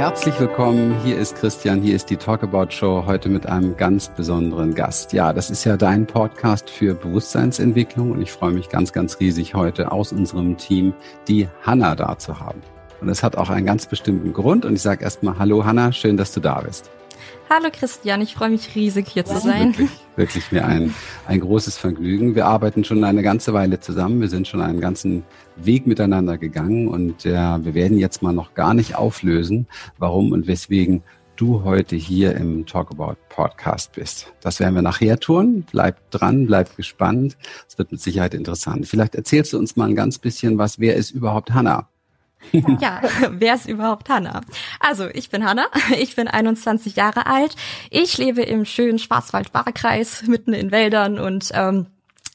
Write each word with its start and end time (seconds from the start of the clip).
Herzlich 0.00 0.40
willkommen, 0.40 0.98
hier 1.04 1.18
ist 1.18 1.36
Christian, 1.36 1.82
hier 1.82 1.94
ist 1.94 2.08
die 2.08 2.16
Talkabout 2.16 2.70
Show, 2.70 3.04
heute 3.04 3.28
mit 3.28 3.44
einem 3.44 3.76
ganz 3.76 4.08
besonderen 4.08 4.74
Gast. 4.74 5.12
Ja, 5.12 5.34
das 5.34 5.50
ist 5.50 5.64
ja 5.64 5.76
dein 5.76 6.06
Podcast 6.06 6.70
für 6.70 6.94
Bewusstseinsentwicklung 6.94 8.12
und 8.12 8.22
ich 8.22 8.32
freue 8.32 8.52
mich 8.52 8.70
ganz, 8.70 8.94
ganz 8.94 9.20
riesig 9.20 9.52
heute 9.52 9.92
aus 9.92 10.12
unserem 10.12 10.56
Team 10.56 10.94
die 11.28 11.48
Hanna 11.60 11.94
da 11.96 12.16
zu 12.16 12.40
haben. 12.40 12.62
Und 13.02 13.10
es 13.10 13.22
hat 13.22 13.36
auch 13.36 13.50
einen 13.50 13.66
ganz 13.66 13.84
bestimmten 13.84 14.32
Grund 14.32 14.64
und 14.64 14.72
ich 14.72 14.80
sage 14.80 15.04
erstmal 15.04 15.38
Hallo 15.38 15.66
Hanna, 15.66 15.92
schön, 15.92 16.16
dass 16.16 16.32
du 16.32 16.40
da 16.40 16.62
bist. 16.62 16.90
Hallo 17.48 17.68
Christian, 17.72 18.20
ich 18.20 18.34
freue 18.34 18.50
mich 18.50 18.74
riesig 18.74 19.08
hier 19.08 19.24
zu 19.24 19.38
sein. 19.38 19.70
Wirklich, 19.70 19.90
wirklich 20.16 20.52
mir 20.52 20.64
ein, 20.64 20.94
ein 21.26 21.40
großes 21.40 21.78
Vergnügen. 21.78 22.34
Wir 22.34 22.46
arbeiten 22.46 22.84
schon 22.84 23.02
eine 23.04 23.22
ganze 23.22 23.52
Weile 23.52 23.80
zusammen. 23.80 24.20
Wir 24.20 24.28
sind 24.28 24.46
schon 24.46 24.60
einen 24.60 24.80
ganzen 24.80 25.24
Weg 25.56 25.86
miteinander 25.86 26.38
gegangen 26.38 26.88
und 26.88 27.26
äh, 27.26 27.32
wir 27.32 27.74
werden 27.74 27.98
jetzt 27.98 28.22
mal 28.22 28.32
noch 28.32 28.54
gar 28.54 28.74
nicht 28.74 28.94
auflösen, 28.94 29.66
warum 29.98 30.32
und 30.32 30.46
weswegen 30.46 31.02
du 31.40 31.64
heute 31.64 31.96
hier 31.96 32.36
im 32.36 32.66
Talkabout 32.66 33.16
Podcast 33.30 33.92
bist. 33.92 34.32
Das 34.42 34.60
werden 34.60 34.74
wir 34.74 34.82
nachher 34.82 35.18
tun. 35.18 35.64
Bleib 35.72 36.10
dran, 36.10 36.46
bleib 36.46 36.76
gespannt. 36.76 37.38
Es 37.66 37.78
wird 37.78 37.92
mit 37.92 38.00
Sicherheit 38.00 38.34
interessant. 38.34 38.86
Vielleicht 38.86 39.14
erzählst 39.14 39.54
du 39.54 39.58
uns 39.58 39.74
mal 39.74 39.88
ein 39.88 39.96
ganz 39.96 40.18
bisschen 40.18 40.58
was. 40.58 40.78
Wer 40.78 40.96
ist 40.96 41.12
überhaupt 41.12 41.52
Hannah? 41.52 41.88
Ja, 42.52 43.00
wer 43.30 43.54
ist 43.54 43.66
überhaupt 43.66 44.08
Hanna? 44.08 44.40
Also, 44.80 45.08
ich 45.08 45.30
bin 45.30 45.44
Hanna, 45.44 45.66
ich 45.98 46.16
bin 46.16 46.28
21 46.28 46.96
Jahre 46.96 47.26
alt, 47.26 47.56
ich 47.90 48.18
lebe 48.18 48.42
im 48.42 48.64
schönen 48.64 48.98
Schwarzwald-Baar-Kreis, 48.98 50.24
mitten 50.26 50.52
in 50.52 50.70
Wäldern 50.70 51.18
und 51.18 51.50
ähm, 51.54 51.86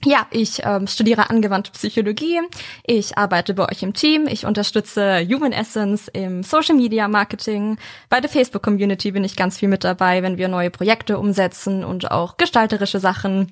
ja, 0.03 0.27
ich 0.29 0.61
ähm, 0.63 0.85
studiere 0.85 1.31
angewandte 1.31 1.71
Psychologie. 1.71 2.39
Ich 2.83 3.17
arbeite 3.17 3.55
bei 3.55 3.67
euch 3.67 3.81
im 3.81 3.93
Team. 3.93 4.27
Ich 4.27 4.45
unterstütze 4.45 5.25
Human 5.27 5.51
Essence 5.51 6.09
im 6.09 6.43
Social 6.43 6.75
Media 6.75 7.07
Marketing. 7.07 7.77
Bei 8.09 8.21
der 8.21 8.29
Facebook 8.29 8.61
Community 8.61 9.11
bin 9.11 9.23
ich 9.23 9.35
ganz 9.35 9.57
viel 9.57 9.69
mit 9.69 9.83
dabei, 9.83 10.21
wenn 10.21 10.37
wir 10.37 10.47
neue 10.47 10.69
Projekte 10.69 11.17
umsetzen 11.17 11.83
und 11.83 12.11
auch 12.11 12.37
gestalterische 12.37 12.99
Sachen 12.99 13.51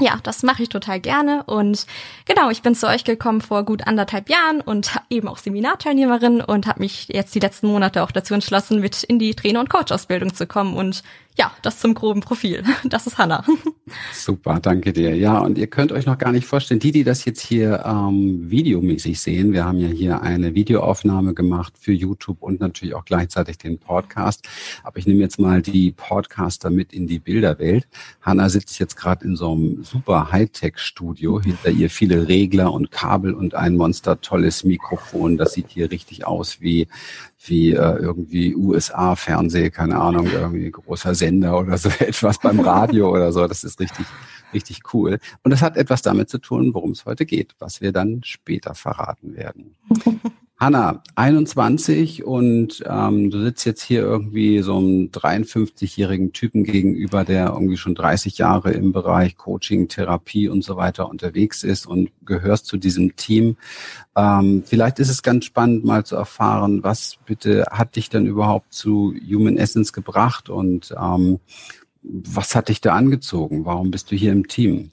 ja, 0.00 0.18
das 0.22 0.42
mache 0.42 0.62
ich 0.62 0.68
total 0.68 0.98
gerne. 1.00 1.44
Und 1.44 1.86
genau, 2.24 2.50
ich 2.50 2.62
bin 2.62 2.74
zu 2.74 2.88
euch 2.88 3.04
gekommen 3.04 3.40
vor 3.40 3.64
gut 3.64 3.86
anderthalb 3.86 4.28
Jahren 4.28 4.60
und 4.60 4.92
eben 5.10 5.28
auch 5.28 5.38
Seminarteilnehmerin 5.38 6.40
und 6.40 6.66
habe 6.66 6.80
mich 6.80 7.08
jetzt 7.08 7.34
die 7.34 7.40
letzten 7.40 7.68
Monate 7.68 8.02
auch 8.02 8.10
dazu 8.10 8.34
entschlossen, 8.34 8.80
mit 8.80 9.04
in 9.04 9.18
die 9.18 9.34
Trainer- 9.34 9.60
und 9.60 9.70
Coach-Ausbildung 9.70 10.34
zu 10.34 10.46
kommen. 10.46 10.74
Und 10.74 11.02
ja, 11.36 11.50
das 11.62 11.80
zum 11.80 11.94
groben 11.94 12.20
Profil. 12.20 12.62
Das 12.84 13.06
ist 13.06 13.18
Hanna. 13.18 13.44
Super, 14.12 14.60
danke 14.60 14.92
dir. 14.92 15.16
Ja, 15.16 15.38
und 15.38 15.58
ihr 15.58 15.66
könnt 15.66 15.90
euch 15.90 16.06
noch 16.06 16.18
gar 16.18 16.32
nicht 16.32 16.46
vorstellen, 16.46 16.80
die, 16.80 16.92
die 16.92 17.02
das 17.02 17.24
jetzt 17.24 17.40
hier 17.40 17.82
ähm, 17.84 18.50
videomäßig 18.50 19.20
sehen, 19.20 19.52
wir 19.52 19.64
haben 19.64 19.78
ja 19.78 19.88
hier 19.88 20.22
eine 20.22 20.54
Videoaufnahme 20.54 21.34
gemacht 21.34 21.74
für 21.78 21.92
YouTube 21.92 22.42
und 22.42 22.60
natürlich 22.60 22.94
auch 22.94 23.04
gleichzeitig 23.04 23.58
den 23.58 23.78
Podcast. 23.78 24.46
Aber 24.82 24.98
ich 24.98 25.06
nehme 25.06 25.20
jetzt 25.20 25.40
mal 25.40 25.62
die 25.62 25.92
Podcaster 25.92 26.70
mit 26.70 26.92
in 26.92 27.06
die 27.06 27.18
Bilderwelt. 27.18 27.88
Hanna 28.20 28.48
sitzt 28.48 28.78
jetzt 28.78 28.96
gerade 28.96 29.24
in 29.24 29.34
so 29.34 29.52
einem 29.52 29.82
super 29.82 30.30
Hightech-Studio. 30.30 31.40
Hinter 31.40 31.70
ihr 31.70 31.90
viele 31.90 32.28
Regler 32.28 32.72
und 32.72 32.90
Kabel 32.90 33.34
und 33.34 33.54
ein 33.54 33.76
monster 33.76 34.20
tolles 34.20 34.62
Mikrofon. 34.64 35.36
Das 35.36 35.54
sieht 35.54 35.70
hier 35.70 35.90
richtig 35.90 36.26
aus 36.26 36.60
wie 36.60 36.86
wie 37.46 37.72
äh, 37.72 37.96
irgendwie 37.96 38.54
USA-Fernseh, 38.54 39.70
keine 39.70 39.96
Ahnung, 39.96 40.26
irgendwie 40.26 40.70
großer 40.70 41.14
Sender 41.14 41.58
oder 41.58 41.78
so 41.78 41.88
etwas 41.98 42.38
beim 42.38 42.60
Radio 42.60 43.10
oder 43.10 43.32
so. 43.32 43.46
Das 43.46 43.64
ist 43.64 43.80
richtig, 43.80 44.06
richtig 44.54 44.94
cool. 44.94 45.18
Und 45.42 45.50
das 45.50 45.62
hat 45.62 45.76
etwas 45.76 46.02
damit 46.02 46.28
zu 46.30 46.38
tun, 46.38 46.72
worum 46.74 46.92
es 46.92 47.04
heute 47.04 47.26
geht, 47.26 47.54
was 47.58 47.80
wir 47.80 47.92
dann 47.92 48.22
später 48.24 48.74
verraten 48.74 49.36
werden. 49.36 49.76
Hanna, 50.56 51.02
21 51.16 52.24
und 52.24 52.82
ähm, 52.88 53.30
du 53.30 53.42
sitzt 53.42 53.66
jetzt 53.66 53.82
hier 53.82 54.02
irgendwie 54.02 54.62
so 54.62 54.78
einem 54.78 55.10
53-jährigen 55.10 56.32
Typen 56.32 56.62
gegenüber, 56.62 57.24
der 57.24 57.48
irgendwie 57.48 57.76
schon 57.76 57.96
30 57.96 58.38
Jahre 58.38 58.70
im 58.70 58.92
Bereich 58.92 59.36
Coaching, 59.36 59.88
Therapie 59.88 60.48
und 60.48 60.62
so 60.62 60.76
weiter 60.76 61.08
unterwegs 61.10 61.64
ist 61.64 61.86
und 61.86 62.10
gehörst 62.24 62.66
zu 62.66 62.76
diesem 62.76 63.16
Team. 63.16 63.56
Ähm, 64.16 64.62
vielleicht 64.64 65.00
ist 65.00 65.10
es 65.10 65.24
ganz 65.24 65.44
spannend, 65.44 65.84
mal 65.84 66.06
zu 66.06 66.14
erfahren, 66.14 66.84
was 66.84 67.18
bitte 67.26 67.66
hat 67.72 67.96
dich 67.96 68.08
denn 68.08 68.24
überhaupt 68.24 68.72
zu 68.72 69.12
Human 69.28 69.56
Essence 69.56 69.92
gebracht 69.92 70.48
und 70.48 70.94
ähm, 70.96 71.40
was 72.04 72.54
hat 72.54 72.68
dich 72.68 72.80
da 72.80 72.94
angezogen? 72.94 73.64
Warum 73.64 73.90
bist 73.90 74.10
du 74.10 74.16
hier 74.16 74.32
im 74.32 74.46
Team? 74.46 74.90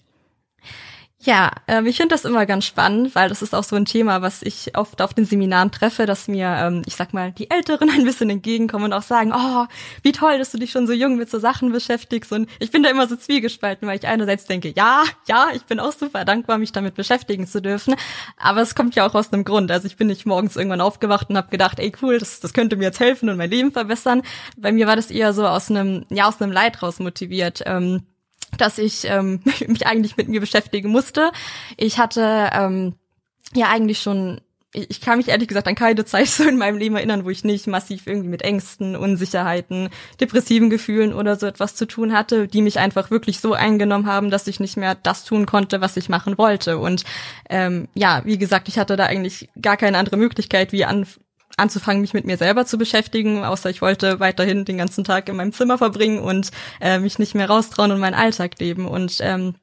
Ja, 1.23 1.51
ähm, 1.67 1.85
ich 1.85 1.97
finde 1.97 2.15
das 2.15 2.25
immer 2.25 2.47
ganz 2.47 2.65
spannend, 2.65 3.13
weil 3.13 3.29
das 3.29 3.43
ist 3.43 3.53
auch 3.53 3.63
so 3.63 3.75
ein 3.75 3.85
Thema, 3.85 4.23
was 4.23 4.41
ich 4.41 4.75
oft 4.75 5.03
auf 5.03 5.13
den 5.13 5.25
Seminaren 5.25 5.69
treffe, 5.69 6.07
dass 6.07 6.27
mir, 6.27 6.47
ähm, 6.47 6.81
ich 6.87 6.95
sag 6.95 7.13
mal, 7.13 7.31
die 7.31 7.51
Älteren 7.51 7.89
ein 7.95 8.05
bisschen 8.05 8.31
entgegenkommen 8.31 8.85
und 8.85 8.93
auch 8.93 9.03
sagen, 9.03 9.31
oh, 9.31 9.67
wie 10.01 10.13
toll, 10.13 10.39
dass 10.39 10.51
du 10.51 10.57
dich 10.57 10.71
schon 10.71 10.87
so 10.87 10.93
jung 10.93 11.17
mit 11.17 11.29
so 11.29 11.37
Sachen 11.37 11.71
beschäftigst. 11.71 12.31
Und 12.31 12.49
ich 12.57 12.71
bin 12.71 12.81
da 12.81 12.89
immer 12.89 13.07
so 13.07 13.15
zwiegespalten, 13.15 13.87
weil 13.87 13.99
ich 13.99 14.07
einerseits 14.07 14.45
denke, 14.45 14.73
ja, 14.75 15.03
ja, 15.27 15.49
ich 15.53 15.61
bin 15.65 15.79
auch 15.79 15.91
super 15.91 16.25
dankbar, 16.25 16.57
mich 16.57 16.71
damit 16.71 16.95
beschäftigen 16.95 17.45
zu 17.45 17.61
dürfen. 17.61 17.93
Aber 18.37 18.61
es 18.61 18.73
kommt 18.73 18.95
ja 18.95 19.05
auch 19.05 19.13
aus 19.13 19.31
einem 19.31 19.43
Grund. 19.43 19.69
Also 19.69 19.85
ich 19.85 19.97
bin 19.97 20.07
nicht 20.07 20.25
morgens 20.25 20.55
irgendwann 20.55 20.81
aufgewacht 20.81 21.29
und 21.29 21.37
habe 21.37 21.49
gedacht, 21.49 21.77
ey 21.79 21.91
cool, 22.01 22.17
das, 22.17 22.39
das 22.39 22.51
könnte 22.51 22.77
mir 22.77 22.85
jetzt 22.85 22.99
helfen 22.99 23.29
und 23.29 23.37
mein 23.37 23.51
Leben 23.51 23.71
verbessern. 23.71 24.23
Bei 24.57 24.71
mir 24.71 24.87
war 24.87 24.95
das 24.95 25.11
eher 25.11 25.33
so 25.33 25.45
aus 25.45 25.69
einem, 25.69 26.03
ja, 26.09 26.27
aus 26.27 26.41
einem 26.41 26.51
Leid 26.51 26.81
raus 26.81 26.97
motiviert. 26.97 27.61
Ähm, 27.67 28.07
dass 28.57 28.77
ich 28.77 29.05
ähm, 29.05 29.41
mich 29.67 29.85
eigentlich 29.87 30.17
mit 30.17 30.27
mir 30.27 30.39
beschäftigen 30.39 30.89
musste. 30.89 31.31
Ich 31.77 31.97
hatte 31.97 32.49
ähm, 32.53 32.95
ja 33.53 33.69
eigentlich 33.69 33.99
schon 33.99 34.41
ich 34.73 35.01
kann 35.01 35.17
mich 35.17 35.27
ehrlich 35.27 35.47
gesagt 35.47 35.67
an 35.67 35.75
keine 35.75 36.05
Zeit 36.05 36.27
so 36.27 36.43
in 36.43 36.57
meinem 36.57 36.77
Leben 36.77 36.95
erinnern, 36.95 37.25
wo 37.25 37.29
ich 37.29 37.43
nicht 37.43 37.67
massiv 37.67 38.07
irgendwie 38.07 38.29
mit 38.29 38.41
Ängsten, 38.41 38.95
Unsicherheiten, 38.95 39.89
depressiven 40.19 40.69
Gefühlen 40.69 41.13
oder 41.13 41.35
so 41.35 41.45
etwas 41.45 41.75
zu 41.75 41.85
tun 41.85 42.13
hatte, 42.13 42.47
die 42.47 42.61
mich 42.61 42.79
einfach 42.79 43.11
wirklich 43.11 43.39
so 43.39 43.53
eingenommen 43.53 44.05
haben, 44.05 44.31
dass 44.31 44.47
ich 44.47 44.59
nicht 44.59 44.77
mehr 44.77 44.95
das 44.95 45.25
tun 45.25 45.45
konnte, 45.45 45.81
was 45.81 45.97
ich 45.97 46.09
machen 46.09 46.37
wollte. 46.37 46.77
Und 46.77 47.03
ähm, 47.49 47.87
ja, 47.93 48.21
wie 48.25 48.37
gesagt, 48.37 48.67
ich 48.67 48.79
hatte 48.79 48.95
da 48.95 49.05
eigentlich 49.05 49.49
gar 49.61 49.77
keine 49.77 49.97
andere 49.97 50.17
Möglichkeit, 50.17 50.71
wie 50.71 50.85
an 50.85 51.05
anzufangen, 51.57 52.01
mich 52.01 52.13
mit 52.13 52.25
mir 52.25 52.37
selber 52.37 52.65
zu 52.65 52.77
beschäftigen, 52.77 53.43
außer 53.43 53.69
ich 53.69 53.81
wollte 53.81 54.19
weiterhin 54.19 54.65
den 54.65 54.77
ganzen 54.77 55.03
Tag 55.03 55.29
in 55.29 55.35
meinem 55.35 55.53
Zimmer 55.53 55.77
verbringen 55.77 56.19
und 56.19 56.51
äh, 56.79 56.99
mich 56.99 57.19
nicht 57.19 57.35
mehr 57.35 57.49
raustrauen 57.49 57.91
und 57.91 57.99
meinen 57.99 58.13
Alltag 58.13 58.59
leben. 58.59 58.87
Und 58.87 59.17
ähm, 59.21 59.55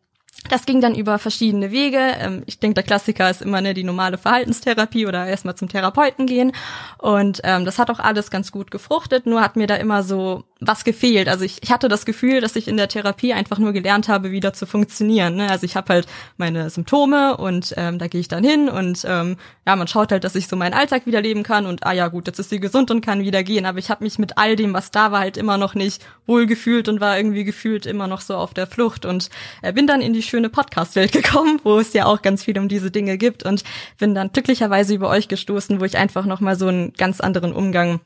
das 0.49 0.67
ging 0.67 0.81
dann 0.81 0.95
über 0.95 1.19
verschiedene 1.19 1.71
Wege. 1.71 1.99
Ähm, 1.99 2.43
ich 2.47 2.59
denke, 2.59 2.75
der 2.75 2.85
Klassiker 2.85 3.29
ist 3.31 3.43
immer 3.43 3.61
ne, 3.61 3.75
die 3.75 3.85
normale 3.85 4.19
Verhaltenstherapie 4.19 5.07
oder 5.07 5.27
erstmal 5.27 5.57
zum 5.57 5.69
Therapeuten 5.69 6.27
gehen. 6.27 6.53
Und 6.99 7.41
ähm, 7.45 7.65
das 7.65 7.79
hat 7.79 7.91
auch 7.91 7.99
alles 7.99 8.31
ganz 8.31 8.53
gut 8.53 8.71
gefruchtet, 8.71 9.27
nur 9.27 9.41
hat 9.41 9.57
mir 9.57 9.67
da 9.67 9.77
immer 9.77 10.03
so 10.03 10.45
was 10.61 10.85
gefehlt. 10.85 11.29
Also 11.29 11.45
ich, 11.45 11.63
ich 11.63 11.71
hatte 11.71 11.89
das 11.89 12.05
Gefühl, 12.05 12.41
dass 12.41 12.57
ich 12.57 12.67
in 12.67 12.77
der 12.77 12.89
Therapie 12.89 13.33
einfach 13.33 13.59
nur 13.59 13.73
gelernt 13.73 14.09
habe, 14.09 14.33
wieder 14.33 14.53
zu 14.53 14.67
funktionieren. 14.67 15.37
Ne? 15.37 15.51
Also 15.51 15.65
ich 15.65 15.77
habe 15.77 15.93
halt 15.93 16.07
meine 16.37 16.69
Symptome 16.71 17.37
und 17.37 17.75
ähm, 17.77 17.99
da 17.99 18.09
gehe 18.09 18.21
ich 18.21 18.29
dann 18.29 18.43
hin 18.43 18.69
und 18.69 19.05
ähm, 19.07 19.37
ja, 19.67 19.77
man 19.77 19.87
schaut 19.87 20.11
halt, 20.11 20.25
dass 20.25 20.35
ich 20.35 20.49
so 20.49 20.57
meinen 20.57 20.75
Alltag 20.75 21.07
wieder 21.07 21.21
leben 21.21 21.43
kann 21.45 21.67
und 21.67 21.87
ah 21.87 21.93
ja 21.93 22.09
gut, 22.09 22.27
jetzt 22.27 22.41
ist 22.41 22.51
sie 22.51 22.59
gesund 22.59 22.91
und 22.91 23.03
kann 23.03 23.21
wieder 23.21 23.45
gehen. 23.45 23.67
Aber 23.67 23.79
ich 23.79 23.91
habe 23.91 24.03
mich 24.03 24.19
mit 24.19 24.37
all 24.37 24.57
dem, 24.57 24.73
was 24.75 24.91
da 24.91 25.13
war, 25.13 25.21
halt 25.21 25.37
immer 25.37 25.59
noch 25.59 25.75
nicht 25.75 26.05
wohlgefühlt 26.27 26.89
und 26.89 27.01
war 27.01 27.17
irgendwie 27.17 27.45
gefühlt 27.45 27.87
immer 27.87 28.09
noch 28.09 28.21
so 28.21 28.37
auf 28.37 28.53
der 28.53 28.67
Flucht 28.67 29.05
und 29.05 29.31
äh, 29.63 29.73
bin 29.73 29.87
dann 29.87 30.01
in 30.01 30.13
die 30.13 30.23
schöne 30.29 30.49
Podcast-Welt 30.49 31.13
gekommen, 31.21 31.61
wo 31.65 31.79
es 31.79 31.93
ja 31.93 32.07
auch 32.07 32.23
ganz 32.23 32.45
viel 32.45 32.59
um 32.59 32.69
diese 32.69 32.91
Dinge 32.91 33.19
gibt. 33.19 33.43
Und 33.45 33.65
bin 33.99 34.15
dann 34.15 34.31
glücklicherweise 34.33 34.95
über 34.95 35.09
euch 35.09 35.29
gestoßen, 35.29 35.81
wo 35.81 35.85
ich 35.85 35.97
einfach 35.97 36.25
noch 36.27 36.41
mal 36.41 36.57
so 36.57 36.69
einen 36.69 36.93
ganz 36.93 37.21
anderen 37.21 37.53
Umgang 37.53 38.01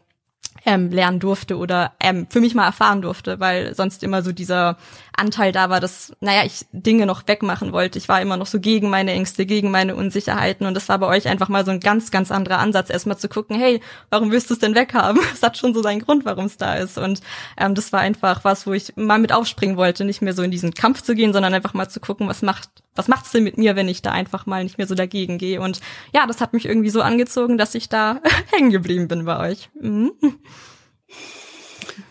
ähm, 0.64 0.90
lernen 0.90 1.18
durfte 1.18 1.56
oder 1.56 1.92
ähm, 2.00 2.26
für 2.30 2.40
mich 2.40 2.54
mal 2.54 2.66
erfahren 2.66 3.02
durfte, 3.02 3.40
weil 3.40 3.74
sonst 3.74 4.02
immer 4.02 4.22
so 4.22 4.32
dieser 4.32 4.76
Anteil 5.16 5.52
da 5.52 5.70
war, 5.70 5.80
dass, 5.80 6.12
naja, 6.20 6.44
ich 6.44 6.66
Dinge 6.72 7.06
noch 7.06 7.26
wegmachen 7.26 7.72
wollte. 7.72 7.98
Ich 7.98 8.08
war 8.08 8.20
immer 8.20 8.36
noch 8.36 8.46
so 8.46 8.60
gegen 8.60 8.88
meine 8.88 9.12
Ängste, 9.12 9.44
gegen 9.44 9.70
meine 9.70 9.96
Unsicherheiten 9.96 10.66
und 10.66 10.74
das 10.74 10.88
war 10.88 10.98
bei 10.98 11.06
euch 11.06 11.28
einfach 11.28 11.48
mal 11.48 11.64
so 11.64 11.70
ein 11.70 11.80
ganz, 11.80 12.10
ganz 12.10 12.30
anderer 12.30 12.58
Ansatz, 12.58 12.90
erstmal 12.90 13.18
zu 13.18 13.28
gucken, 13.28 13.58
hey, 13.58 13.80
warum 14.10 14.30
willst 14.30 14.50
du 14.50 14.54
es 14.54 14.60
denn 14.60 14.74
weghaben? 14.74 15.20
Es 15.32 15.42
hat 15.42 15.56
schon 15.56 15.74
so 15.74 15.82
seinen 15.82 16.00
Grund, 16.00 16.24
warum 16.24 16.44
es 16.44 16.56
da 16.56 16.74
ist 16.74 16.98
und 16.98 17.20
ähm, 17.56 17.74
das 17.74 17.92
war 17.92 18.00
einfach 18.00 18.44
was, 18.44 18.66
wo 18.66 18.72
ich 18.72 18.94
mal 18.96 19.18
mit 19.18 19.32
aufspringen 19.32 19.76
wollte, 19.76 20.04
nicht 20.04 20.22
mehr 20.22 20.34
so 20.34 20.42
in 20.42 20.50
diesen 20.50 20.74
Kampf 20.74 21.02
zu 21.02 21.14
gehen, 21.14 21.32
sondern 21.32 21.54
einfach 21.54 21.74
mal 21.74 21.88
zu 21.88 22.00
gucken, 22.00 22.28
was 22.28 22.42
macht, 22.42 22.68
was 22.94 23.08
macht's 23.08 23.32
denn 23.32 23.44
mit 23.44 23.58
mir, 23.58 23.76
wenn 23.76 23.88
ich 23.88 24.02
da 24.02 24.10
einfach 24.12 24.46
mal 24.46 24.62
nicht 24.62 24.78
mehr 24.78 24.86
so 24.86 24.94
dagegen 24.94 25.38
gehe 25.38 25.60
und 25.60 25.80
ja, 26.14 26.26
das 26.26 26.40
hat 26.40 26.52
mich 26.52 26.66
irgendwie 26.66 26.90
so 26.90 27.02
angezogen, 27.02 27.58
dass 27.58 27.74
ich 27.74 27.88
da 27.88 28.20
hängen 28.52 28.70
geblieben 28.70 29.08
bin 29.08 29.24
bei 29.24 29.50
euch. 29.50 29.70
Mhm. 29.80 30.12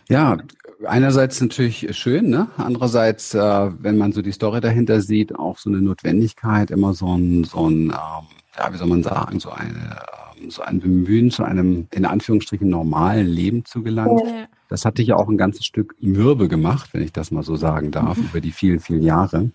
Ja, 0.10 0.38
einerseits 0.86 1.40
natürlich 1.42 1.96
schön, 1.98 2.30
ne? 2.30 2.48
Andererseits, 2.58 3.34
äh, 3.34 3.72
wenn 3.80 3.98
man 3.98 4.12
so 4.12 4.22
die 4.22 4.32
Story 4.32 4.62
dahinter 4.62 5.02
sieht, 5.02 5.36
auch 5.36 5.58
so 5.58 5.70
eine 5.70 5.82
Notwendigkeit, 5.82 6.72
immer 6.72 6.94
so 6.94 7.16
ein, 7.16 7.44
so 7.44 7.70
ein, 7.70 7.84
ähm, 7.86 7.92
ja, 8.58 8.74
wie 8.74 8.78
soll 8.78 8.88
man 8.88 9.04
sagen, 9.04 9.40
so 9.40 9.52
eine, 9.52 10.02
ähm, 10.42 10.50
so 10.50 10.62
ein 10.64 10.80
Bemühen 10.80 11.32
zu 11.32 11.44
einem 11.44 11.88
in 11.92 12.06
Anführungsstrichen 12.06 12.68
normalen 12.68 13.28
Leben 13.28 13.66
zu 13.66 13.84
gelangen. 13.84 14.20
Ja. 14.20 14.46
Das 14.70 14.86
hat 14.86 14.98
dich 14.98 15.08
ja 15.08 15.16
auch 15.16 15.30
ein 15.30 15.38
ganzes 15.38 15.66
Stück 15.66 15.96
mürbe 16.00 16.48
gemacht, 16.48 16.90
wenn 16.94 17.04
ich 17.04 17.14
das 17.14 17.32
mal 17.32 17.44
so 17.44 17.56
sagen 17.56 17.92
darf, 17.92 18.18
mhm. 18.18 18.24
über 18.32 18.42
die 18.42 18.52
vielen, 18.52 18.80
vielen 18.80 19.04
Jahre. 19.04 19.52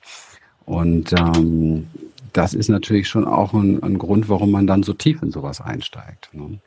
Und 0.67 1.13
ähm, 1.13 1.87
das 2.33 2.53
ist 2.53 2.69
natürlich 2.69 3.09
schon 3.09 3.25
auch 3.25 3.55
ein, 3.55 3.83
ein, 3.83 3.99
Grund, 3.99 4.29
warum 4.29 4.51
man 4.51 4.67
dann 4.67 4.83
so 4.83 4.93
tief 4.93 5.23
in 5.23 5.31
sowas 5.31 5.61
einsteigt. 5.61 6.29
Ne? 6.33 6.59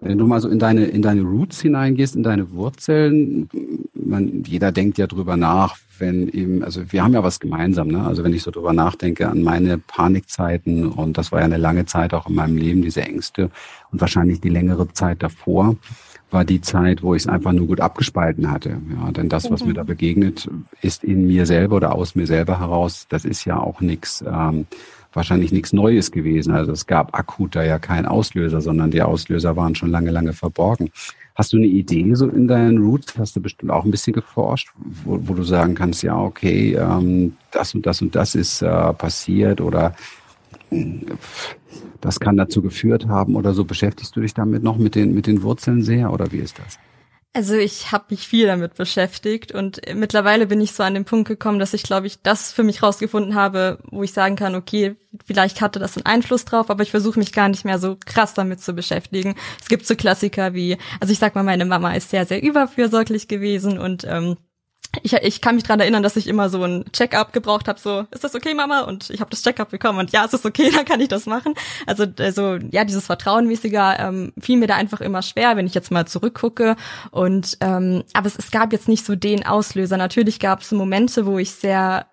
Wenn 0.00 0.18
du 0.18 0.26
mal 0.26 0.40
so 0.40 0.48
in 0.48 0.58
deine, 0.58 0.86
in 0.86 1.02
deine 1.02 1.22
Roots 1.22 1.60
hineingehst, 1.60 2.16
in 2.16 2.22
deine 2.22 2.50
Wurzeln, 2.52 3.48
man, 3.94 4.42
jeder 4.44 4.72
denkt 4.72 4.98
ja 4.98 5.06
drüber 5.06 5.36
nach, 5.36 5.76
wenn 5.98 6.28
eben, 6.28 6.64
also 6.64 6.92
wir 6.92 7.04
haben 7.04 7.12
ja 7.12 7.22
was 7.22 7.40
gemeinsam, 7.40 7.88
ne? 7.88 8.04
Also 8.04 8.24
wenn 8.24 8.32
ich 8.32 8.42
so 8.42 8.50
drüber 8.50 8.72
nachdenke 8.72 9.28
an 9.28 9.42
meine 9.42 9.78
Panikzeiten 9.78 10.88
und 10.88 11.18
das 11.18 11.30
war 11.30 11.40
ja 11.40 11.44
eine 11.44 11.58
lange 11.58 11.84
Zeit 11.84 12.14
auch 12.14 12.28
in 12.28 12.34
meinem 12.34 12.56
Leben, 12.56 12.82
diese 12.82 13.02
Ängste 13.02 13.50
und 13.92 14.00
wahrscheinlich 14.00 14.40
die 14.40 14.48
längere 14.48 14.88
Zeit 14.92 15.22
davor 15.22 15.76
war 16.30 16.44
die 16.44 16.60
Zeit, 16.60 17.02
wo 17.02 17.14
ich 17.14 17.22
es 17.22 17.28
einfach 17.28 17.52
nur 17.52 17.66
gut 17.66 17.80
abgespalten 17.80 18.50
hatte. 18.50 18.80
Ja, 18.94 19.10
denn 19.10 19.28
das, 19.28 19.50
was 19.50 19.62
mhm. 19.62 19.68
mir 19.68 19.74
da 19.74 19.82
begegnet, 19.82 20.48
ist 20.80 21.04
in 21.04 21.26
mir 21.26 21.46
selber 21.46 21.76
oder 21.76 21.94
aus 21.94 22.14
mir 22.14 22.26
selber 22.26 22.60
heraus, 22.60 23.06
das 23.08 23.24
ist 23.24 23.44
ja 23.44 23.58
auch 23.58 23.80
nichts, 23.80 24.24
ähm, 24.26 24.66
wahrscheinlich 25.12 25.52
nichts 25.52 25.72
Neues 25.72 26.12
gewesen. 26.12 26.52
Also 26.52 26.72
es 26.72 26.86
gab 26.86 27.18
akut 27.18 27.56
da 27.56 27.64
ja 27.64 27.78
keinen 27.78 28.06
Auslöser, 28.06 28.60
sondern 28.60 28.90
die 28.90 29.02
Auslöser 29.02 29.56
waren 29.56 29.74
schon 29.74 29.90
lange, 29.90 30.10
lange 30.10 30.32
verborgen. 30.32 30.90
Hast 31.34 31.52
du 31.52 31.56
eine 31.56 31.66
Idee 31.66 32.14
so 32.14 32.28
in 32.28 32.46
deinen 32.46 32.78
Roots? 32.78 33.16
Hast 33.18 33.34
du 33.34 33.40
bestimmt 33.40 33.72
auch 33.72 33.84
ein 33.84 33.90
bisschen 33.90 34.12
geforscht, 34.12 34.70
wo, 35.04 35.18
wo 35.22 35.34
du 35.34 35.42
sagen 35.42 35.74
kannst, 35.74 36.02
ja, 36.02 36.16
okay, 36.16 36.74
ähm, 36.74 37.34
das 37.50 37.74
und 37.74 37.86
das 37.86 38.02
und 38.02 38.14
das 38.14 38.34
ist 38.34 38.62
äh, 38.62 38.92
passiert 38.92 39.60
oder 39.60 39.94
das 42.00 42.20
kann 42.20 42.36
dazu 42.36 42.62
geführt 42.62 43.06
haben 43.08 43.36
oder 43.36 43.54
so. 43.54 43.64
Beschäftigst 43.64 44.14
du 44.16 44.20
dich 44.20 44.34
damit 44.34 44.62
noch 44.62 44.76
mit 44.76 44.94
den, 44.94 45.14
mit 45.14 45.26
den 45.26 45.42
Wurzeln 45.42 45.82
sehr 45.82 46.12
oder 46.12 46.32
wie 46.32 46.38
ist 46.38 46.58
das? 46.58 46.78
Also 47.32 47.54
ich 47.54 47.92
habe 47.92 48.06
mich 48.10 48.26
viel 48.26 48.48
damit 48.48 48.74
beschäftigt 48.74 49.52
und 49.52 49.80
mittlerweile 49.94 50.48
bin 50.48 50.60
ich 50.60 50.72
so 50.72 50.82
an 50.82 50.94
den 50.94 51.04
Punkt 51.04 51.28
gekommen, 51.28 51.60
dass 51.60 51.74
ich, 51.74 51.84
glaube 51.84 52.08
ich, 52.08 52.22
das 52.22 52.50
für 52.52 52.64
mich 52.64 52.82
rausgefunden 52.82 53.36
habe, 53.36 53.78
wo 53.92 54.02
ich 54.02 54.12
sagen 54.12 54.34
kann, 54.34 54.56
okay, 54.56 54.96
vielleicht 55.24 55.60
hatte 55.60 55.78
das 55.78 55.96
einen 55.96 56.06
Einfluss 56.06 56.44
drauf, 56.44 56.70
aber 56.70 56.82
ich 56.82 56.90
versuche 56.90 57.20
mich 57.20 57.32
gar 57.32 57.48
nicht 57.48 57.64
mehr 57.64 57.78
so 57.78 57.96
krass 58.04 58.34
damit 58.34 58.60
zu 58.60 58.72
beschäftigen. 58.72 59.36
Es 59.60 59.68
gibt 59.68 59.86
so 59.86 59.94
Klassiker 59.94 60.54
wie, 60.54 60.76
also 60.98 61.12
ich 61.12 61.20
sag 61.20 61.36
mal, 61.36 61.44
meine 61.44 61.66
Mama 61.66 61.92
ist 61.94 62.10
sehr, 62.10 62.26
sehr 62.26 62.42
überfürsorglich 62.42 63.28
gewesen 63.28 63.78
und 63.78 64.04
ähm, 64.08 64.36
ich, 65.02 65.12
ich 65.12 65.40
kann 65.40 65.54
mich 65.54 65.64
dran 65.64 65.80
erinnern, 65.80 66.02
dass 66.02 66.16
ich 66.16 66.26
immer 66.26 66.48
so 66.48 66.64
ein 66.64 66.84
Check-up 66.92 67.32
gebraucht 67.32 67.68
habe, 67.68 67.78
so, 67.78 68.06
ist 68.10 68.24
das 68.24 68.34
okay, 68.34 68.54
Mama? 68.54 68.80
Und 68.80 69.10
ich 69.10 69.20
habe 69.20 69.30
das 69.30 69.42
Check-up 69.42 69.70
bekommen 69.70 70.00
und 70.00 70.12
ja, 70.12 70.24
ist 70.24 70.34
es 70.34 70.44
okay, 70.44 70.70
dann 70.74 70.84
kann 70.84 71.00
ich 71.00 71.08
das 71.08 71.26
machen. 71.26 71.54
Also, 71.86 72.06
also 72.18 72.56
ja, 72.70 72.84
dieses 72.84 73.06
Vertrauenmäßiger 73.06 73.98
ähm, 74.00 74.32
fiel 74.40 74.58
mir 74.58 74.66
da 74.66 74.76
einfach 74.76 75.00
immer 75.00 75.22
schwer, 75.22 75.56
wenn 75.56 75.66
ich 75.66 75.74
jetzt 75.74 75.90
mal 75.90 76.06
zurückgucke. 76.06 76.76
Und 77.10 77.56
ähm, 77.60 78.02
aber 78.14 78.26
es, 78.26 78.36
es 78.36 78.50
gab 78.50 78.72
jetzt 78.72 78.88
nicht 78.88 79.04
so 79.04 79.14
den 79.14 79.46
Auslöser. 79.46 79.96
Natürlich 79.96 80.40
gab 80.40 80.62
es 80.62 80.72
Momente, 80.72 81.24
wo 81.26 81.38
ich 81.38 81.52
sehr 81.52 82.06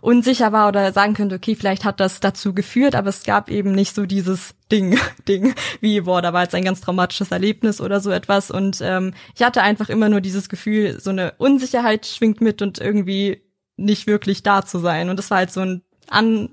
unsicher 0.00 0.52
war 0.52 0.68
oder 0.68 0.92
sagen 0.92 1.14
könnte, 1.14 1.36
okay, 1.36 1.54
vielleicht 1.54 1.84
hat 1.84 2.00
das 2.00 2.20
dazu 2.20 2.54
geführt, 2.54 2.94
aber 2.94 3.08
es 3.08 3.24
gab 3.24 3.50
eben 3.50 3.72
nicht 3.72 3.94
so 3.94 4.06
dieses 4.06 4.54
Ding, 4.70 4.98
Ding, 5.28 5.54
wie, 5.80 6.00
boah, 6.00 6.22
da 6.22 6.32
war 6.32 6.42
jetzt 6.42 6.54
ein 6.54 6.64
ganz 6.64 6.80
traumatisches 6.80 7.30
Erlebnis 7.30 7.80
oder 7.80 8.00
so 8.00 8.10
etwas. 8.10 8.50
Und 8.50 8.80
ähm, 8.82 9.14
ich 9.34 9.42
hatte 9.42 9.62
einfach 9.62 9.88
immer 9.88 10.08
nur 10.08 10.20
dieses 10.20 10.48
Gefühl, 10.48 11.00
so 11.00 11.10
eine 11.10 11.34
Unsicherheit 11.38 12.06
schwingt 12.06 12.40
mit 12.40 12.62
und 12.62 12.78
irgendwie 12.80 13.42
nicht 13.76 14.06
wirklich 14.06 14.42
da 14.42 14.64
zu 14.64 14.78
sein. 14.78 15.10
Und 15.10 15.18
das 15.18 15.30
war 15.30 15.38
halt 15.38 15.52
so 15.52 15.60
ein 15.60 15.82
an, 16.14 16.48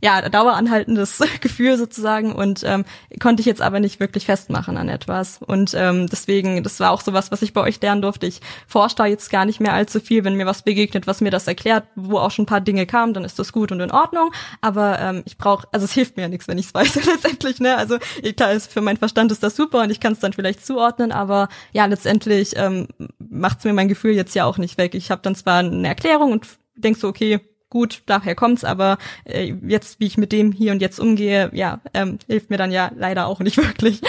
ja, 0.00 0.28
daueranhaltendes 0.28 1.22
Gefühl 1.40 1.76
sozusagen 1.78 2.32
und 2.32 2.62
ähm, 2.64 2.84
konnte 3.20 3.40
ich 3.40 3.46
jetzt 3.46 3.62
aber 3.62 3.80
nicht 3.80 4.00
wirklich 4.00 4.26
festmachen 4.26 4.76
an 4.76 4.88
etwas. 4.88 5.40
Und 5.44 5.74
ähm, 5.74 6.06
deswegen, 6.06 6.62
das 6.62 6.78
war 6.80 6.90
auch 6.90 7.00
sowas, 7.00 7.30
was 7.30 7.42
ich 7.42 7.52
bei 7.52 7.62
euch 7.62 7.80
lernen 7.80 8.02
durfte. 8.02 8.26
Ich 8.26 8.40
forsche 8.66 8.96
da 8.96 9.06
jetzt 9.06 9.30
gar 9.30 9.44
nicht 9.44 9.60
mehr 9.60 9.72
allzu 9.72 10.00
viel. 10.00 10.24
Wenn 10.24 10.34
mir 10.34 10.46
was 10.46 10.62
begegnet, 10.62 11.06
was 11.06 11.20
mir 11.20 11.30
das 11.30 11.46
erklärt, 11.46 11.84
wo 11.94 12.18
auch 12.18 12.30
schon 12.30 12.44
ein 12.44 12.46
paar 12.46 12.60
Dinge 12.60 12.86
kamen, 12.86 13.14
dann 13.14 13.24
ist 13.24 13.38
das 13.38 13.52
gut 13.52 13.72
und 13.72 13.80
in 13.80 13.90
Ordnung. 13.90 14.30
Aber 14.60 14.98
ähm, 15.00 15.22
ich 15.24 15.38
brauche, 15.38 15.66
also 15.72 15.84
es 15.84 15.92
hilft 15.92 16.16
mir 16.16 16.24
ja 16.24 16.28
nichts, 16.28 16.48
wenn 16.48 16.58
ich 16.58 16.66
es 16.66 16.74
weiß 16.74 16.94
letztendlich. 17.04 17.60
Ne? 17.60 17.76
Also 17.76 17.98
klar, 18.36 18.52
ist, 18.52 18.72
für 18.72 18.80
meinen 18.80 18.98
Verstand 18.98 19.32
ist 19.32 19.42
das 19.42 19.56
super 19.56 19.82
und 19.82 19.90
ich 19.90 20.00
kann 20.00 20.12
es 20.12 20.20
dann 20.20 20.32
vielleicht 20.32 20.64
zuordnen, 20.64 21.12
aber 21.12 21.48
ja, 21.72 21.86
letztendlich 21.86 22.52
ähm, 22.56 22.88
macht 23.18 23.58
es 23.58 23.64
mir 23.64 23.72
mein 23.72 23.88
Gefühl 23.88 24.12
jetzt 24.12 24.34
ja 24.34 24.44
auch 24.44 24.58
nicht 24.58 24.78
weg. 24.78 24.94
Ich 24.94 25.10
habe 25.10 25.22
dann 25.22 25.34
zwar 25.34 25.58
eine 25.58 25.88
Erklärung 25.88 26.32
und 26.32 26.46
denkst 26.76 27.00
so, 27.00 27.08
okay, 27.08 27.40
gut, 27.76 28.02
daher 28.06 28.34
kommt's, 28.34 28.64
aber 28.64 28.96
äh, 29.26 29.52
jetzt, 29.68 30.00
wie 30.00 30.06
ich 30.06 30.16
mit 30.16 30.32
dem 30.32 30.50
hier 30.50 30.72
und 30.72 30.80
jetzt 30.80 30.98
umgehe, 30.98 31.50
ja, 31.52 31.82
ähm, 31.92 32.18
hilft 32.26 32.48
mir 32.48 32.56
dann 32.56 32.72
ja 32.72 32.90
leider 32.96 33.26
auch 33.26 33.40
nicht 33.40 33.58
wirklich. 33.68 34.00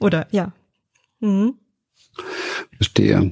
Oder 0.00 0.26
ja. 0.32 0.50
Mhm. 1.20 1.54
Verstehe. 2.74 3.30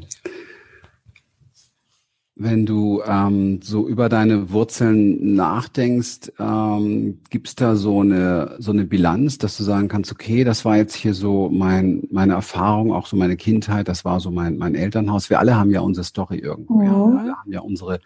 Wenn 2.36 2.66
du 2.66 3.02
ähm, 3.04 3.60
so 3.62 3.88
über 3.88 4.08
deine 4.08 4.52
Wurzeln 4.52 5.34
nachdenkst, 5.34 6.32
ähm, 6.38 7.18
gibt's 7.28 7.56
da 7.56 7.74
so 7.74 8.00
eine 8.00 8.54
so 8.60 8.70
eine 8.70 8.84
Bilanz, 8.84 9.38
dass 9.38 9.56
du 9.56 9.64
sagen 9.64 9.88
kannst, 9.88 10.12
okay, 10.12 10.44
das 10.44 10.64
war 10.64 10.76
jetzt 10.76 10.94
hier 10.94 11.14
so 11.14 11.50
mein 11.50 12.04
meine 12.12 12.34
Erfahrung, 12.34 12.92
auch 12.92 13.06
so 13.06 13.16
meine 13.16 13.36
Kindheit, 13.36 13.88
das 13.88 14.04
war 14.04 14.20
so 14.20 14.30
mein 14.30 14.56
mein 14.56 14.76
Elternhaus. 14.76 15.30
Wir 15.30 15.40
alle 15.40 15.56
haben 15.56 15.72
ja 15.72 15.80
unsere 15.80 16.04
Story 16.04 16.38
irgendwo, 16.38 16.74
mhm. 16.74 16.84
ja. 16.84 16.92
Wir 16.92 17.20
alle 17.20 17.36
haben 17.36 17.52
ja 17.52 17.60
unsere 17.60 18.00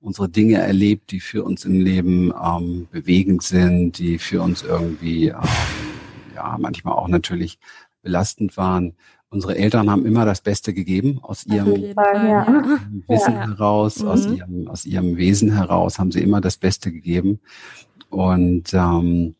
unsere 0.00 0.28
Dinge 0.28 0.58
erlebt, 0.58 1.10
die 1.10 1.20
für 1.20 1.44
uns 1.44 1.64
im 1.64 1.80
Leben 1.80 2.32
ähm, 2.42 2.88
bewegend 2.90 3.42
sind, 3.42 3.98
die 3.98 4.18
für 4.18 4.42
uns 4.42 4.62
irgendwie 4.62 5.28
ähm, 5.28 5.40
ja 6.34 6.56
manchmal 6.58 6.94
auch 6.94 7.08
natürlich 7.08 7.58
belastend 8.02 8.56
waren. 8.56 8.94
Unsere 9.28 9.56
Eltern 9.56 9.90
haben 9.90 10.06
immer 10.06 10.24
das 10.24 10.40
Beste 10.40 10.74
gegeben 10.74 11.20
aus 11.22 11.46
ihrem 11.46 11.94
Fall, 11.94 12.28
ja. 12.28 12.46
Wissen 13.08 13.34
ja. 13.34 13.48
heraus, 13.48 14.00
mhm. 14.00 14.08
aus 14.08 14.26
ihrem 14.26 14.68
aus 14.68 14.86
ihrem 14.86 15.16
Wesen 15.16 15.52
heraus 15.52 15.98
haben 15.98 16.10
sie 16.10 16.22
immer 16.22 16.40
das 16.40 16.56
Beste 16.56 16.90
gegeben 16.90 17.40
und 18.08 18.74
ähm, 18.74 19.36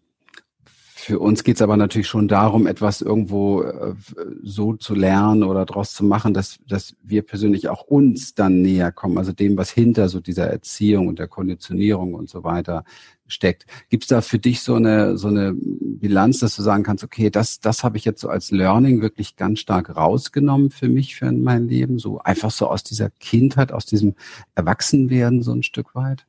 für 1.00 1.18
uns 1.18 1.44
geht 1.44 1.56
es 1.56 1.62
aber 1.62 1.76
natürlich 1.76 2.08
schon 2.08 2.28
darum, 2.28 2.66
etwas 2.66 3.00
irgendwo 3.00 3.62
äh, 3.62 3.94
so 4.42 4.74
zu 4.74 4.94
lernen 4.94 5.42
oder 5.42 5.64
daraus 5.64 5.92
zu 5.92 6.04
machen, 6.04 6.34
dass, 6.34 6.58
dass 6.68 6.94
wir 7.02 7.22
persönlich 7.22 7.68
auch 7.68 7.82
uns 7.82 8.34
dann 8.34 8.60
näher 8.60 8.92
kommen, 8.92 9.18
also 9.18 9.32
dem, 9.32 9.56
was 9.56 9.70
hinter 9.70 10.08
so 10.08 10.20
dieser 10.20 10.46
Erziehung 10.46 11.08
und 11.08 11.18
der 11.18 11.26
Konditionierung 11.26 12.14
und 12.14 12.28
so 12.28 12.44
weiter 12.44 12.84
steckt. 13.26 13.66
Gibt 13.88 14.04
es 14.04 14.08
da 14.08 14.20
für 14.20 14.38
dich 14.38 14.60
so 14.60 14.74
eine, 14.74 15.16
so 15.16 15.28
eine 15.28 15.54
Bilanz, 15.54 16.40
dass 16.40 16.56
du 16.56 16.62
sagen 16.62 16.82
kannst, 16.82 17.02
okay, 17.02 17.30
das, 17.30 17.60
das 17.60 17.82
habe 17.82 17.96
ich 17.96 18.04
jetzt 18.04 18.20
so 18.20 18.28
als 18.28 18.50
Learning 18.50 19.00
wirklich 19.00 19.36
ganz 19.36 19.60
stark 19.60 19.96
rausgenommen 19.96 20.70
für 20.70 20.88
mich, 20.88 21.16
für 21.16 21.32
mein 21.32 21.68
Leben, 21.68 21.98
so 21.98 22.18
einfach 22.18 22.50
so 22.50 22.66
aus 22.66 22.82
dieser 22.82 23.10
Kindheit, 23.10 23.72
aus 23.72 23.86
diesem 23.86 24.14
Erwachsenwerden 24.54 25.42
so 25.42 25.52
ein 25.52 25.62
Stück 25.62 25.94
weit? 25.94 26.26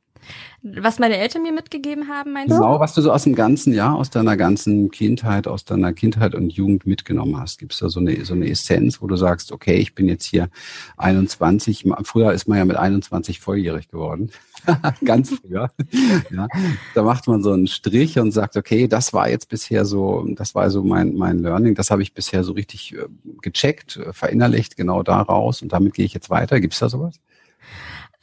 Was 0.62 1.00
meine 1.00 1.16
Eltern 1.16 1.42
mir 1.42 1.52
mitgegeben 1.52 2.08
haben, 2.08 2.32
meinst 2.32 2.52
du? 2.52 2.60
Genau, 2.60 2.78
was 2.78 2.94
du 2.94 3.02
so 3.02 3.10
aus 3.10 3.24
dem 3.24 3.34
ganzen 3.34 3.72
Jahr, 3.72 3.96
aus 3.96 4.10
deiner 4.10 4.36
ganzen 4.36 4.90
Kindheit, 4.92 5.48
aus 5.48 5.64
deiner 5.64 5.92
Kindheit 5.92 6.36
und 6.36 6.52
Jugend 6.52 6.86
mitgenommen 6.86 7.36
hast. 7.36 7.58
Gibt 7.58 7.72
es 7.72 7.80
da 7.80 7.88
so 7.88 7.98
eine, 7.98 8.24
so 8.24 8.34
eine 8.34 8.48
Essenz, 8.48 9.02
wo 9.02 9.08
du 9.08 9.16
sagst, 9.16 9.50
okay, 9.50 9.74
ich 9.76 9.94
bin 9.94 10.06
jetzt 10.06 10.24
hier 10.24 10.48
21, 10.98 11.86
früher 12.04 12.32
ist 12.32 12.46
man 12.46 12.58
ja 12.58 12.64
mit 12.64 12.76
21 12.76 13.40
volljährig 13.40 13.88
geworden. 13.88 14.30
Ganz 15.04 15.30
früher. 15.30 15.70
ja, 16.30 16.46
da 16.94 17.02
macht 17.02 17.26
man 17.26 17.42
so 17.42 17.52
einen 17.52 17.66
Strich 17.66 18.18
und 18.20 18.30
sagt, 18.30 18.56
okay, 18.56 18.86
das 18.86 19.12
war 19.12 19.28
jetzt 19.28 19.48
bisher 19.48 19.84
so, 19.84 20.24
das 20.36 20.54
war 20.54 20.70
so 20.70 20.84
mein, 20.84 21.14
mein 21.14 21.40
Learning, 21.40 21.74
das 21.74 21.90
habe 21.90 22.02
ich 22.02 22.14
bisher 22.14 22.44
so 22.44 22.52
richtig 22.52 22.94
äh, 22.94 23.06
gecheckt, 23.40 23.98
verinnerlicht, 24.12 24.76
genau 24.76 25.02
daraus 25.02 25.62
und 25.62 25.72
damit 25.72 25.94
gehe 25.94 26.04
ich 26.04 26.14
jetzt 26.14 26.30
weiter. 26.30 26.60
Gibt 26.60 26.74
es 26.74 26.78
da 26.78 26.88
sowas? 26.88 27.18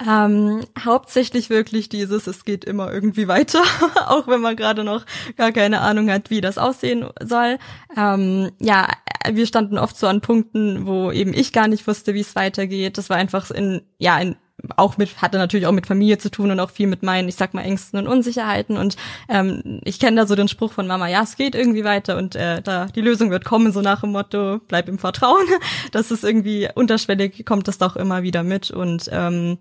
Ähm, 0.08 0.62
hauptsächlich 0.84 1.50
wirklich 1.50 1.90
dieses, 1.90 2.28
es 2.28 2.46
geht 2.46 2.64
immer 2.64 2.92
irgendwie 2.92 3.28
weiter, 3.28 3.62
auch 4.08 4.28
wenn 4.28 4.40
man 4.40 4.56
gerade 4.56 4.84
noch 4.84 5.06
gar 5.36 5.52
keine 5.52 5.82
Ahnung 5.82 6.10
hat, 6.10 6.30
wie 6.30 6.42
das 6.42 6.58
aussehen 6.58 7.06
soll. 7.22 7.58
Ähm, 7.98 8.52
ja, 8.60 8.88
wir 9.30 9.46
standen 9.46 9.78
oft 9.78 9.98
so 9.98 10.08
an 10.08 10.22
Punkten, 10.22 10.86
wo 10.86 11.12
eben 11.12 11.34
ich 11.34 11.52
gar 11.52 11.68
nicht 11.68 11.86
wusste, 11.86 12.14
wie 12.14 12.22
es 12.22 12.36
weitergeht. 12.36 12.98
Das 12.98 13.10
war 13.10 13.18
einfach 13.18 13.52
in, 13.52 13.82
ja, 13.98 14.18
in, 14.20 14.38
auch 14.78 14.98
mit, 14.98 15.22
hatte 15.22 15.38
natürlich 15.38 15.68
auch 15.68 15.74
mit 15.74 15.88
Familie 15.88 16.18
zu 16.18 16.32
tun 16.32 16.52
und 16.52 16.60
auch 16.62 16.70
viel 16.70 16.88
mit 16.88 17.04
meinen, 17.04 17.28
ich 17.28 17.36
sag 17.36 17.54
mal, 17.54 17.64
Ängsten 17.64 18.00
und 18.00 18.08
Unsicherheiten. 18.08 18.78
Und 18.78 18.96
ähm, 19.28 19.82
ich 19.84 20.00
kenne 20.00 20.22
da 20.22 20.28
so 20.28 20.36
den 20.36 20.48
Spruch 20.48 20.72
von 20.72 20.88
Mama, 20.88 21.08
ja, 21.08 21.24
es 21.24 21.36
geht 21.36 21.56
irgendwie 21.56 21.84
weiter 21.84 22.18
und 22.18 22.36
äh, 22.36 22.62
da 22.62 22.86
die 22.86 23.02
Lösung 23.02 23.32
wird 23.32 23.46
kommen, 23.46 23.72
so 23.74 23.82
nach 23.82 24.02
dem 24.02 24.12
Motto, 24.12 24.60
bleib 24.68 24.88
im 24.88 25.00
Vertrauen. 25.00 25.46
Das 25.92 26.12
ist 26.12 26.24
irgendwie 26.24 26.70
unterschwellig, 26.76 27.46
kommt 27.46 27.68
das 27.68 27.78
doch 27.78 27.96
immer 27.96 28.24
wieder 28.24 28.44
mit. 28.44 28.72
Und 28.72 29.10
ähm, 29.12 29.58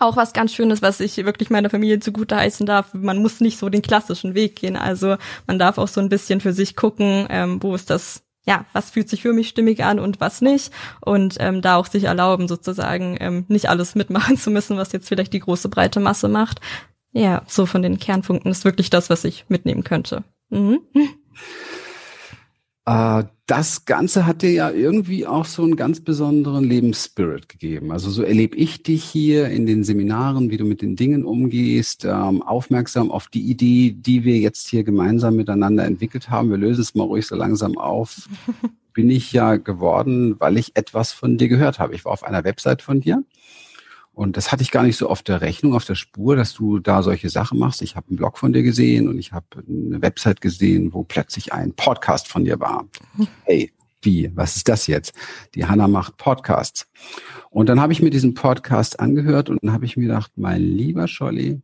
auch 0.00 0.16
was 0.16 0.32
ganz 0.32 0.52
Schönes, 0.52 0.82
was 0.82 1.00
ich 1.00 1.16
wirklich 1.16 1.50
meiner 1.50 1.70
Familie 1.70 2.00
zugute 2.00 2.36
heißen 2.36 2.66
darf. 2.66 2.92
Man 2.94 3.18
muss 3.22 3.40
nicht 3.40 3.58
so 3.58 3.68
den 3.68 3.82
klassischen 3.82 4.34
Weg 4.34 4.56
gehen. 4.56 4.76
Also 4.76 5.16
man 5.46 5.58
darf 5.58 5.78
auch 5.78 5.88
so 5.88 6.00
ein 6.00 6.08
bisschen 6.08 6.40
für 6.40 6.52
sich 6.52 6.76
gucken, 6.76 7.26
ähm, 7.30 7.62
wo 7.62 7.74
ist 7.74 7.90
das, 7.90 8.22
ja, 8.46 8.64
was 8.72 8.90
fühlt 8.90 9.08
sich 9.08 9.22
für 9.22 9.32
mich 9.32 9.48
stimmig 9.48 9.84
an 9.84 9.98
und 9.98 10.20
was 10.20 10.40
nicht. 10.40 10.72
Und 11.00 11.36
ähm, 11.40 11.62
da 11.62 11.76
auch 11.76 11.86
sich 11.86 12.04
erlauben, 12.04 12.48
sozusagen 12.48 13.16
ähm, 13.20 13.44
nicht 13.48 13.68
alles 13.68 13.94
mitmachen 13.94 14.36
zu 14.38 14.50
müssen, 14.50 14.76
was 14.76 14.92
jetzt 14.92 15.08
vielleicht 15.08 15.32
die 15.32 15.40
große 15.40 15.68
breite 15.68 16.00
Masse 16.00 16.28
macht. 16.28 16.60
Ja, 17.12 17.42
so 17.46 17.64
von 17.64 17.82
den 17.82 17.98
Kernpunkten 17.98 18.50
ist 18.50 18.64
wirklich 18.64 18.90
das, 18.90 19.08
was 19.08 19.24
ich 19.24 19.46
mitnehmen 19.48 19.84
könnte. 19.84 20.22
Mhm. 20.50 20.80
Äh, 22.84 23.24
das 23.46 23.84
Ganze 23.84 24.26
hat 24.26 24.42
dir 24.42 24.50
ja 24.50 24.70
irgendwie 24.70 25.24
auch 25.24 25.44
so 25.44 25.62
einen 25.62 25.76
ganz 25.76 26.00
besonderen 26.00 26.64
Lebensspirit 26.64 27.48
gegeben. 27.48 27.92
Also 27.92 28.10
so 28.10 28.22
erlebe 28.22 28.56
ich 28.56 28.82
dich 28.82 29.04
hier 29.04 29.48
in 29.48 29.66
den 29.66 29.84
Seminaren, 29.84 30.50
wie 30.50 30.56
du 30.56 30.64
mit 30.64 30.82
den 30.82 30.96
Dingen 30.96 31.24
umgehst, 31.24 32.04
ähm, 32.04 32.42
aufmerksam 32.42 33.12
auf 33.12 33.28
die 33.28 33.48
Idee, 33.48 33.94
die 33.96 34.24
wir 34.24 34.38
jetzt 34.38 34.68
hier 34.68 34.82
gemeinsam 34.82 35.36
miteinander 35.36 35.84
entwickelt 35.84 36.28
haben. 36.28 36.50
Wir 36.50 36.56
lösen 36.56 36.80
es 36.80 36.96
mal 36.96 37.04
ruhig 37.04 37.26
so 37.26 37.36
langsam 37.36 37.78
auf. 37.78 38.28
Bin 38.92 39.10
ich 39.10 39.32
ja 39.32 39.56
geworden, 39.56 40.40
weil 40.40 40.56
ich 40.56 40.74
etwas 40.74 41.12
von 41.12 41.36
dir 41.36 41.48
gehört 41.48 41.78
habe. 41.78 41.94
Ich 41.94 42.04
war 42.04 42.12
auf 42.12 42.24
einer 42.24 42.42
Website 42.42 42.82
von 42.82 43.00
dir 43.00 43.22
und 44.16 44.38
das 44.38 44.50
hatte 44.50 44.62
ich 44.62 44.70
gar 44.70 44.82
nicht 44.82 44.96
so 44.96 45.10
auf 45.10 45.22
der 45.22 45.42
Rechnung, 45.42 45.74
auf 45.74 45.84
der 45.84 45.94
Spur, 45.94 46.36
dass 46.36 46.54
du 46.54 46.78
da 46.78 47.02
solche 47.02 47.28
Sachen 47.28 47.58
machst. 47.58 47.82
Ich 47.82 47.96
habe 47.96 48.08
einen 48.08 48.16
Blog 48.16 48.38
von 48.38 48.50
dir 48.54 48.62
gesehen 48.62 49.08
und 49.08 49.18
ich 49.18 49.32
habe 49.32 49.44
eine 49.68 50.00
Website 50.00 50.40
gesehen, 50.40 50.94
wo 50.94 51.04
plötzlich 51.04 51.52
ein 51.52 51.74
Podcast 51.74 52.26
von 52.26 52.42
dir 52.42 52.58
war. 52.58 52.88
Hey, 53.44 53.74
wie? 54.00 54.30
Was 54.34 54.56
ist 54.56 54.70
das 54.70 54.86
jetzt? 54.86 55.12
Die 55.54 55.66
Hanna 55.66 55.86
macht 55.86 56.16
Podcasts. 56.16 56.88
Und 57.50 57.68
dann 57.68 57.78
habe 57.78 57.92
ich 57.92 58.00
mir 58.00 58.08
diesen 58.08 58.32
Podcast 58.32 59.00
angehört 59.00 59.50
und 59.50 59.62
dann 59.62 59.74
habe 59.74 59.84
ich 59.84 59.98
mir 59.98 60.06
gedacht, 60.06 60.32
mein 60.36 60.62
lieber 60.62 61.08
Scholli, 61.08 61.60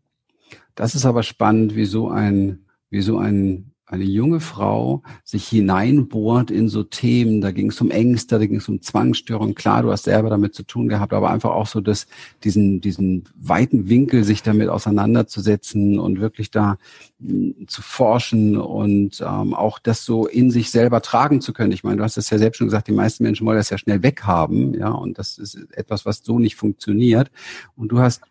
das 0.74 0.94
ist 0.94 1.06
aber 1.06 1.22
spannend, 1.22 1.74
wie 1.74 1.86
so 1.86 2.10
ein, 2.10 2.66
wie 2.90 3.00
so 3.00 3.16
ein 3.16 3.71
eine 3.92 4.04
junge 4.04 4.40
Frau 4.40 5.02
sich 5.22 5.46
hineinbohrt 5.48 6.50
in 6.50 6.70
so 6.70 6.82
Themen, 6.82 7.42
da 7.42 7.50
ging 7.50 7.68
es 7.68 7.80
um 7.82 7.90
Ängste, 7.90 8.38
da 8.38 8.46
ging 8.46 8.56
es 8.56 8.68
um 8.68 8.80
Zwangsstörungen. 8.80 9.54
Klar, 9.54 9.82
du 9.82 9.92
hast 9.92 10.04
selber 10.04 10.30
damit 10.30 10.54
zu 10.54 10.62
tun 10.62 10.88
gehabt, 10.88 11.12
aber 11.12 11.28
einfach 11.28 11.50
auch 11.50 11.66
so 11.66 11.82
das, 11.82 12.06
diesen, 12.42 12.80
diesen 12.80 13.24
weiten 13.34 13.90
Winkel, 13.90 14.24
sich 14.24 14.42
damit 14.42 14.70
auseinanderzusetzen 14.70 15.98
und 15.98 16.20
wirklich 16.20 16.50
da 16.50 16.78
hm, 17.20 17.66
zu 17.68 17.82
forschen 17.82 18.56
und 18.56 19.20
ähm, 19.20 19.52
auch 19.52 19.78
das 19.78 20.06
so 20.06 20.26
in 20.26 20.50
sich 20.50 20.70
selber 20.70 21.02
tragen 21.02 21.42
zu 21.42 21.52
können. 21.52 21.72
Ich 21.72 21.84
meine, 21.84 21.98
du 21.98 22.02
hast 22.02 22.16
es 22.16 22.30
ja 22.30 22.38
selbst 22.38 22.56
schon 22.56 22.68
gesagt, 22.68 22.88
die 22.88 22.92
meisten 22.92 23.24
Menschen 23.24 23.46
wollen 23.46 23.58
das 23.58 23.68
ja 23.68 23.76
schnell 23.76 24.02
weghaben, 24.02 24.72
ja, 24.72 24.88
und 24.88 25.18
das 25.18 25.36
ist 25.36 25.54
etwas, 25.72 26.06
was 26.06 26.22
so 26.24 26.38
nicht 26.38 26.56
funktioniert. 26.56 27.30
Und 27.76 27.88
du 27.88 27.98
hast 27.98 28.22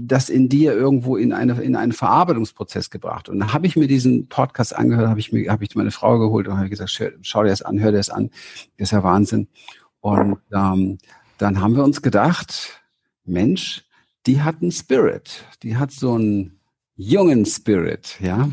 das 0.00 0.28
in 0.28 0.48
dir 0.48 0.72
irgendwo 0.72 1.16
in 1.16 1.32
eine 1.32 1.60
in 1.60 1.76
einen 1.76 1.92
Verarbeitungsprozess 1.92 2.90
gebracht. 2.90 3.28
Und 3.28 3.38
dann 3.40 3.52
habe 3.52 3.66
ich 3.66 3.76
mir 3.76 3.88
diesen 3.88 4.28
Podcast 4.28 4.74
angehört, 4.74 5.08
habe 5.08 5.20
ich 5.20 5.32
mir 5.32 5.58
ich 5.60 5.74
meine 5.74 5.90
Frau 5.90 6.18
geholt 6.18 6.48
und 6.48 6.56
habe 6.56 6.70
gesagt, 6.70 6.90
schau, 6.90 7.06
schau 7.22 7.42
dir 7.42 7.50
das 7.50 7.62
an, 7.62 7.80
hör 7.80 7.90
dir 7.90 7.98
das 7.98 8.10
an, 8.10 8.30
das 8.78 8.88
ist 8.88 8.92
ja 8.92 9.02
Wahnsinn. 9.02 9.48
Und 10.00 10.38
ähm, 10.52 10.98
dann 11.38 11.60
haben 11.60 11.76
wir 11.76 11.84
uns 11.84 12.02
gedacht, 12.02 12.82
Mensch, 13.24 13.84
die 14.26 14.42
hat 14.42 14.62
einen 14.62 14.72
Spirit, 14.72 15.44
die 15.62 15.76
hat 15.76 15.90
so 15.90 16.14
einen 16.14 16.60
jungen 16.96 17.46
Spirit, 17.46 18.18
ja. 18.20 18.48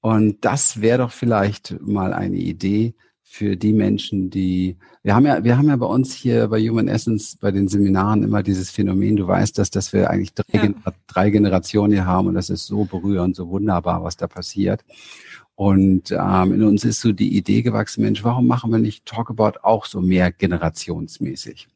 Und 0.00 0.44
das 0.44 0.80
wäre 0.80 0.98
doch 0.98 1.12
vielleicht 1.12 1.80
mal 1.80 2.12
eine 2.12 2.36
Idee, 2.36 2.94
für 3.32 3.56
die 3.56 3.72
Menschen, 3.72 4.28
die 4.28 4.76
wir 5.02 5.14
haben 5.14 5.24
ja, 5.24 5.42
wir 5.42 5.56
haben 5.56 5.68
ja 5.68 5.76
bei 5.76 5.86
uns 5.86 6.12
hier 6.12 6.48
bei 6.48 6.60
Human 6.60 6.86
Essence 6.86 7.38
bei 7.40 7.50
den 7.50 7.66
Seminaren 7.66 8.22
immer 8.22 8.42
dieses 8.42 8.70
Phänomen, 8.70 9.16
du 9.16 9.26
weißt 9.26 9.56
das, 9.56 9.70
dass 9.70 9.94
wir 9.94 10.10
eigentlich 10.10 10.34
drei, 10.34 10.66
ja. 10.66 10.92
drei 11.06 11.30
Generationen 11.30 11.94
hier 11.94 12.04
haben 12.04 12.28
und 12.28 12.34
das 12.34 12.50
ist 12.50 12.66
so 12.66 12.84
berührend, 12.84 13.34
so 13.34 13.48
wunderbar, 13.48 14.04
was 14.04 14.18
da 14.18 14.26
passiert. 14.26 14.84
Und 15.54 16.12
ähm, 16.12 16.52
in 16.52 16.62
uns 16.62 16.84
ist 16.84 17.00
so 17.00 17.12
die 17.12 17.34
Idee 17.34 17.62
gewachsen, 17.62 18.02
Mensch, 18.02 18.22
warum 18.22 18.46
machen 18.46 18.70
wir 18.70 18.78
nicht 18.78 19.06
Talk 19.06 19.30
About 19.30 19.60
auch 19.62 19.86
so 19.86 20.02
mehr 20.02 20.30
generationsmäßig? 20.30 21.68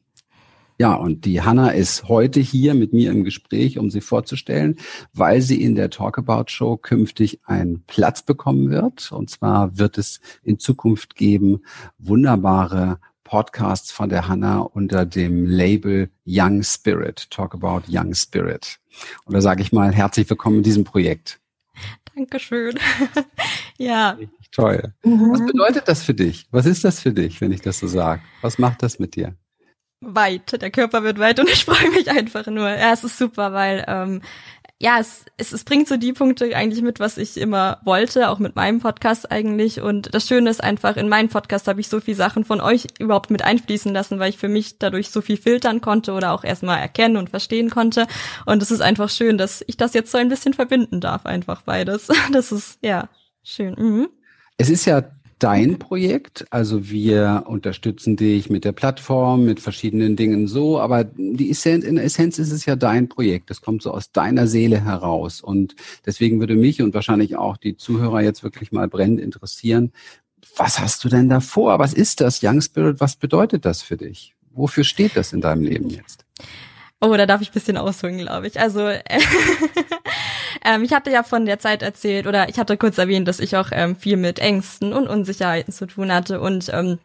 Ja, 0.79 0.93
und 0.93 1.25
die 1.25 1.41
Hanna 1.41 1.71
ist 1.71 2.07
heute 2.07 2.39
hier 2.39 2.75
mit 2.75 2.93
mir 2.93 3.11
im 3.11 3.23
Gespräch, 3.23 3.79
um 3.79 3.89
sie 3.89 4.01
vorzustellen, 4.01 4.75
weil 5.11 5.41
sie 5.41 5.61
in 5.61 5.73
der 5.73 5.89
Talkabout 5.89 6.49
Show 6.49 6.77
künftig 6.77 7.39
einen 7.45 7.83
Platz 7.87 8.21
bekommen 8.21 8.69
wird. 8.69 9.11
Und 9.11 9.31
zwar 9.31 9.79
wird 9.79 9.97
es 9.97 10.19
in 10.43 10.59
Zukunft 10.59 11.15
geben 11.15 11.63
wunderbare 11.97 12.99
Podcasts 13.23 13.91
von 13.91 14.09
der 14.09 14.27
Hanna 14.27 14.59
unter 14.59 15.05
dem 15.05 15.47
Label 15.47 16.11
Young 16.27 16.61
Spirit, 16.61 17.29
Talk 17.31 17.55
About 17.55 17.81
Young 17.89 18.13
Spirit. 18.13 18.79
Und 19.25 19.33
da 19.33 19.41
sage 19.41 19.63
ich 19.63 19.73
mal 19.73 19.91
herzlich 19.91 20.29
willkommen 20.29 20.57
in 20.57 20.63
diesem 20.63 20.83
Projekt. 20.83 21.39
Dankeschön. 22.15 22.77
ja. 23.77 24.11
Richtig 24.11 24.51
toll. 24.51 24.93
Mhm. 25.03 25.31
Was 25.31 25.45
bedeutet 25.45 25.87
das 25.87 26.03
für 26.03 26.13
dich? 26.13 26.47
Was 26.51 26.67
ist 26.67 26.83
das 26.83 26.99
für 26.99 27.11
dich, 27.11 27.41
wenn 27.41 27.51
ich 27.51 27.61
das 27.61 27.79
so 27.79 27.87
sage? 27.87 28.21
Was 28.41 28.59
macht 28.59 28.83
das 28.83 28.99
mit 28.99 29.15
dir? 29.15 29.35
Weit. 30.01 30.61
Der 30.61 30.71
Körper 30.71 31.03
wird 31.03 31.19
weit 31.19 31.39
und 31.39 31.49
ich 31.49 31.65
freue 31.65 31.89
mich 31.91 32.09
einfach 32.09 32.45
nur. 32.47 32.69
Ja, 32.69 32.93
es 32.93 33.03
ist 33.03 33.17
super, 33.17 33.53
weil 33.53 33.83
ähm, 33.87 34.21
ja, 34.79 34.99
es, 34.99 35.25
es, 35.37 35.53
es 35.53 35.63
bringt 35.63 35.87
so 35.87 35.97
die 35.97 36.13
Punkte 36.13 36.55
eigentlich 36.55 36.83
mit, 36.83 36.99
was 36.99 37.17
ich 37.17 37.37
immer 37.37 37.79
wollte, 37.83 38.29
auch 38.29 38.37
mit 38.37 38.55
meinem 38.55 38.79
Podcast 38.79 39.31
eigentlich. 39.31 39.81
Und 39.81 40.13
das 40.13 40.27
Schöne 40.27 40.51
ist 40.51 40.63
einfach, 40.63 40.97
in 40.97 41.09
meinem 41.09 41.29
Podcast 41.29 41.67
habe 41.67 41.81
ich 41.81 41.87
so 41.87 41.99
viel 41.99 42.13
Sachen 42.13 42.45
von 42.45 42.61
euch 42.61 42.87
überhaupt 42.99 43.31
mit 43.31 43.41
einfließen 43.41 43.91
lassen, 43.91 44.19
weil 44.19 44.29
ich 44.29 44.37
für 44.37 44.49
mich 44.49 44.77
dadurch 44.77 45.09
so 45.09 45.21
viel 45.21 45.37
filtern 45.37 45.81
konnte 45.81 46.13
oder 46.13 46.31
auch 46.31 46.43
erstmal 46.43 46.77
erkennen 46.77 47.17
und 47.17 47.31
verstehen 47.31 47.71
konnte. 47.71 48.05
Und 48.45 48.61
es 48.61 48.69
ist 48.69 48.81
einfach 48.81 49.09
schön, 49.09 49.39
dass 49.39 49.63
ich 49.65 49.77
das 49.77 49.95
jetzt 49.95 50.11
so 50.11 50.19
ein 50.19 50.29
bisschen 50.29 50.53
verbinden 50.53 51.01
darf, 51.01 51.25
einfach 51.25 51.63
beides. 51.63 52.07
Das 52.31 52.51
ist 52.51 52.77
ja 52.83 53.09
schön. 53.41 53.73
Mhm. 53.77 54.09
Es 54.57 54.69
ist 54.69 54.85
ja 54.85 55.03
dein 55.39 55.79
Projekt. 55.79 56.45
Also 56.49 56.89
wir 56.89 57.43
unterstützen 57.47 58.15
dich 58.15 58.49
mit 58.49 58.65
der 58.65 58.71
Plattform, 58.71 59.45
mit 59.45 59.59
verschiedenen 59.59 60.15
Dingen 60.15 60.47
so, 60.47 60.79
aber 60.79 61.03
die 61.03 61.49
Essenz, 61.49 61.85
in 61.85 61.95
der 61.95 62.05
Essenz 62.05 62.39
ist 62.39 62.51
es 62.51 62.65
ja 62.65 62.75
dein 62.75 63.07
Projekt. 63.09 63.49
Das 63.49 63.61
kommt 63.61 63.81
so 63.81 63.91
aus 63.91 64.11
deiner 64.11 64.47
Seele 64.47 64.83
heraus. 64.83 65.41
Und 65.41 65.75
deswegen 66.05 66.39
würde 66.39 66.55
mich 66.55 66.81
und 66.81 66.93
wahrscheinlich 66.93 67.35
auch 67.35 67.57
die 67.57 67.77
Zuhörer 67.77 68.21
jetzt 68.21 68.43
wirklich 68.43 68.71
mal 68.71 68.87
brennend 68.87 69.21
interessieren, 69.21 69.91
was 70.55 70.79
hast 70.79 71.03
du 71.03 71.09
denn 71.09 71.29
da 71.29 71.39
vor? 71.39 71.79
Was 71.79 71.93
ist 71.93 72.21
das 72.21 72.41
Young 72.41 72.61
Spirit? 72.61 72.99
Was 72.99 73.15
bedeutet 73.15 73.65
das 73.65 73.81
für 73.81 73.97
dich? 73.97 74.33
Wofür 74.51 74.83
steht 74.83 75.15
das 75.15 75.33
in 75.33 75.41
deinem 75.41 75.63
Leben 75.63 75.89
jetzt? 75.89 76.25
Oh, 76.99 77.15
da 77.15 77.25
darf 77.27 77.41
ich 77.41 77.51
bisschen 77.51 77.77
ausholen, 77.77 78.17
glaube 78.17 78.47
ich. 78.47 78.59
Also 78.59 78.89
ähm, 80.65 80.83
ich 80.83 80.93
hatte 80.93 81.11
ja 81.11 81.23
von 81.23 81.45
der 81.45 81.59
Zeit 81.59 81.83
erzählt 81.83 82.25
oder 82.25 82.49
ich 82.49 82.57
hatte 82.57 82.75
kurz 82.77 82.97
erwähnt, 82.97 83.27
dass 83.27 83.39
ich 83.39 83.55
auch 83.55 83.69
ähm, 83.71 83.95
viel 83.95 84.17
mit 84.17 84.39
Ängsten 84.39 84.93
und 84.93 85.07
Unsicherheiten 85.07 85.71
zu 85.71 85.85
tun 85.85 86.11
hatte 86.11 86.41
und 86.41 86.69
ähm, 86.73 86.97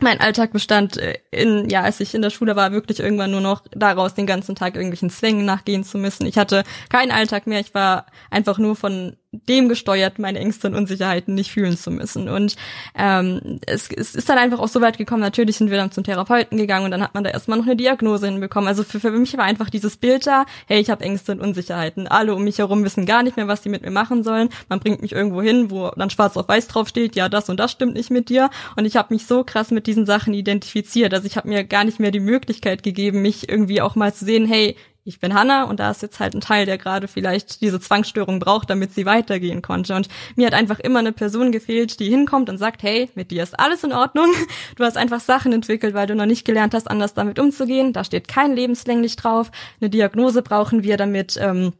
mein 0.00 0.20
Alltag 0.20 0.52
bestand 0.52 0.96
äh, 0.96 1.18
in, 1.30 1.68
ja, 1.68 1.82
als 1.82 2.00
ich 2.00 2.14
in 2.14 2.22
der 2.22 2.30
Schule 2.30 2.56
war, 2.56 2.72
wirklich 2.72 3.00
irgendwann 3.00 3.30
nur 3.30 3.40
noch 3.40 3.62
daraus, 3.70 4.14
den 4.14 4.26
ganzen 4.26 4.54
Tag 4.54 4.74
irgendwelchen 4.74 5.10
Zwängen 5.10 5.44
nachgehen 5.44 5.84
zu 5.84 5.96
müssen. 5.96 6.26
Ich 6.26 6.38
hatte 6.38 6.64
keinen 6.88 7.12
Alltag 7.12 7.46
mehr. 7.46 7.60
Ich 7.60 7.72
war 7.72 8.06
einfach 8.30 8.58
nur 8.58 8.76
von 8.76 9.16
dem 9.48 9.68
gesteuert, 9.68 10.18
meine 10.18 10.38
Ängste 10.38 10.68
und 10.68 10.74
Unsicherheiten 10.74 11.34
nicht 11.34 11.50
fühlen 11.50 11.76
zu 11.76 11.90
müssen. 11.90 12.28
Und 12.28 12.56
ähm, 12.94 13.60
es, 13.66 13.90
es 13.90 14.14
ist 14.14 14.28
dann 14.28 14.38
einfach 14.38 14.58
auch 14.58 14.68
so 14.68 14.80
weit 14.80 14.98
gekommen, 14.98 15.20
natürlich 15.20 15.56
sind 15.56 15.70
wir 15.70 15.76
dann 15.76 15.92
zum 15.92 16.04
Therapeuten 16.04 16.58
gegangen 16.58 16.86
und 16.86 16.90
dann 16.90 17.02
hat 17.02 17.14
man 17.14 17.24
da 17.24 17.30
erstmal 17.30 17.58
noch 17.58 17.66
eine 17.66 17.76
Diagnose 17.76 18.26
hinbekommen. 18.26 18.68
Also 18.68 18.84
für, 18.84 19.00
für 19.00 19.10
mich 19.10 19.36
war 19.36 19.44
einfach 19.44 19.70
dieses 19.70 19.96
Bild 19.96 20.26
da, 20.26 20.44
hey, 20.66 20.80
ich 20.80 20.90
habe 20.90 21.04
Ängste 21.04 21.32
und 21.32 21.40
Unsicherheiten. 21.40 22.06
Alle 22.06 22.34
um 22.34 22.44
mich 22.44 22.58
herum 22.58 22.84
wissen 22.84 23.06
gar 23.06 23.22
nicht 23.22 23.36
mehr, 23.36 23.48
was 23.48 23.62
sie 23.62 23.68
mit 23.68 23.82
mir 23.82 23.90
machen 23.90 24.22
sollen. 24.22 24.48
Man 24.68 24.80
bringt 24.80 25.02
mich 25.02 25.12
irgendwo 25.12 25.42
hin, 25.42 25.70
wo 25.70 25.90
dann 25.90 26.10
schwarz 26.10 26.36
auf 26.36 26.48
weiß 26.48 26.68
drauf 26.68 26.88
steht, 26.88 27.16
ja, 27.16 27.28
das 27.28 27.48
und 27.48 27.60
das 27.60 27.72
stimmt 27.72 27.94
nicht 27.94 28.10
mit 28.10 28.28
dir. 28.28 28.50
Und 28.76 28.84
ich 28.84 28.96
habe 28.96 29.12
mich 29.12 29.26
so 29.26 29.44
krass 29.44 29.70
mit 29.70 29.86
diesen 29.86 30.06
Sachen 30.06 30.34
identifiziert. 30.34 31.12
Also 31.12 31.26
ich 31.26 31.36
habe 31.36 31.48
mir 31.48 31.64
gar 31.64 31.84
nicht 31.84 32.00
mehr 32.00 32.10
die 32.10 32.20
Möglichkeit 32.20 32.82
gegeben, 32.82 33.22
mich 33.22 33.48
irgendwie 33.48 33.80
auch 33.80 33.96
mal 33.96 34.14
zu 34.14 34.24
sehen, 34.24 34.46
hey, 34.46 34.76
ich 35.06 35.20
bin 35.20 35.34
Hanna 35.34 35.64
und 35.64 35.78
da 35.78 35.90
ist 35.92 36.02
jetzt 36.02 36.18
halt 36.18 36.34
ein 36.34 36.40
Teil, 36.40 36.66
der 36.66 36.78
gerade 36.78 37.06
vielleicht 37.06 37.60
diese 37.60 37.78
Zwangsstörung 37.78 38.40
braucht, 38.40 38.68
damit 38.68 38.92
sie 38.92 39.06
weitergehen 39.06 39.62
konnte. 39.62 39.94
Und 39.94 40.08
mir 40.34 40.48
hat 40.48 40.54
einfach 40.54 40.80
immer 40.80 40.98
eine 40.98 41.12
Person 41.12 41.52
gefehlt, 41.52 42.00
die 42.00 42.10
hinkommt 42.10 42.50
und 42.50 42.58
sagt, 42.58 42.82
hey, 42.82 43.08
mit 43.14 43.30
dir 43.30 43.44
ist 43.44 43.58
alles 43.58 43.84
in 43.84 43.92
Ordnung. 43.92 44.26
Du 44.74 44.84
hast 44.84 44.96
einfach 44.96 45.20
Sachen 45.20 45.52
entwickelt, 45.52 45.94
weil 45.94 46.06
du 46.06 46.14
noch 46.14 46.26
nicht 46.26 46.44
gelernt 46.44 46.74
hast, 46.74 46.90
anders 46.90 47.14
damit 47.14 47.38
umzugehen. 47.38 47.92
Da 47.92 48.04
steht 48.04 48.26
kein 48.26 48.54
lebenslänglich 48.54 49.16
drauf. 49.16 49.50
Eine 49.80 49.90
Diagnose 49.90 50.42
brauchen 50.42 50.82
wir, 50.82 50.96
damit 50.96 51.38
ähm, 51.40 51.72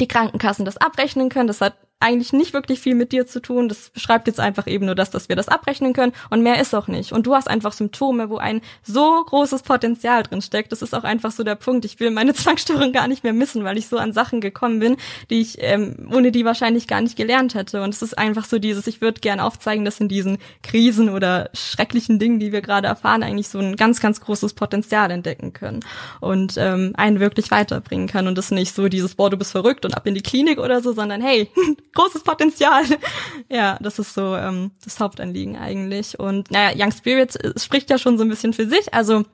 die 0.00 0.08
Krankenkassen 0.08 0.64
das 0.64 0.78
abrechnen 0.78 1.28
können. 1.28 1.48
Das 1.48 1.60
hat 1.60 1.74
eigentlich 2.00 2.32
nicht 2.32 2.54
wirklich 2.54 2.80
viel 2.80 2.94
mit 2.94 3.12
dir 3.12 3.26
zu 3.26 3.40
tun. 3.40 3.68
Das 3.68 3.90
beschreibt 3.90 4.26
jetzt 4.26 4.40
einfach 4.40 4.66
eben 4.66 4.86
nur 4.86 4.94
das, 4.94 5.10
dass 5.10 5.28
wir 5.28 5.36
das 5.36 5.48
abrechnen 5.48 5.92
können 5.92 6.12
und 6.30 6.42
mehr 6.42 6.60
ist 6.60 6.74
auch 6.74 6.88
nicht. 6.88 7.12
Und 7.12 7.26
du 7.26 7.34
hast 7.34 7.48
einfach 7.48 7.72
Symptome, 7.72 8.30
wo 8.30 8.38
ein 8.38 8.62
so 8.82 9.22
großes 9.24 9.62
Potenzial 9.62 10.22
drin 10.22 10.40
steckt. 10.40 10.72
Das 10.72 10.80
ist 10.80 10.94
auch 10.94 11.04
einfach 11.04 11.30
so 11.30 11.44
der 11.44 11.56
Punkt. 11.56 11.84
Ich 11.84 12.00
will 12.00 12.10
meine 12.10 12.32
Zwangsstörung 12.40 12.92
gar 12.92 13.06
nicht 13.06 13.22
mehr 13.22 13.34
missen, 13.34 13.64
weil 13.64 13.76
ich 13.76 13.88
so 13.88 13.98
an 13.98 14.14
Sachen 14.14 14.40
gekommen 14.40 14.80
bin, 14.80 14.96
die 15.28 15.42
ich 15.42 15.58
ähm, 15.60 16.08
ohne 16.12 16.32
die 16.32 16.44
wahrscheinlich 16.44 16.86
gar 16.86 17.02
nicht 17.02 17.16
gelernt 17.16 17.54
hätte. 17.54 17.82
Und 17.82 17.94
es 17.94 18.00
ist 18.00 18.16
einfach 18.16 18.46
so 18.46 18.58
dieses, 18.58 18.86
ich 18.86 19.02
würde 19.02 19.20
gern 19.20 19.38
aufzeigen, 19.38 19.84
dass 19.84 20.00
in 20.00 20.08
diesen 20.08 20.38
Krisen 20.62 21.10
oder 21.10 21.50
schrecklichen 21.52 22.18
Dingen, 22.18 22.40
die 22.40 22.50
wir 22.50 22.62
gerade 22.62 22.88
erfahren, 22.88 23.22
eigentlich 23.22 23.48
so 23.48 23.58
ein 23.58 23.76
ganz, 23.76 24.00
ganz 24.00 24.20
großes 24.20 24.54
Potenzial 24.54 25.10
entdecken 25.10 25.52
können 25.52 25.80
und 26.20 26.54
ähm, 26.56 26.92
einen 26.96 27.20
wirklich 27.20 27.50
weiterbringen 27.50 28.08
kann. 28.08 28.26
Und 28.26 28.38
das 28.38 28.50
nicht 28.50 28.74
so 28.74 28.88
dieses, 28.88 29.14
boah, 29.16 29.28
du 29.28 29.36
bist 29.36 29.52
verrückt 29.52 29.84
und 29.84 29.94
ab 29.94 30.06
in 30.06 30.14
die 30.14 30.22
Klinik 30.22 30.58
oder 30.58 30.80
so, 30.80 30.92
sondern 30.92 31.20
hey, 31.20 31.50
großes 31.94 32.22
Potenzial. 32.22 32.84
ja, 33.48 33.78
das 33.80 33.98
ist 33.98 34.14
so 34.14 34.36
ähm, 34.36 34.70
das 34.84 35.00
Hauptanliegen 35.00 35.56
eigentlich. 35.56 36.18
Und 36.18 36.50
naja, 36.50 36.72
Young 36.76 36.92
Spirit 36.92 37.38
spricht 37.60 37.90
ja 37.90 37.98
schon 37.98 38.18
so 38.18 38.24
ein 38.24 38.28
bisschen 38.28 38.52
für 38.52 38.68
sich. 38.68 38.92
Also 38.94 39.24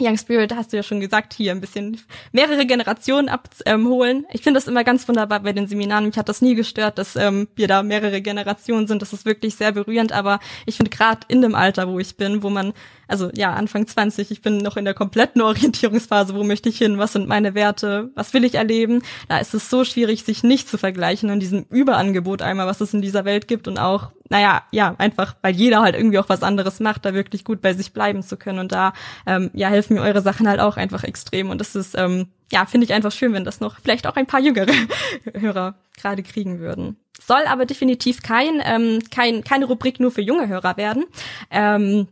Young 0.00 0.18
Spirit, 0.18 0.54
hast 0.54 0.72
du 0.72 0.76
ja 0.76 0.82
schon 0.82 0.98
gesagt, 0.98 1.34
hier 1.34 1.52
ein 1.52 1.60
bisschen 1.60 2.00
mehrere 2.32 2.66
Generationen 2.66 3.28
abholen. 3.28 4.26
Ich 4.32 4.42
finde 4.42 4.58
das 4.58 4.66
immer 4.66 4.82
ganz 4.82 5.06
wunderbar 5.06 5.40
bei 5.40 5.52
den 5.52 5.68
Seminaren. 5.68 6.06
Mich 6.06 6.18
hat 6.18 6.28
das 6.28 6.42
nie 6.42 6.56
gestört, 6.56 6.98
dass 6.98 7.14
ähm, 7.14 7.46
wir 7.54 7.68
da 7.68 7.84
mehrere 7.84 8.20
Generationen 8.20 8.88
sind. 8.88 9.02
Das 9.02 9.12
ist 9.12 9.24
wirklich 9.24 9.54
sehr 9.54 9.70
berührend. 9.70 10.10
Aber 10.10 10.40
ich 10.66 10.76
finde 10.76 10.90
gerade 10.90 11.20
in 11.28 11.42
dem 11.42 11.54
Alter, 11.54 11.88
wo 11.88 12.00
ich 12.00 12.16
bin, 12.16 12.42
wo 12.42 12.50
man, 12.50 12.72
also 13.08 13.30
ja, 13.34 13.52
Anfang 13.52 13.86
20, 13.86 14.30
ich 14.30 14.42
bin 14.42 14.58
noch 14.58 14.76
in 14.76 14.84
der 14.84 14.94
kompletten 14.94 15.42
Orientierungsphase, 15.42 16.34
wo 16.34 16.44
möchte 16.44 16.68
ich 16.68 16.78
hin, 16.78 16.98
was 16.98 17.12
sind 17.12 17.28
meine 17.28 17.54
Werte, 17.54 18.10
was 18.14 18.34
will 18.34 18.44
ich 18.44 18.54
erleben. 18.54 19.02
Da 19.28 19.38
ist 19.38 19.54
es 19.54 19.70
so 19.70 19.84
schwierig, 19.84 20.24
sich 20.24 20.42
nicht 20.42 20.68
zu 20.68 20.78
vergleichen 20.78 21.30
und 21.30 21.40
diesem 21.40 21.66
Überangebot 21.70 22.42
einmal, 22.42 22.66
was 22.66 22.80
es 22.80 22.94
in 22.94 23.02
dieser 23.02 23.24
Welt 23.24 23.48
gibt 23.48 23.68
und 23.68 23.78
auch 23.78 24.12
naja, 24.30 24.62
ja, 24.70 24.94
einfach, 24.98 25.36
weil 25.42 25.54
jeder 25.54 25.82
halt 25.82 25.94
irgendwie 25.94 26.18
auch 26.18 26.28
was 26.28 26.42
anderes 26.42 26.80
macht, 26.80 27.04
da 27.04 27.12
wirklich 27.12 27.44
gut 27.44 27.60
bei 27.60 27.74
sich 27.74 27.92
bleiben 27.92 28.22
zu 28.22 28.36
können. 28.36 28.58
Und 28.58 28.72
da, 28.72 28.94
ähm, 29.26 29.50
ja, 29.52 29.68
helfen 29.68 29.94
mir 29.94 30.00
eure 30.00 30.22
Sachen 30.22 30.48
halt 30.48 30.60
auch 30.60 30.76
einfach 30.76 31.04
extrem. 31.04 31.50
Und 31.50 31.60
das 31.60 31.76
ist, 31.76 31.94
ähm, 31.96 32.28
ja, 32.50 32.64
finde 32.66 32.86
ich 32.86 32.94
einfach 32.94 33.12
schön, 33.12 33.32
wenn 33.34 33.44
das 33.44 33.60
noch 33.60 33.78
vielleicht 33.80 34.06
auch 34.06 34.16
ein 34.16 34.26
paar 34.26 34.40
jüngere 34.40 34.72
Hörer 35.34 35.74
gerade 35.96 36.22
kriegen 36.22 36.58
würden. 36.58 36.96
Soll 37.20 37.42
aber 37.46 37.66
definitiv 37.66 38.22
kein, 38.22 38.62
ähm, 38.64 39.00
kein, 39.10 39.44
keine 39.44 39.66
Rubrik 39.66 40.00
nur 40.00 40.10
für 40.10 40.22
junge 40.22 40.48
Hörer 40.48 40.76
werden. 40.76 41.04
Ähm, 41.50 42.08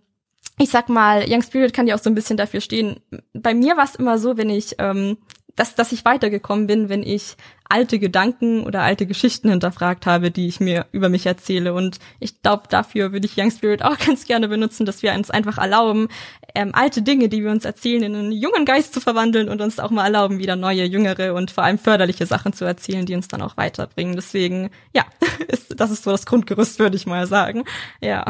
ich 0.62 0.70
sag 0.70 0.88
mal, 0.88 1.24
Young 1.28 1.42
Spirit 1.42 1.74
kann 1.74 1.86
ja 1.86 1.94
auch 1.94 2.02
so 2.02 2.08
ein 2.08 2.14
bisschen 2.14 2.36
dafür 2.36 2.60
stehen. 2.60 3.00
Bei 3.32 3.54
mir 3.54 3.76
war 3.76 3.84
es 3.84 3.96
immer 3.96 4.18
so, 4.18 4.36
wenn 4.36 4.50
ich 4.50 4.76
ähm, 4.78 5.18
dass, 5.56 5.74
dass 5.74 5.92
ich 5.92 6.04
weitergekommen 6.04 6.66
bin, 6.66 6.88
wenn 6.88 7.02
ich 7.02 7.36
alte 7.68 7.98
Gedanken 7.98 8.64
oder 8.64 8.82
alte 8.82 9.06
Geschichten 9.06 9.48
hinterfragt 9.48 10.04
habe, 10.06 10.30
die 10.30 10.46
ich 10.46 10.60
mir 10.60 10.86
über 10.92 11.08
mich 11.08 11.26
erzähle. 11.26 11.74
Und 11.74 11.98
ich 12.20 12.42
glaube, 12.42 12.64
dafür 12.68 13.12
würde 13.12 13.26
ich 13.26 13.36
Young 13.36 13.50
Spirit 13.50 13.82
auch 13.82 13.98
ganz 14.06 14.26
gerne 14.26 14.48
benutzen, 14.48 14.86
dass 14.86 15.02
wir 15.02 15.12
uns 15.12 15.30
einfach 15.30 15.58
erlauben, 15.58 16.08
ähm, 16.54 16.74
alte 16.74 17.02
Dinge, 17.02 17.28
die 17.28 17.42
wir 17.42 17.50
uns 17.50 17.64
erzählen, 17.64 18.02
in 18.02 18.14
einen 18.14 18.32
jungen 18.32 18.64
Geist 18.64 18.92
zu 18.92 19.00
verwandeln 19.00 19.48
und 19.48 19.60
uns 19.60 19.78
auch 19.78 19.90
mal 19.90 20.04
erlauben, 20.04 20.38
wieder 20.38 20.56
neue, 20.56 20.84
jüngere 20.84 21.34
und 21.34 21.50
vor 21.50 21.64
allem 21.64 21.78
förderliche 21.78 22.26
Sachen 22.26 22.52
zu 22.52 22.64
erzählen, 22.64 23.06
die 23.06 23.14
uns 23.14 23.28
dann 23.28 23.42
auch 23.42 23.56
weiterbringen. 23.56 24.16
Deswegen, 24.16 24.70
ja, 24.94 25.04
ist, 25.48 25.78
das 25.80 25.90
ist 25.90 26.04
so 26.04 26.10
das 26.10 26.26
Grundgerüst, 26.26 26.78
würde 26.78 26.96
ich 26.96 27.06
mal 27.06 27.26
sagen. 27.26 27.64
Ja. 28.00 28.24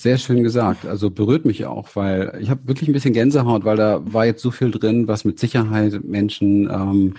Sehr 0.00 0.16
schön 0.16 0.42
gesagt. 0.42 0.86
Also 0.86 1.10
berührt 1.10 1.44
mich 1.44 1.66
auch, 1.66 1.94
weil 1.94 2.38
ich 2.40 2.48
habe 2.48 2.66
wirklich 2.66 2.88
ein 2.88 2.94
bisschen 2.94 3.12
Gänsehaut, 3.12 3.66
weil 3.66 3.76
da 3.76 4.00
war 4.02 4.24
jetzt 4.24 4.40
so 4.40 4.50
viel 4.50 4.70
drin, 4.70 5.08
was 5.08 5.26
mit 5.26 5.38
Sicherheit 5.38 6.02
Menschen 6.02 6.70
ähm, 6.70 7.16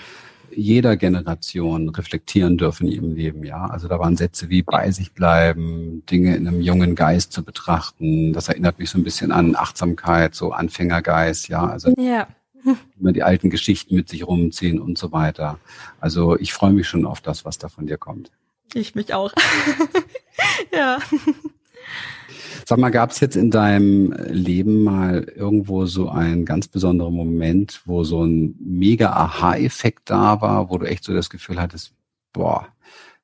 jeder 0.50 0.98
Generation 0.98 1.90
reflektieren 1.90 2.58
dürfen 2.58 2.88
in 2.88 2.94
ihrem 2.94 3.14
Leben. 3.14 3.44
Ja, 3.44 3.68
also 3.68 3.88
da 3.88 4.00
waren 4.00 4.18
Sätze 4.18 4.50
wie 4.50 4.64
bei 4.64 4.90
sich 4.90 5.14
bleiben, 5.14 6.02
Dinge 6.10 6.36
in 6.36 6.48
einem 6.48 6.60
jungen 6.60 6.96
Geist 6.96 7.34
zu 7.34 7.44
betrachten. 7.44 8.34
Das 8.34 8.48
erinnert 8.48 8.80
mich 8.80 8.90
so 8.90 8.98
ein 8.98 9.04
bisschen 9.04 9.32
an 9.32 9.56
Achtsamkeit, 9.56 10.34
so 10.34 10.52
Anfängergeist. 10.52 11.50
Ja, 11.50 11.68
also 11.68 11.94
ja. 12.00 12.30
immer 13.00 13.12
die 13.12 13.22
alten 13.22 13.52
Geschichten 13.52 13.94
mit 13.94 14.10
sich 14.10 14.26
rumziehen 14.26 14.82
und 14.82 14.98
so 14.98 15.12
weiter. 15.12 15.60
Also 16.00 16.36
ich 16.36 16.52
freue 16.52 16.74
mich 16.74 16.88
schon 16.88 17.06
auf 17.06 17.22
das, 17.22 17.46
was 17.46 17.60
da 17.60 17.70
von 17.70 17.86
dir 17.86 18.00
kommt. 18.00 18.32
Ich 18.74 18.96
mich 18.96 19.14
auch. 19.14 19.34
ja. 20.74 20.98
Sag 22.66 22.78
mal, 22.78 22.90
gab 22.90 23.12
es 23.12 23.20
jetzt 23.20 23.36
in 23.36 23.52
deinem 23.52 24.14
Leben 24.28 24.84
mal 24.84 25.24
irgendwo 25.24 25.86
so 25.86 26.10
einen 26.10 26.46
ganz 26.46 26.68
besonderen 26.68 27.14
Moment, 27.14 27.82
wo 27.86 28.04
so 28.04 28.24
ein 28.24 28.56
mega 28.60 29.12
Aha-Effekt 29.12 30.10
da 30.10 30.42
war, 30.42 30.70
wo 30.70 30.78
du 30.78 30.86
echt 30.86 31.04
so 31.04 31.14
das 31.14 31.30
Gefühl 31.30 31.60
hattest, 31.60 31.94
boah, 32.34 32.68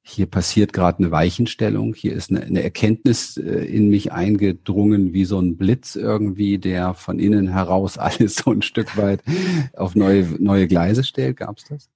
hier 0.01 0.25
passiert 0.25 0.72
gerade 0.72 1.00
eine 1.00 1.12
Weichenstellung, 1.12 1.94
hier 1.94 2.13
ist 2.13 2.32
eine, 2.32 2.41
eine, 2.41 2.63
Erkenntnis 2.63 3.36
äh, 3.36 3.65
in 3.65 3.89
mich 3.89 4.13
eingedrungen, 4.13 5.13
wie 5.13 5.25
so 5.25 5.38
ein 5.39 5.58
Blitz 5.58 5.98
irgendwie, 5.98 6.58
der 6.58 6.94
von 6.94 7.20
innen 7.20 7.50
heraus 7.50 7.98
alles 7.98 8.36
so 8.36 8.51
ein 8.51 8.62
Stück 8.62 8.96
weit 8.96 9.22
auf 9.74 9.96
neue, 9.96 10.24
neue 10.39 10.67
Gleise 10.67 11.03
stellt. 11.03 11.38
Gab's 11.38 11.65
das? 11.65 11.89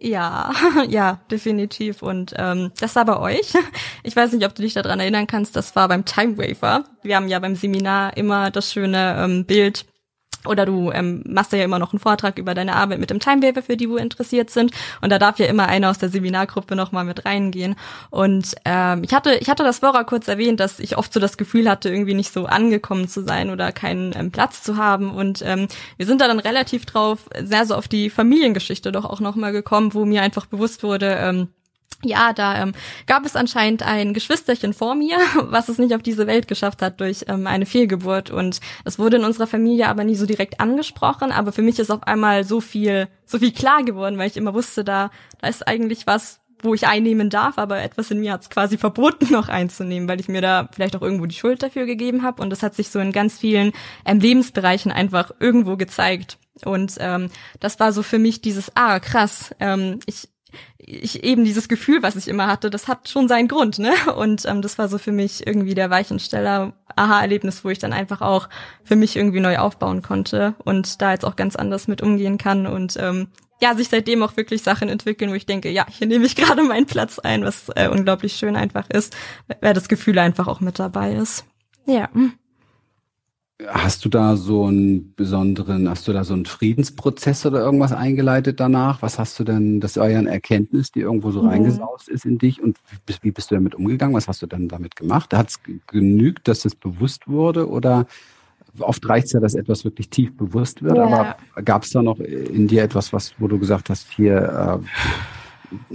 Ja, 0.00 0.52
ja, 0.88 1.20
definitiv. 1.30 2.02
Und 2.02 2.34
ähm, 2.36 2.70
das 2.80 2.96
war 2.96 3.04
bei 3.04 3.18
euch. 3.18 3.52
Ich 4.04 4.16
weiß 4.16 4.32
nicht, 4.32 4.46
ob 4.46 4.54
du 4.54 4.62
dich 4.62 4.72
daran 4.72 5.00
erinnern 5.00 5.26
kannst, 5.26 5.54
das 5.54 5.76
war 5.76 5.86
beim 5.88 6.04
Time 6.04 6.38
Wafer. 6.38 6.84
Wir 7.02 7.16
haben 7.16 7.28
ja 7.28 7.38
beim 7.40 7.56
Seminar 7.56 8.16
immer 8.16 8.50
das 8.50 8.72
schöne 8.72 9.16
ähm, 9.18 9.44
Bild 9.44 9.84
oder 10.48 10.66
du 10.66 10.90
ähm, 10.90 11.22
machst 11.26 11.52
ja 11.52 11.62
immer 11.62 11.78
noch 11.78 11.92
einen 11.92 12.00
Vortrag 12.00 12.38
über 12.38 12.54
deine 12.54 12.74
Arbeit 12.74 12.98
mit 12.98 13.10
dem 13.10 13.20
Timewaver, 13.20 13.62
für 13.62 13.76
die 13.76 13.88
wo 13.88 13.96
interessiert 13.96 14.50
sind. 14.50 14.72
Und 15.00 15.10
da 15.10 15.18
darf 15.18 15.38
ja 15.38 15.46
immer 15.46 15.68
einer 15.68 15.90
aus 15.90 15.98
der 15.98 16.08
Seminargruppe 16.08 16.76
nochmal 16.76 17.04
mit 17.04 17.24
reingehen. 17.24 17.76
Und 18.10 18.54
ähm, 18.64 19.02
ich 19.04 19.14
hatte, 19.14 19.34
ich 19.34 19.48
hatte 19.48 19.62
das 19.62 19.78
vorher 19.78 20.04
kurz 20.04 20.28
erwähnt, 20.28 20.60
dass 20.60 20.80
ich 20.80 20.96
oft 20.96 21.12
so 21.12 21.20
das 21.20 21.36
Gefühl 21.36 21.68
hatte, 21.68 21.88
irgendwie 21.88 22.14
nicht 22.14 22.32
so 22.32 22.46
angekommen 22.46 23.08
zu 23.08 23.22
sein 23.22 23.50
oder 23.50 23.72
keinen 23.72 24.14
ähm, 24.16 24.30
Platz 24.30 24.62
zu 24.62 24.76
haben. 24.76 25.10
Und 25.10 25.42
ähm, 25.44 25.68
wir 25.96 26.06
sind 26.06 26.20
da 26.20 26.28
dann 26.28 26.40
relativ 26.40 26.86
drauf, 26.86 27.20
sehr 27.42 27.66
so 27.66 27.74
auf 27.74 27.88
die 27.88 28.10
Familiengeschichte 28.10 28.92
doch 28.92 29.04
auch 29.04 29.20
nochmal 29.20 29.52
gekommen, 29.52 29.94
wo 29.94 30.04
mir 30.04 30.22
einfach 30.22 30.46
bewusst 30.46 30.82
wurde, 30.82 31.16
ähm, 31.20 31.48
ja, 32.04 32.32
da 32.32 32.62
ähm, 32.62 32.72
gab 33.06 33.26
es 33.26 33.34
anscheinend 33.34 33.82
ein 33.82 34.14
Geschwisterchen 34.14 34.72
vor 34.72 34.94
mir, 34.94 35.18
was 35.42 35.68
es 35.68 35.78
nicht 35.78 35.94
auf 35.94 36.02
diese 36.02 36.26
Welt 36.26 36.46
geschafft 36.46 36.80
hat 36.80 37.00
durch 37.00 37.24
ähm, 37.28 37.46
eine 37.46 37.66
Fehlgeburt. 37.66 38.30
Und 38.30 38.60
es 38.84 38.98
wurde 38.98 39.16
in 39.16 39.24
unserer 39.24 39.48
Familie 39.48 39.88
aber 39.88 40.04
nie 40.04 40.14
so 40.14 40.24
direkt 40.24 40.60
angesprochen. 40.60 41.32
Aber 41.32 41.50
für 41.50 41.62
mich 41.62 41.78
ist 41.78 41.90
auf 41.90 42.04
einmal 42.04 42.44
so 42.44 42.60
viel, 42.60 43.08
so 43.26 43.38
viel 43.38 43.52
klar 43.52 43.82
geworden, 43.82 44.16
weil 44.16 44.28
ich 44.28 44.36
immer 44.36 44.54
wusste, 44.54 44.84
da, 44.84 45.10
da 45.40 45.48
ist 45.48 45.66
eigentlich 45.66 46.06
was, 46.06 46.40
wo 46.62 46.72
ich 46.74 46.86
einnehmen 46.86 47.30
darf, 47.30 47.58
aber 47.58 47.82
etwas 47.82 48.10
in 48.10 48.20
mir 48.20 48.32
hat 48.32 48.42
es 48.42 48.50
quasi 48.50 48.78
verboten, 48.78 49.26
noch 49.32 49.48
einzunehmen, 49.48 50.08
weil 50.08 50.20
ich 50.20 50.28
mir 50.28 50.40
da 50.40 50.68
vielleicht 50.72 50.94
auch 50.94 51.02
irgendwo 51.02 51.26
die 51.26 51.34
Schuld 51.34 51.64
dafür 51.64 51.84
gegeben 51.84 52.22
habe. 52.22 52.42
Und 52.42 52.50
das 52.50 52.62
hat 52.62 52.76
sich 52.76 52.90
so 52.90 53.00
in 53.00 53.10
ganz 53.10 53.38
vielen 53.38 53.72
ähm, 54.04 54.20
Lebensbereichen 54.20 54.92
einfach 54.92 55.32
irgendwo 55.40 55.76
gezeigt. 55.76 56.38
Und 56.64 56.94
ähm, 57.00 57.30
das 57.58 57.80
war 57.80 57.92
so 57.92 58.04
für 58.04 58.20
mich 58.20 58.40
dieses, 58.40 58.70
ah, 58.76 59.00
krass, 59.00 59.52
ähm, 59.58 59.98
ich 60.06 60.28
ich 60.78 61.24
eben 61.24 61.44
dieses 61.44 61.68
Gefühl, 61.68 62.02
was 62.02 62.16
ich 62.16 62.28
immer 62.28 62.46
hatte, 62.46 62.70
das 62.70 62.88
hat 62.88 63.08
schon 63.08 63.28
seinen 63.28 63.48
Grund, 63.48 63.78
ne? 63.78 63.92
Und 64.16 64.44
ähm, 64.46 64.62
das 64.62 64.78
war 64.78 64.88
so 64.88 64.98
für 64.98 65.12
mich 65.12 65.46
irgendwie 65.46 65.74
der 65.74 65.90
Weichensteller, 65.90 66.72
Aha-Erlebnis, 66.96 67.64
wo 67.64 67.70
ich 67.70 67.78
dann 67.78 67.92
einfach 67.92 68.20
auch 68.20 68.48
für 68.84 68.96
mich 68.96 69.16
irgendwie 69.16 69.40
neu 69.40 69.58
aufbauen 69.58 70.02
konnte 70.02 70.54
und 70.64 71.00
da 71.00 71.12
jetzt 71.12 71.24
auch 71.24 71.36
ganz 71.36 71.56
anders 71.56 71.88
mit 71.88 72.02
umgehen 72.02 72.38
kann 72.38 72.66
und 72.66 72.96
ähm, 72.98 73.28
ja, 73.60 73.74
sich 73.74 73.88
seitdem 73.88 74.22
auch 74.22 74.36
wirklich 74.36 74.62
Sachen 74.62 74.88
entwickeln, 74.88 75.30
wo 75.30 75.34
ich 75.34 75.46
denke, 75.46 75.70
ja, 75.70 75.86
hier 75.88 76.06
nehme 76.06 76.26
ich 76.26 76.36
gerade 76.36 76.62
meinen 76.62 76.86
Platz 76.86 77.18
ein, 77.18 77.44
was 77.44 77.68
äh, 77.74 77.88
unglaublich 77.88 78.34
schön 78.34 78.56
einfach 78.56 78.88
ist, 78.90 79.16
weil 79.60 79.74
das 79.74 79.88
Gefühl 79.88 80.18
einfach 80.18 80.46
auch 80.46 80.60
mit 80.60 80.78
dabei 80.78 81.14
ist. 81.14 81.44
Ja. 81.86 82.08
Hast 83.66 84.04
du 84.04 84.08
da 84.08 84.36
so 84.36 84.66
einen 84.66 85.14
besonderen, 85.16 85.88
hast 85.88 86.06
du 86.06 86.12
da 86.12 86.22
so 86.22 86.32
einen 86.32 86.44
Friedensprozess 86.44 87.44
oder 87.44 87.58
irgendwas 87.60 87.92
eingeleitet 87.92 88.60
danach? 88.60 89.02
Was 89.02 89.18
hast 89.18 89.36
du 89.40 89.42
denn, 89.42 89.80
das 89.80 89.96
war 89.96 90.08
ja 90.08 90.20
eine 90.20 90.30
Erkenntnis, 90.30 90.92
die 90.92 91.00
irgendwo 91.00 91.32
so 91.32 91.42
mhm. 91.42 91.48
reingesaust 91.48 92.08
ist 92.08 92.24
in 92.24 92.38
dich 92.38 92.62
und 92.62 92.78
wie 93.22 93.32
bist 93.32 93.50
du 93.50 93.56
damit 93.56 93.74
umgegangen? 93.74 94.14
Was 94.14 94.28
hast 94.28 94.42
du 94.42 94.46
dann 94.46 94.68
damit 94.68 94.94
gemacht? 94.94 95.34
Hat 95.34 95.48
es 95.48 95.60
genügt, 95.88 96.46
dass 96.46 96.64
es 96.64 96.76
bewusst 96.76 97.26
wurde 97.26 97.68
oder 97.68 98.06
oft 98.78 99.08
reicht 99.08 99.26
es 99.26 99.32
ja, 99.32 99.40
dass 99.40 99.56
etwas 99.56 99.84
wirklich 99.84 100.08
tief 100.08 100.36
bewusst 100.36 100.84
wird, 100.84 100.96
ja. 100.96 101.04
aber 101.06 101.62
gab 101.62 101.82
es 101.82 101.90
da 101.90 102.00
noch 102.00 102.20
in 102.20 102.68
dir 102.68 102.84
etwas, 102.84 103.12
was, 103.12 103.34
wo 103.38 103.48
du 103.48 103.58
gesagt 103.58 103.90
hast, 103.90 104.08
hier 104.12 104.80
äh, 105.90 105.94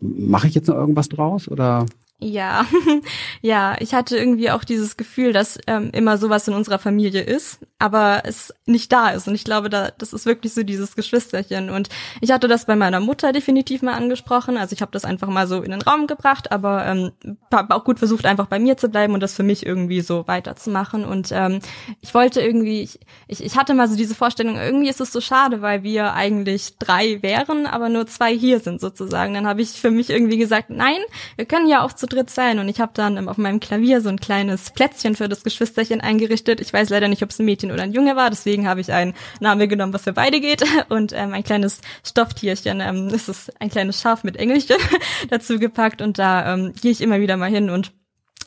mache 0.00 0.48
ich 0.48 0.54
jetzt 0.54 0.68
noch 0.68 0.76
irgendwas 0.76 1.10
draus 1.10 1.48
oder? 1.48 1.84
Ja, 2.22 2.66
ja, 3.42 3.74
ich 3.80 3.94
hatte 3.94 4.16
irgendwie 4.16 4.50
auch 4.50 4.62
dieses 4.62 4.96
Gefühl, 4.96 5.32
dass 5.32 5.58
ähm, 5.66 5.90
immer 5.92 6.18
sowas 6.18 6.46
in 6.46 6.54
unserer 6.54 6.78
Familie 6.78 7.20
ist, 7.20 7.58
aber 7.80 8.22
es 8.24 8.54
nicht 8.64 8.92
da 8.92 9.10
ist. 9.10 9.26
Und 9.26 9.34
ich 9.34 9.42
glaube, 9.42 9.68
da, 9.68 9.90
das 9.98 10.12
ist 10.12 10.24
wirklich 10.24 10.54
so 10.54 10.62
dieses 10.62 10.94
Geschwisterchen. 10.94 11.68
Und 11.68 11.88
ich 12.20 12.30
hatte 12.30 12.46
das 12.46 12.66
bei 12.66 12.76
meiner 12.76 13.00
Mutter 13.00 13.32
definitiv 13.32 13.82
mal 13.82 13.94
angesprochen. 13.94 14.56
Also 14.56 14.72
ich 14.72 14.82
habe 14.82 14.92
das 14.92 15.04
einfach 15.04 15.26
mal 15.26 15.48
so 15.48 15.62
in 15.62 15.72
den 15.72 15.82
Raum 15.82 16.06
gebracht, 16.06 16.52
aber 16.52 16.86
ähm, 16.86 17.10
habe 17.52 17.74
auch 17.74 17.82
gut 17.82 17.98
versucht, 17.98 18.24
einfach 18.24 18.46
bei 18.46 18.60
mir 18.60 18.76
zu 18.76 18.88
bleiben 18.88 19.14
und 19.14 19.20
das 19.20 19.34
für 19.34 19.42
mich 19.42 19.66
irgendwie 19.66 20.00
so 20.00 20.28
weiterzumachen. 20.28 21.04
Und 21.04 21.30
ähm, 21.32 21.58
ich 22.02 22.14
wollte 22.14 22.40
irgendwie, 22.40 22.82
ich, 22.82 23.00
ich, 23.26 23.44
ich 23.44 23.56
hatte 23.56 23.74
mal 23.74 23.88
so 23.88 23.96
diese 23.96 24.14
Vorstellung, 24.14 24.56
irgendwie 24.56 24.88
ist 24.88 25.00
es 25.00 25.12
so 25.12 25.20
schade, 25.20 25.60
weil 25.60 25.82
wir 25.82 26.14
eigentlich 26.14 26.78
drei 26.78 27.20
wären, 27.20 27.66
aber 27.66 27.88
nur 27.88 28.06
zwei 28.06 28.32
hier 28.32 28.60
sind 28.60 28.80
sozusagen. 28.80 29.34
Dann 29.34 29.48
habe 29.48 29.60
ich 29.60 29.72
für 29.72 29.90
mich 29.90 30.08
irgendwie 30.08 30.38
gesagt, 30.38 30.70
nein, 30.70 31.00
wir 31.34 31.46
können 31.46 31.66
ja 31.66 31.82
auch 31.82 31.92
zu 31.92 32.11
dritt 32.12 32.30
sein. 32.30 32.58
Und 32.58 32.68
ich 32.68 32.80
habe 32.80 32.92
dann 32.94 33.28
auf 33.28 33.38
meinem 33.38 33.60
Klavier 33.60 34.00
so 34.00 34.08
ein 34.08 34.20
kleines 34.20 34.70
Plätzchen 34.70 35.16
für 35.16 35.28
das 35.28 35.44
Geschwisterchen 35.44 36.00
eingerichtet. 36.00 36.60
Ich 36.60 36.72
weiß 36.72 36.90
leider 36.90 37.08
nicht, 37.08 37.22
ob 37.22 37.30
es 37.30 37.38
ein 37.38 37.44
Mädchen 37.44 37.72
oder 37.72 37.82
ein 37.82 37.92
Junge 37.92 38.16
war, 38.16 38.30
deswegen 38.30 38.68
habe 38.68 38.80
ich 38.80 38.92
einen 38.92 39.14
Namen 39.40 39.68
genommen, 39.68 39.92
was 39.92 40.02
für 40.02 40.12
beide 40.12 40.40
geht. 40.40 40.64
Und 40.88 41.12
ähm, 41.12 41.32
ein 41.32 41.44
kleines 41.44 41.80
Stofftierchen, 42.04 42.80
ähm, 42.80 43.08
das 43.08 43.28
ist 43.28 43.52
ein 43.60 43.70
kleines 43.70 44.00
Schaf 44.00 44.24
mit 44.24 44.36
Engelchen 44.36 44.76
dazu 45.30 45.58
gepackt. 45.58 46.02
Und 46.02 46.18
da 46.18 46.54
ähm, 46.54 46.72
gehe 46.80 46.90
ich 46.90 47.00
immer 47.00 47.20
wieder 47.20 47.36
mal 47.36 47.50
hin 47.50 47.70
und 47.70 47.92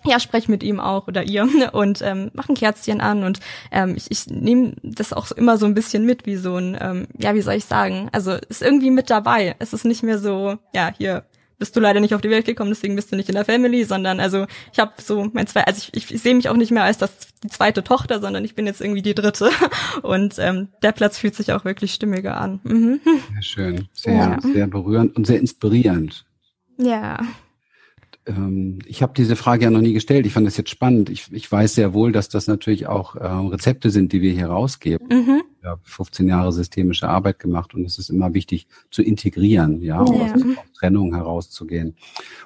ja, 0.06 0.19
sprech 0.19 0.47
mit 0.47 0.63
ihm 0.63 0.80
auch 0.80 1.08
oder 1.08 1.23
ihr 1.23 1.47
und 1.73 2.01
ähm, 2.01 2.32
mach 2.34 2.49
ein 2.49 2.56
Kerzchen 2.56 3.01
an 3.01 3.23
und 3.23 3.39
ähm, 3.71 3.95
ich, 3.95 4.12
ich 4.12 4.28
nehme 4.28 4.73
das 4.84 5.13
auch 5.13 5.32
immer 5.32 5.58
so 5.58 5.65
ein 5.65 5.73
bisschen 5.73 6.06
mit, 6.06 6.25
wie 6.25 6.36
so 6.36 6.58
ein, 6.58 6.78
ähm, 6.80 7.08
ja, 7.17 7.34
wie 7.34 7.41
soll 7.41 7.56
ich 7.56 7.65
sagen, 7.65 8.10
also 8.12 8.34
ist 8.34 8.62
irgendwie 8.62 8.91
mit 8.91 9.10
dabei. 9.10 9.56
Es 9.60 9.73
ist 9.73 9.86
nicht 9.86 10.04
mehr 10.04 10.19
so, 10.19 10.58
ja, 10.73 10.93
hier 10.95 11.25
bist 11.57 11.75
du 11.75 11.79
leider 11.79 11.99
nicht 11.99 12.13
auf 12.13 12.21
die 12.21 12.29
Welt 12.29 12.45
gekommen, 12.45 12.69
deswegen 12.69 12.95
bist 12.95 13.11
du 13.11 13.15
nicht 13.15 13.29
in 13.29 13.35
der 13.35 13.45
Family, 13.45 13.83
sondern 13.83 14.19
also 14.19 14.45
ich 14.73 14.79
habe 14.79 14.93
so 15.01 15.29
mein 15.33 15.47
zwei, 15.47 15.63
also 15.63 15.89
ich, 15.93 16.11
ich, 16.11 16.21
sehe 16.21 16.35
mich 16.35 16.49
auch 16.49 16.57
nicht 16.57 16.71
mehr 16.71 16.83
als 16.83 16.97
das 16.97 17.11
die 17.43 17.49
zweite 17.49 17.83
Tochter, 17.83 18.19
sondern 18.19 18.43
ich 18.43 18.55
bin 18.55 18.65
jetzt 18.65 18.81
irgendwie 18.81 19.01
die 19.01 19.15
dritte 19.15 19.49
und 20.01 20.35
ähm, 20.39 20.69
der 20.83 20.91
Platz 20.91 21.17
fühlt 21.17 21.35
sich 21.35 21.53
auch 21.53 21.65
wirklich 21.65 21.93
stimmiger 21.93 22.37
an. 22.37 22.59
Mhm. 22.63 22.99
Sehr 23.33 23.41
schön, 23.41 23.87
sehr 23.93 24.13
ja. 24.13 24.39
sehr 24.41 24.67
berührend 24.67 25.15
und 25.15 25.25
sehr 25.25 25.39
inspirierend. 25.39 26.25
Ja. 26.77 27.19
Ähm, 28.25 28.79
ich 28.85 29.01
habe 29.01 29.13
diese 29.15 29.35
Frage 29.35 29.65
ja 29.65 29.71
noch 29.71 29.81
nie 29.81 29.93
gestellt. 29.93 30.25
Ich 30.25 30.33
fand 30.33 30.47
das 30.47 30.57
jetzt 30.57 30.69
spannend. 30.69 31.09
Ich, 31.09 31.31
ich 31.31 31.51
weiß 31.51 31.75
sehr 31.75 31.93
wohl, 31.93 32.11
dass 32.11 32.29
das 32.29 32.47
natürlich 32.47 32.87
auch 32.87 33.15
ähm, 33.15 33.47
Rezepte 33.47 33.89
sind, 33.89 34.13
die 34.13 34.21
wir 34.21 34.31
hier 34.31 34.47
rausgeben. 34.47 35.07
Mhm. 35.09 35.43
Habe 35.65 35.82
15 35.84 36.28
Jahre 36.28 36.51
systemische 36.51 37.10
Arbeit 37.10 37.39
gemacht 37.39 37.73
und 37.73 37.86
es 37.86 37.97
ist 37.97 38.10
immer 38.10 38.34
wichtig 38.34 38.67
zu 38.91 39.01
integrieren, 39.01 39.82
ja, 39.82 40.04
ja. 40.06 40.34
Aus, 40.34 40.41
aus 40.41 40.73
Trennung 40.78 41.13
herauszugehen 41.13 41.95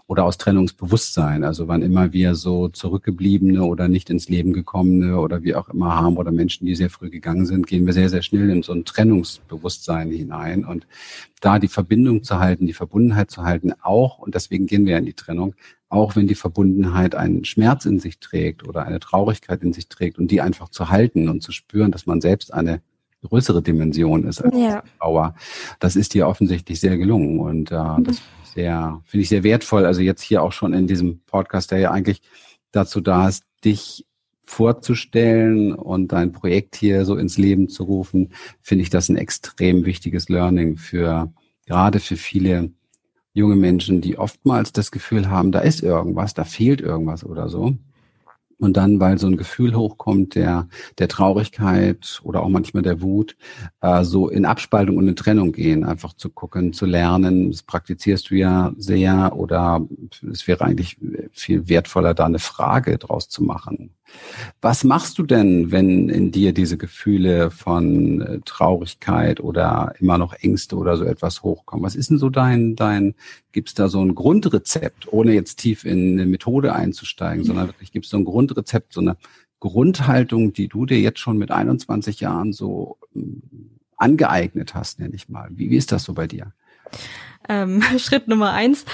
oder 0.07 0.25
aus 0.25 0.37
Trennungsbewusstsein. 0.37 1.43
Also 1.43 1.67
wann 1.67 1.81
immer 1.81 2.13
wir 2.13 2.35
so 2.35 2.69
zurückgebliebene 2.69 3.63
oder 3.63 3.87
nicht 3.87 4.09
ins 4.09 4.29
Leben 4.29 4.53
gekommene 4.53 5.19
oder 5.19 5.43
wie 5.43 5.55
auch 5.55 5.69
immer 5.69 5.95
haben 5.95 6.17
oder 6.17 6.31
Menschen, 6.31 6.65
die 6.65 6.75
sehr 6.75 6.89
früh 6.89 7.09
gegangen 7.09 7.45
sind, 7.45 7.67
gehen 7.67 7.85
wir 7.85 7.93
sehr, 7.93 8.09
sehr 8.09 8.21
schnell 8.21 8.49
in 8.49 8.63
so 8.63 8.73
ein 8.73 8.85
Trennungsbewusstsein 8.85 10.11
hinein 10.11 10.65
und 10.65 10.87
da 11.41 11.59
die 11.59 11.67
Verbindung 11.67 12.23
zu 12.23 12.39
halten, 12.39 12.67
die 12.67 12.73
Verbundenheit 12.73 13.31
zu 13.31 13.43
halten, 13.43 13.73
auch, 13.81 14.19
und 14.19 14.35
deswegen 14.35 14.67
gehen 14.67 14.85
wir 14.85 14.97
in 14.97 15.05
die 15.05 15.13
Trennung, 15.13 15.55
auch 15.89 16.15
wenn 16.15 16.27
die 16.27 16.35
Verbundenheit 16.35 17.15
einen 17.15 17.45
Schmerz 17.45 17.85
in 17.85 17.99
sich 17.99 18.19
trägt 18.19 18.67
oder 18.67 18.85
eine 18.85 18.99
Traurigkeit 18.99 19.63
in 19.63 19.73
sich 19.73 19.87
trägt 19.87 20.19
und 20.19 20.29
die 20.29 20.41
einfach 20.41 20.69
zu 20.69 20.89
halten 20.89 21.29
und 21.29 21.41
zu 21.41 21.51
spüren, 21.51 21.91
dass 21.91 22.05
man 22.05 22.21
selbst 22.21 22.53
eine 22.53 22.81
größere 23.23 23.61
Dimension 23.61 24.25
ist 24.25 24.41
als 24.41 24.57
ja. 24.57 24.83
Trauer. 24.99 25.35
Das 25.79 25.95
ist 25.95 26.13
dir 26.13 26.27
offensichtlich 26.27 26.79
sehr 26.79 26.97
gelungen 26.97 27.39
und 27.39 27.71
äh, 27.71 27.75
mhm. 27.75 28.03
das 28.03 28.21
sehr, 28.53 29.01
finde 29.05 29.23
ich 29.23 29.29
sehr 29.29 29.43
wertvoll. 29.43 29.85
Also 29.85 30.01
jetzt 30.01 30.21
hier 30.21 30.41
auch 30.41 30.51
schon 30.51 30.73
in 30.73 30.87
diesem 30.87 31.19
Podcast, 31.25 31.71
der 31.71 31.79
ja 31.79 31.91
eigentlich 31.91 32.21
dazu 32.71 33.01
da 33.01 33.27
ist, 33.27 33.43
dich 33.63 34.05
vorzustellen 34.45 35.73
und 35.73 36.11
dein 36.11 36.31
Projekt 36.31 36.75
hier 36.75 37.05
so 37.05 37.15
ins 37.15 37.37
Leben 37.37 37.69
zu 37.69 37.83
rufen, 37.83 38.33
finde 38.61 38.81
ich 38.81 38.89
das 38.89 39.09
ein 39.09 39.15
extrem 39.15 39.85
wichtiges 39.85 40.27
Learning 40.27 40.77
für 40.77 41.31
gerade 41.67 41.99
für 41.99 42.17
viele 42.17 42.71
junge 43.33 43.55
Menschen, 43.55 44.01
die 44.01 44.17
oftmals 44.17 44.73
das 44.73 44.89
Gefühl 44.89 45.29
haben, 45.29 45.51
da 45.51 45.59
ist 45.59 45.83
irgendwas, 45.83 46.33
da 46.33 46.43
fehlt 46.43 46.81
irgendwas 46.81 47.23
oder 47.23 47.47
so. 47.47 47.77
Und 48.59 48.75
dann, 48.75 48.99
weil 48.99 49.17
so 49.17 49.27
ein 49.27 49.37
Gefühl 49.37 49.73
hochkommt 49.73 50.35
der, 50.35 50.67
der 50.97 51.07
Traurigkeit 51.07 52.19
oder 52.23 52.43
auch 52.43 52.49
manchmal 52.49 52.83
der 52.83 53.01
Wut, 53.01 53.37
äh, 53.81 54.03
so 54.03 54.27
in 54.27 54.45
Abspaltung 54.45 54.97
und 54.97 55.07
in 55.07 55.15
Trennung 55.15 55.53
gehen, 55.53 55.85
einfach 55.85 56.13
zu 56.13 56.29
gucken, 56.29 56.73
zu 56.73 56.85
lernen. 56.85 57.51
Das 57.51 57.63
praktizierst 57.63 58.29
du 58.29 58.35
ja 58.35 58.73
sehr 58.77 59.31
oder 59.35 59.81
es 60.29 60.47
wäre 60.47 60.65
eigentlich 60.65 60.97
viel 61.31 61.69
wertvoller, 61.69 62.13
da 62.13 62.25
eine 62.25 62.39
Frage 62.39 62.97
draus 62.97 63.29
zu 63.29 63.43
machen. 63.43 63.91
Was 64.61 64.83
machst 64.83 65.17
du 65.17 65.23
denn, 65.23 65.71
wenn 65.71 66.09
in 66.09 66.31
dir 66.31 66.53
diese 66.53 66.77
Gefühle 66.77 67.51
von 67.51 68.21
äh, 68.21 68.39
Traurigkeit 68.43 69.39
oder 69.39 69.93
immer 69.99 70.17
noch 70.17 70.33
Ängste 70.33 70.75
oder 70.75 70.97
so 70.97 71.05
etwas 71.05 71.43
hochkommen? 71.43 71.85
Was 71.85 71.95
ist 71.95 72.09
denn 72.09 72.17
so 72.17 72.29
dein, 72.29 72.75
dein, 72.75 73.15
gibt's 73.51 73.73
da 73.73 73.87
so 73.87 74.01
ein 74.01 74.15
Grundrezept, 74.15 75.11
ohne 75.11 75.33
jetzt 75.33 75.57
tief 75.57 75.85
in 75.85 76.13
eine 76.13 76.25
Methode 76.25 76.73
einzusteigen, 76.73 77.45
sondern 77.45 77.67
wirklich 77.67 77.91
gibt's 77.91 78.09
so 78.09 78.17
ein 78.17 78.25
Grundrezept, 78.49 78.93
so 78.93 79.01
eine 79.01 79.17
Grundhaltung, 79.59 80.53
die 80.53 80.67
du 80.67 80.85
dir 80.85 80.99
jetzt 80.99 81.19
schon 81.19 81.37
mit 81.37 81.51
21 81.51 82.19
Jahren 82.19 82.53
so 82.53 82.97
hm, 83.13 83.41
angeeignet 83.97 84.73
hast, 84.75 84.99
nenne 84.99 85.15
ich 85.15 85.29
mal. 85.29 85.49
Wie, 85.51 85.69
wie 85.69 85.77
ist 85.77 85.91
das 85.91 86.03
so 86.03 86.13
bei 86.13 86.27
dir? 86.27 86.53
Ähm, 87.49 87.81
Schritt 87.97 88.27
Nummer 88.27 88.53
eins, 88.53 88.85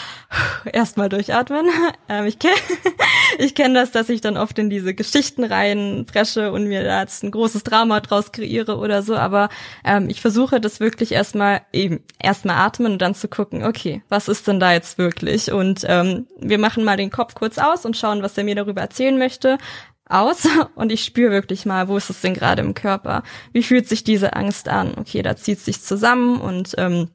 erstmal 0.72 1.10
durchatmen. 1.10 1.66
Ähm, 2.08 2.26
ich 2.28 2.38
kenne 2.38 2.54
ich 3.40 3.56
kenn 3.56 3.74
das, 3.74 3.92
dass 3.92 4.10
ich 4.10 4.22
dann 4.22 4.38
oft 4.38 4.60
in 4.60 4.70
diese 4.70 4.94
Geschichten 4.94 5.44
reinpresche 5.44 6.52
und 6.52 6.68
mir 6.68 6.84
da 6.84 7.02
jetzt 7.02 7.24
ein 7.24 7.32
großes 7.32 7.64
Drama 7.64 8.00
draus 8.00 8.32
kreiere 8.32 8.78
oder 8.78 9.02
so, 9.02 9.16
aber 9.16 9.50
ähm, 9.84 10.08
ich 10.08 10.22
versuche 10.22 10.62
das 10.62 10.80
wirklich 10.80 11.12
erstmal 11.14 11.62
eben 11.74 12.02
erstmal 12.22 12.58
atmen 12.58 12.94
und 12.94 13.02
dann 13.02 13.16
zu 13.16 13.28
gucken, 13.28 13.64
okay, 13.64 14.04
was 14.08 14.28
ist 14.28 14.48
denn 14.48 14.60
da 14.60 14.72
jetzt 14.72 15.00
wirklich? 15.00 15.52
Und 15.52 15.84
ähm, 15.88 16.28
wir 16.40 16.60
machen 16.60 16.84
mal 16.84 16.98
den 16.98 17.10
Kopf 17.10 17.34
kurz 17.34 17.58
aus 17.58 17.86
und 17.86 17.98
schauen, 17.98 18.22
was 18.22 18.38
er 18.38 18.44
mir 18.44 18.56
darüber 18.56 18.82
erzählen 18.82 19.18
möchte 19.18 19.58
aus 20.08 20.48
und 20.76 20.92
ich 20.92 21.04
spüre 21.04 21.32
wirklich 21.32 21.66
mal, 21.66 21.88
wo 21.88 21.98
ist 21.98 22.10
es 22.10 22.22
denn 22.22 22.36
gerade 22.36 22.62
im 22.62 22.76
Körper? 22.76 23.24
Wie 23.52 23.64
fühlt 23.64 23.88
sich 23.88 24.04
diese 24.04 24.34
Angst 24.34 24.70
an? 24.70 24.94
Okay, 24.98 25.24
da 25.24 25.36
zieht 25.36 25.60
sich 25.60 25.82
zusammen 25.82 26.40
und 26.40 26.76
ähm, 26.78 27.10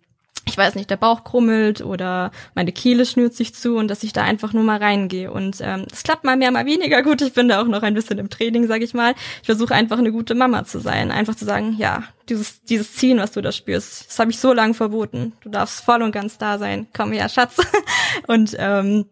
ich 0.51 0.59
weiß 0.59 0.75
nicht, 0.75 0.91
der 0.91 0.97
Bauch 0.97 1.25
krummelt 1.25 1.81
oder 1.81 2.33
meine 2.55 2.73
Kehle 2.73 3.07
schnürt 3.07 3.35
sich 3.35 3.55
zu 3.55 3.77
und 3.77 3.89
dass 3.89 4.03
ich 4.03 4.13
da 4.13 4.23
einfach 4.23 4.53
nur 4.53 4.65
mal 4.65 4.79
reingehe. 4.79 5.31
Und 5.31 5.59
ähm, 5.61 5.87
das 5.89 6.03
klappt 6.03 6.25
mal 6.25 6.37
mehr, 6.37 6.51
mal 6.51 6.67
weniger 6.67 7.03
gut. 7.05 7.23
Ich 7.23 7.33
bin 7.33 7.49
da 7.49 7.63
auch 7.63 7.67
noch 7.67 7.83
ein 7.83 7.95
bisschen 7.95 8.19
im 8.19 8.29
Training, 8.29 8.67
sag 8.67 8.83
ich 8.83 8.93
mal. 8.93 9.15
Ich 9.41 9.47
versuche 9.47 9.75
einfach 9.75 9.99
eine 9.99 10.13
gute 10.13 10.35
Mama 10.35 10.65
zu 10.65 10.81
sein. 10.81 11.13
Einfach 11.13 11.37
zu 11.37 11.45
sagen, 11.45 11.77
ja, 11.79 12.03
dieses, 12.29 12.63
dieses 12.63 12.95
Ziehen, 12.95 13.19
was 13.19 13.33
du 13.33 13.41
da 13.41 13.53
spürst, 13.53 14.09
das 14.09 14.19
habe 14.19 14.31
ich 14.31 14.39
so 14.39 14.53
lange 14.53 14.75
verboten. 14.75 15.33
Du 15.41 15.49
darfst 15.49 15.85
voll 15.85 16.03
und 16.03 16.13
ganz 16.13 16.37
da 16.37 16.59
sein. 16.59 16.89
Komm 16.93 17.13
her, 17.13 17.29
Schatz. 17.29 17.57
und 18.27 18.57
ähm, 18.59 19.07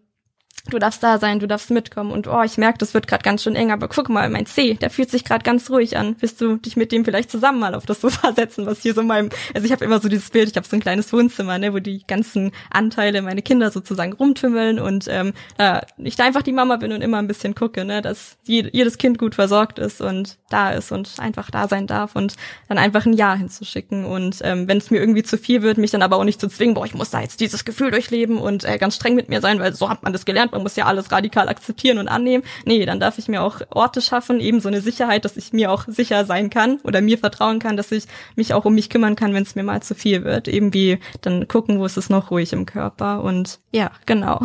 du 0.70 0.78
darfst 0.78 1.02
da 1.02 1.18
sein, 1.18 1.38
du 1.38 1.46
darfst 1.46 1.70
mitkommen 1.70 2.10
und 2.10 2.26
oh, 2.26 2.42
ich 2.42 2.58
merke, 2.58 2.78
das 2.78 2.94
wird 2.94 3.06
gerade 3.06 3.22
ganz 3.22 3.42
schön 3.42 3.56
eng, 3.56 3.70
aber 3.70 3.88
guck 3.88 4.08
mal, 4.08 4.28
mein 4.28 4.46
C, 4.46 4.74
der 4.74 4.90
fühlt 4.90 5.10
sich 5.10 5.24
gerade 5.24 5.42
ganz 5.42 5.70
ruhig 5.70 5.96
an. 5.96 6.16
Willst 6.20 6.40
du 6.40 6.56
dich 6.56 6.76
mit 6.76 6.92
dem 6.92 7.04
vielleicht 7.04 7.30
zusammen 7.30 7.58
mal 7.58 7.74
auf 7.74 7.86
das 7.86 8.00
Sofa 8.00 8.32
setzen, 8.36 8.66
was 8.66 8.82
hier 8.82 8.94
so 8.94 9.02
meinem, 9.02 9.30
also 9.54 9.64
ich 9.64 9.72
habe 9.72 9.84
immer 9.84 10.00
so 10.00 10.08
dieses 10.08 10.30
Bild, 10.30 10.50
ich 10.50 10.56
habe 10.56 10.66
so 10.66 10.76
ein 10.76 10.80
kleines 10.80 11.12
Wohnzimmer, 11.12 11.58
ne, 11.58 11.72
wo 11.72 11.78
die 11.78 12.04
ganzen 12.06 12.52
Anteile, 12.70 13.22
meine 13.22 13.42
Kinder 13.42 13.70
sozusagen 13.70 14.12
rumtümmeln 14.12 14.78
und 14.78 15.06
ähm, 15.08 15.32
da 15.56 15.82
ich 15.98 16.16
da 16.16 16.24
einfach 16.24 16.42
die 16.42 16.52
Mama 16.52 16.76
bin 16.76 16.92
und 16.92 17.02
immer 17.02 17.18
ein 17.18 17.28
bisschen 17.28 17.54
gucke, 17.54 17.84
ne, 17.84 18.02
dass 18.02 18.36
jedes 18.44 18.98
Kind 18.98 19.18
gut 19.18 19.34
versorgt 19.34 19.78
ist 19.78 20.00
und 20.00 20.38
da 20.50 20.70
ist 20.70 20.92
und 20.92 21.14
einfach 21.18 21.50
da 21.50 21.68
sein 21.68 21.86
darf 21.86 22.16
und 22.16 22.34
dann 22.68 22.78
einfach 22.78 23.06
ein 23.06 23.12
Ja 23.12 23.34
hinzuschicken 23.34 24.04
und 24.04 24.38
ähm, 24.42 24.68
wenn 24.68 24.78
es 24.78 24.90
mir 24.90 24.98
irgendwie 24.98 25.22
zu 25.22 25.38
viel 25.38 25.62
wird, 25.62 25.78
mich 25.78 25.90
dann 25.90 26.02
aber 26.02 26.16
auch 26.16 26.24
nicht 26.24 26.40
zu 26.40 26.48
zwingen, 26.48 26.74
boah, 26.74 26.84
ich 26.84 26.94
muss 26.94 27.10
da 27.10 27.20
jetzt 27.20 27.40
dieses 27.40 27.64
Gefühl 27.64 27.90
durchleben 27.90 28.38
und 28.38 28.64
äh, 28.64 28.78
ganz 28.78 28.96
streng 28.96 29.14
mit 29.14 29.28
mir 29.28 29.40
sein, 29.40 29.60
weil 29.60 29.74
so 29.74 29.88
hat 29.88 30.02
man 30.02 30.12
das 30.12 30.24
gelernt, 30.24 30.52
man 30.58 30.64
muss 30.64 30.76
ja 30.76 30.86
alles 30.86 31.10
radikal 31.12 31.48
akzeptieren 31.48 31.98
und 31.98 32.08
annehmen. 32.08 32.44
Nee, 32.64 32.84
dann 32.84 33.00
darf 33.00 33.18
ich 33.18 33.28
mir 33.28 33.42
auch 33.42 33.60
Orte 33.70 34.02
schaffen, 34.02 34.40
eben 34.40 34.60
so 34.60 34.68
eine 34.68 34.80
Sicherheit, 34.80 35.24
dass 35.24 35.36
ich 35.36 35.52
mir 35.52 35.70
auch 35.70 35.84
sicher 35.86 36.24
sein 36.24 36.50
kann 36.50 36.80
oder 36.82 37.00
mir 37.00 37.16
vertrauen 37.16 37.60
kann, 37.60 37.76
dass 37.76 37.92
ich 37.92 38.04
mich 38.34 38.52
auch 38.54 38.64
um 38.64 38.74
mich 38.74 38.90
kümmern 38.90 39.16
kann, 39.16 39.32
wenn 39.34 39.44
es 39.44 39.54
mir 39.54 39.62
mal 39.62 39.82
zu 39.82 39.94
viel 39.94 40.24
wird. 40.24 40.48
Eben 40.48 40.74
wie 40.74 40.98
dann 41.20 41.46
gucken, 41.48 41.78
wo 41.78 41.84
ist 41.84 41.96
es 41.96 42.10
noch 42.10 42.30
ruhig 42.30 42.52
im 42.52 42.66
Körper 42.66 43.22
und 43.22 43.60
ja, 43.72 43.90
genau. 44.04 44.40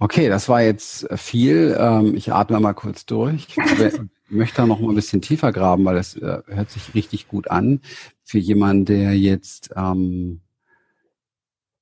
Okay, 0.00 0.28
das 0.28 0.48
war 0.48 0.62
jetzt 0.62 1.08
viel. 1.16 1.76
Ähm, 1.78 2.14
ich 2.14 2.32
atme 2.32 2.60
mal 2.60 2.74
kurz 2.74 3.06
durch. 3.06 3.48
Ich 3.48 3.56
möchte 4.28 4.56
da 4.58 4.66
noch 4.66 4.80
mal 4.80 4.90
ein 4.90 4.94
bisschen 4.94 5.22
tiefer 5.22 5.50
graben, 5.50 5.84
weil 5.84 5.96
es 5.96 6.14
äh, 6.16 6.42
hört 6.46 6.70
sich 6.70 6.94
richtig 6.94 7.26
gut 7.26 7.50
an. 7.50 7.80
Für 8.22 8.38
jemanden, 8.38 8.84
der 8.84 9.18
jetzt 9.18 9.70
ähm, 9.74 10.40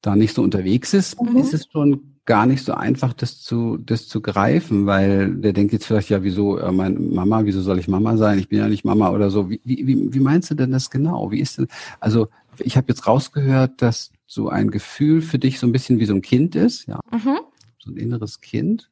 da 0.00 0.14
nicht 0.14 0.34
so 0.34 0.42
unterwegs 0.42 0.94
ist, 0.94 1.20
mhm. 1.20 1.36
ist 1.36 1.52
es 1.52 1.66
schon 1.70 2.15
gar 2.26 2.46
nicht 2.46 2.64
so 2.64 2.74
einfach, 2.74 3.12
das 3.12 3.40
zu, 3.40 3.78
das 3.78 4.08
zu 4.08 4.20
greifen, 4.20 4.86
weil 4.86 5.34
der 5.36 5.52
denkt 5.52 5.72
jetzt 5.72 5.86
vielleicht, 5.86 6.10
ja, 6.10 6.22
wieso, 6.22 6.58
äh, 6.58 6.72
meine 6.72 6.98
Mama, 6.98 7.44
wieso 7.44 7.62
soll 7.62 7.78
ich 7.78 7.88
Mama 7.88 8.16
sein? 8.16 8.38
Ich 8.38 8.48
bin 8.48 8.58
ja 8.58 8.68
nicht 8.68 8.84
Mama 8.84 9.10
oder 9.10 9.30
so. 9.30 9.48
Wie, 9.48 9.60
wie, 9.64 10.12
wie 10.12 10.20
meinst 10.20 10.50
du 10.50 10.54
denn 10.54 10.72
das 10.72 10.90
genau? 10.90 11.30
Wie 11.30 11.40
ist 11.40 11.58
denn, 11.58 11.68
also 12.00 12.28
ich 12.58 12.76
habe 12.76 12.88
jetzt 12.88 13.06
rausgehört, 13.06 13.80
dass 13.80 14.10
so 14.26 14.48
ein 14.48 14.70
Gefühl 14.70 15.22
für 15.22 15.38
dich 15.38 15.58
so 15.58 15.66
ein 15.66 15.72
bisschen 15.72 16.00
wie 16.00 16.06
so 16.06 16.14
ein 16.14 16.22
Kind 16.22 16.56
ist, 16.56 16.86
ja. 16.86 17.00
Mhm. 17.12 17.38
So 17.78 17.92
ein 17.92 17.96
inneres 17.96 18.40
Kind. 18.40 18.90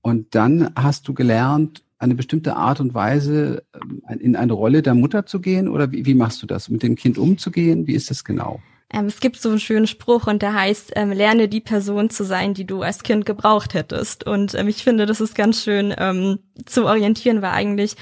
Und 0.00 0.34
dann 0.34 0.70
hast 0.74 1.06
du 1.06 1.12
gelernt, 1.12 1.84
eine 1.98 2.14
bestimmte 2.14 2.56
Art 2.56 2.80
und 2.80 2.94
Weise 2.94 3.62
ähm, 3.74 4.02
in 4.18 4.34
eine 4.34 4.54
Rolle 4.54 4.80
der 4.80 4.94
Mutter 4.94 5.26
zu 5.26 5.40
gehen? 5.40 5.68
Oder 5.68 5.92
wie, 5.92 6.06
wie 6.06 6.14
machst 6.14 6.42
du 6.42 6.46
das? 6.46 6.70
Mit 6.70 6.82
dem 6.82 6.96
Kind 6.96 7.18
umzugehen? 7.18 7.86
Wie 7.86 7.94
ist 7.94 8.10
das 8.10 8.24
genau? 8.24 8.60
Ähm, 8.92 9.06
es 9.06 9.20
gibt 9.20 9.40
so 9.40 9.50
einen 9.50 9.60
schönen 9.60 9.86
Spruch 9.86 10.26
und 10.26 10.42
der 10.42 10.54
heißt, 10.54 10.92
ähm, 10.96 11.12
lerne 11.12 11.48
die 11.48 11.60
Person 11.60 12.10
zu 12.10 12.24
sein, 12.24 12.54
die 12.54 12.66
du 12.66 12.82
als 12.82 13.04
Kind 13.04 13.24
gebraucht 13.24 13.74
hättest. 13.74 14.26
Und 14.26 14.54
ähm, 14.54 14.66
ich 14.66 14.82
finde, 14.82 15.06
das 15.06 15.20
ist 15.20 15.36
ganz 15.36 15.62
schön 15.62 15.94
ähm, 15.96 16.40
zu 16.66 16.86
orientieren, 16.86 17.40
weil 17.40 17.52
eigentlich 17.52 17.94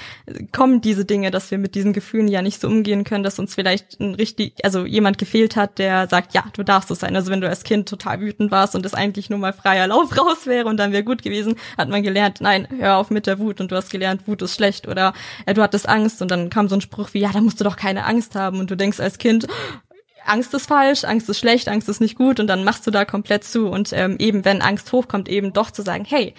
kommen 0.51 0.81
diese 0.81 1.05
Dinge, 1.05 1.29
dass 1.29 1.51
wir 1.51 1.59
mit 1.59 1.75
diesen 1.75 1.93
Gefühlen 1.93 2.27
ja 2.27 2.41
nicht 2.41 2.59
so 2.59 2.67
umgehen 2.67 3.03
können, 3.03 3.23
dass 3.23 3.37
uns 3.37 3.53
vielleicht 3.53 3.99
ein 3.99 4.15
richtig, 4.15 4.55
also 4.63 4.85
jemand 4.85 5.19
gefehlt 5.19 5.55
hat, 5.55 5.77
der 5.77 6.07
sagt, 6.07 6.33
ja, 6.33 6.43
du 6.53 6.63
darfst 6.63 6.89
es 6.89 6.99
sein. 6.99 7.15
Also 7.15 7.31
wenn 7.31 7.41
du 7.41 7.47
als 7.47 7.63
Kind 7.63 7.87
total 7.87 8.19
wütend 8.19 8.49
warst 8.49 8.73
und 8.75 8.83
es 8.83 8.95
eigentlich 8.95 9.29
nur 9.29 9.39
mal 9.39 9.53
freier 9.53 9.87
Lauf 9.87 10.17
raus 10.17 10.47
wäre 10.47 10.67
und 10.67 10.77
dann 10.77 10.91
wäre 10.91 11.03
gut 11.03 11.21
gewesen, 11.21 11.55
hat 11.77 11.89
man 11.89 12.01
gelernt, 12.01 12.41
nein, 12.41 12.67
hör 12.79 12.97
auf 12.97 13.11
mit 13.11 13.27
der 13.27 13.37
Wut 13.37 13.61
und 13.61 13.71
du 13.71 13.75
hast 13.75 13.91
gelernt, 13.91 14.27
Wut 14.27 14.41
ist 14.41 14.55
schlecht 14.55 14.87
oder 14.87 15.13
äh, 15.45 15.53
du 15.53 15.61
hattest 15.61 15.87
Angst 15.87 16.23
und 16.23 16.31
dann 16.31 16.49
kam 16.49 16.67
so 16.67 16.75
ein 16.75 16.81
Spruch 16.81 17.09
wie, 17.13 17.19
ja, 17.19 17.31
da 17.31 17.41
musst 17.41 17.59
du 17.59 17.63
doch 17.63 17.75
keine 17.75 18.05
Angst 18.05 18.33
haben 18.33 18.59
und 18.59 18.71
du 18.71 18.75
denkst 18.75 18.99
als 18.99 19.19
Kind, 19.19 19.47
Angst 20.29 20.53
ist 20.53 20.67
falsch, 20.67 21.03
Angst 21.03 21.29
ist 21.29 21.39
schlecht, 21.39 21.67
Angst 21.67 21.89
ist 21.89 22.01
nicht 22.01 22.15
gut. 22.15 22.39
Und 22.39 22.47
dann 22.47 22.63
machst 22.63 22.85
du 22.87 22.91
da 22.91 23.05
komplett 23.05 23.43
zu. 23.43 23.67
Und 23.67 23.91
ähm, 23.93 24.15
eben 24.19 24.45
wenn 24.45 24.61
Angst 24.61 24.91
hochkommt, 24.91 25.29
eben 25.29 25.53
doch 25.53 25.71
zu 25.71 25.81
sagen, 25.81 26.05
hey, 26.05 26.33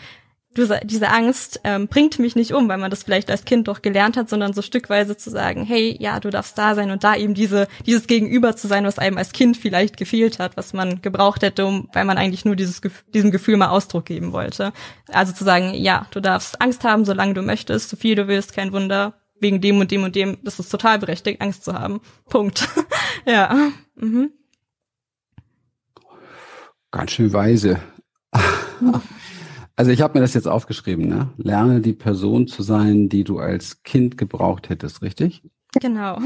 du, 0.54 0.66
diese 0.84 1.08
Angst 1.08 1.60
ähm, 1.64 1.88
bringt 1.88 2.18
mich 2.18 2.36
nicht 2.36 2.52
um, 2.52 2.68
weil 2.68 2.78
man 2.78 2.90
das 2.90 3.02
vielleicht 3.02 3.30
als 3.30 3.44
Kind 3.44 3.68
doch 3.68 3.82
gelernt 3.82 4.16
hat, 4.16 4.28
sondern 4.28 4.52
so 4.52 4.62
stückweise 4.62 5.16
zu 5.16 5.30
sagen, 5.30 5.64
hey, 5.64 5.96
ja, 6.00 6.20
du 6.20 6.30
darfst 6.30 6.56
da 6.58 6.74
sein. 6.74 6.90
Und 6.90 7.04
da 7.04 7.16
eben 7.16 7.34
diese, 7.34 7.68
dieses 7.86 8.06
Gegenüber 8.06 8.56
zu 8.56 8.66
sein, 8.68 8.84
was 8.84 8.98
einem 8.98 9.18
als 9.18 9.32
Kind 9.32 9.56
vielleicht 9.56 9.96
gefehlt 9.96 10.38
hat, 10.38 10.56
was 10.56 10.72
man 10.72 11.02
gebraucht 11.02 11.42
hätte, 11.42 11.66
um, 11.66 11.88
weil 11.92 12.04
man 12.04 12.18
eigentlich 12.18 12.44
nur 12.44 12.56
dieses, 12.56 12.80
diesem 13.14 13.30
Gefühl 13.30 13.56
mal 13.56 13.68
Ausdruck 13.68 14.06
geben 14.06 14.32
wollte. 14.32 14.72
Also 15.12 15.32
zu 15.32 15.44
sagen, 15.44 15.74
ja, 15.74 16.06
du 16.10 16.20
darfst 16.20 16.60
Angst 16.60 16.84
haben, 16.84 17.04
solange 17.04 17.34
du 17.34 17.42
möchtest, 17.42 17.90
so 17.90 17.96
viel 17.96 18.14
du 18.14 18.28
willst, 18.28 18.54
kein 18.54 18.72
Wunder, 18.72 19.14
wegen 19.40 19.60
dem 19.60 19.78
und 19.78 19.90
dem 19.90 20.04
und 20.04 20.14
dem, 20.14 20.38
das 20.42 20.58
ist 20.58 20.68
total 20.68 20.98
berechtigt, 20.98 21.40
Angst 21.40 21.64
zu 21.64 21.74
haben. 21.74 22.00
Punkt. 22.28 22.68
ja. 23.26 23.72
Mhm. 23.96 24.30
Ganz 26.90 27.12
schön 27.12 27.32
weise. 27.32 27.80
Also 29.76 29.92
ich 29.92 30.02
habe 30.02 30.18
mir 30.18 30.20
das 30.20 30.34
jetzt 30.34 30.48
aufgeschrieben, 30.48 31.08
ne? 31.08 31.28
Lerne 31.36 31.80
die 31.80 31.92
Person 31.92 32.46
zu 32.46 32.62
sein, 32.62 33.08
die 33.08 33.24
du 33.24 33.38
als 33.38 33.82
Kind 33.82 34.18
gebraucht 34.18 34.68
hättest, 34.68 35.02
richtig? 35.02 35.42
Genau. 35.80 36.18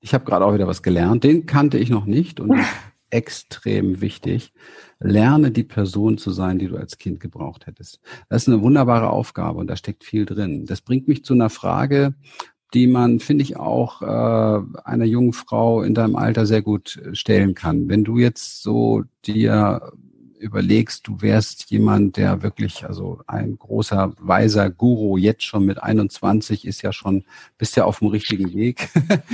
Ich 0.00 0.14
habe 0.14 0.24
gerade 0.24 0.44
auch 0.44 0.54
wieder 0.54 0.66
was 0.66 0.82
gelernt. 0.82 1.24
Den 1.24 1.46
kannte 1.46 1.78
ich 1.78 1.90
noch 1.90 2.04
nicht 2.04 2.40
und 2.40 2.60
extrem 3.10 4.00
wichtig. 4.00 4.52
Lerne 5.00 5.50
die 5.50 5.64
Person 5.64 6.18
zu 6.18 6.30
sein, 6.30 6.58
die 6.58 6.66
du 6.66 6.76
als 6.76 6.98
Kind 6.98 7.20
gebraucht 7.20 7.66
hättest. 7.66 8.00
Das 8.28 8.42
ist 8.42 8.48
eine 8.48 8.62
wunderbare 8.62 9.10
Aufgabe 9.10 9.58
und 9.58 9.68
da 9.68 9.76
steckt 9.76 10.04
viel 10.04 10.26
drin. 10.26 10.66
Das 10.66 10.80
bringt 10.80 11.06
mich 11.08 11.24
zu 11.24 11.34
einer 11.34 11.50
Frage, 11.50 12.14
die 12.74 12.86
man, 12.86 13.20
finde 13.20 13.44
ich, 13.44 13.56
auch 13.56 14.02
äh, 14.02 14.80
einer 14.84 15.04
jungen 15.04 15.32
Frau 15.32 15.82
in 15.82 15.94
deinem 15.94 16.16
Alter 16.16 16.46
sehr 16.46 16.62
gut 16.62 17.00
stellen 17.12 17.54
kann. 17.54 17.88
Wenn 17.88 18.04
du 18.04 18.18
jetzt 18.18 18.62
so 18.62 19.04
dir 19.24 19.92
überlegst, 20.38 21.06
du 21.06 21.20
wärst 21.20 21.70
jemand, 21.70 22.16
der 22.16 22.42
wirklich, 22.42 22.84
also 22.84 23.20
ein 23.26 23.58
großer, 23.58 24.12
weiser 24.18 24.70
Guru, 24.70 25.16
jetzt 25.16 25.44
schon 25.44 25.64
mit 25.64 25.82
21 25.82 26.66
ist 26.66 26.82
ja 26.82 26.92
schon, 26.92 27.24
bist 27.56 27.76
ja 27.76 27.84
auf 27.84 27.98
dem 27.98 28.08
richtigen 28.08 28.52
Weg. 28.54 28.88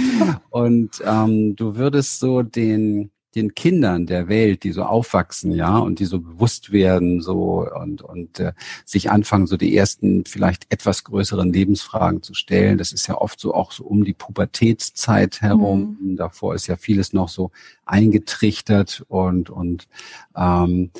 und 0.50 1.02
ähm, 1.04 1.56
du 1.56 1.76
würdest 1.76 2.20
so 2.20 2.42
den, 2.42 3.10
den 3.34 3.54
Kindern 3.54 4.06
der 4.06 4.28
Welt, 4.28 4.64
die 4.64 4.72
so 4.72 4.84
aufwachsen, 4.84 5.52
ja, 5.52 5.78
und 5.78 5.98
die 5.98 6.04
so 6.04 6.20
bewusst 6.20 6.72
werden, 6.72 7.20
so 7.20 7.66
und 7.80 8.02
und 8.02 8.40
äh, 8.40 8.52
sich 8.84 9.10
anfangen, 9.10 9.46
so 9.46 9.56
die 9.56 9.76
ersten 9.76 10.24
vielleicht 10.24 10.72
etwas 10.72 11.04
größeren 11.04 11.52
Lebensfragen 11.52 12.22
zu 12.22 12.34
stellen. 12.34 12.78
Das 12.78 12.92
ist 12.92 13.06
ja 13.06 13.16
oft 13.16 13.40
so 13.40 13.54
auch 13.54 13.72
so 13.72 13.84
um 13.84 14.04
die 14.04 14.14
Pubertätszeit 14.14 15.40
herum. 15.40 15.98
Mhm. 16.00 16.16
Davor 16.16 16.54
ist 16.54 16.66
ja 16.66 16.76
vieles 16.76 17.12
noch 17.12 17.28
so 17.28 17.50
eingetrichtert 17.84 19.04
und 19.08 19.50
und 19.50 19.88
ähm, 20.36 20.90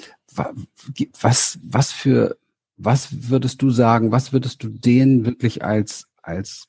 was 1.21 1.59
was 1.63 1.93
für 1.93 2.37
was 2.77 3.31
würdest 3.31 3.63
du 3.63 3.71
sagen? 3.71 4.11
Was 4.11 4.33
würdest 4.33 4.63
du 4.63 4.69
denen 4.69 5.25
wirklich 5.25 5.65
als 5.65 6.09
als 6.23 6.69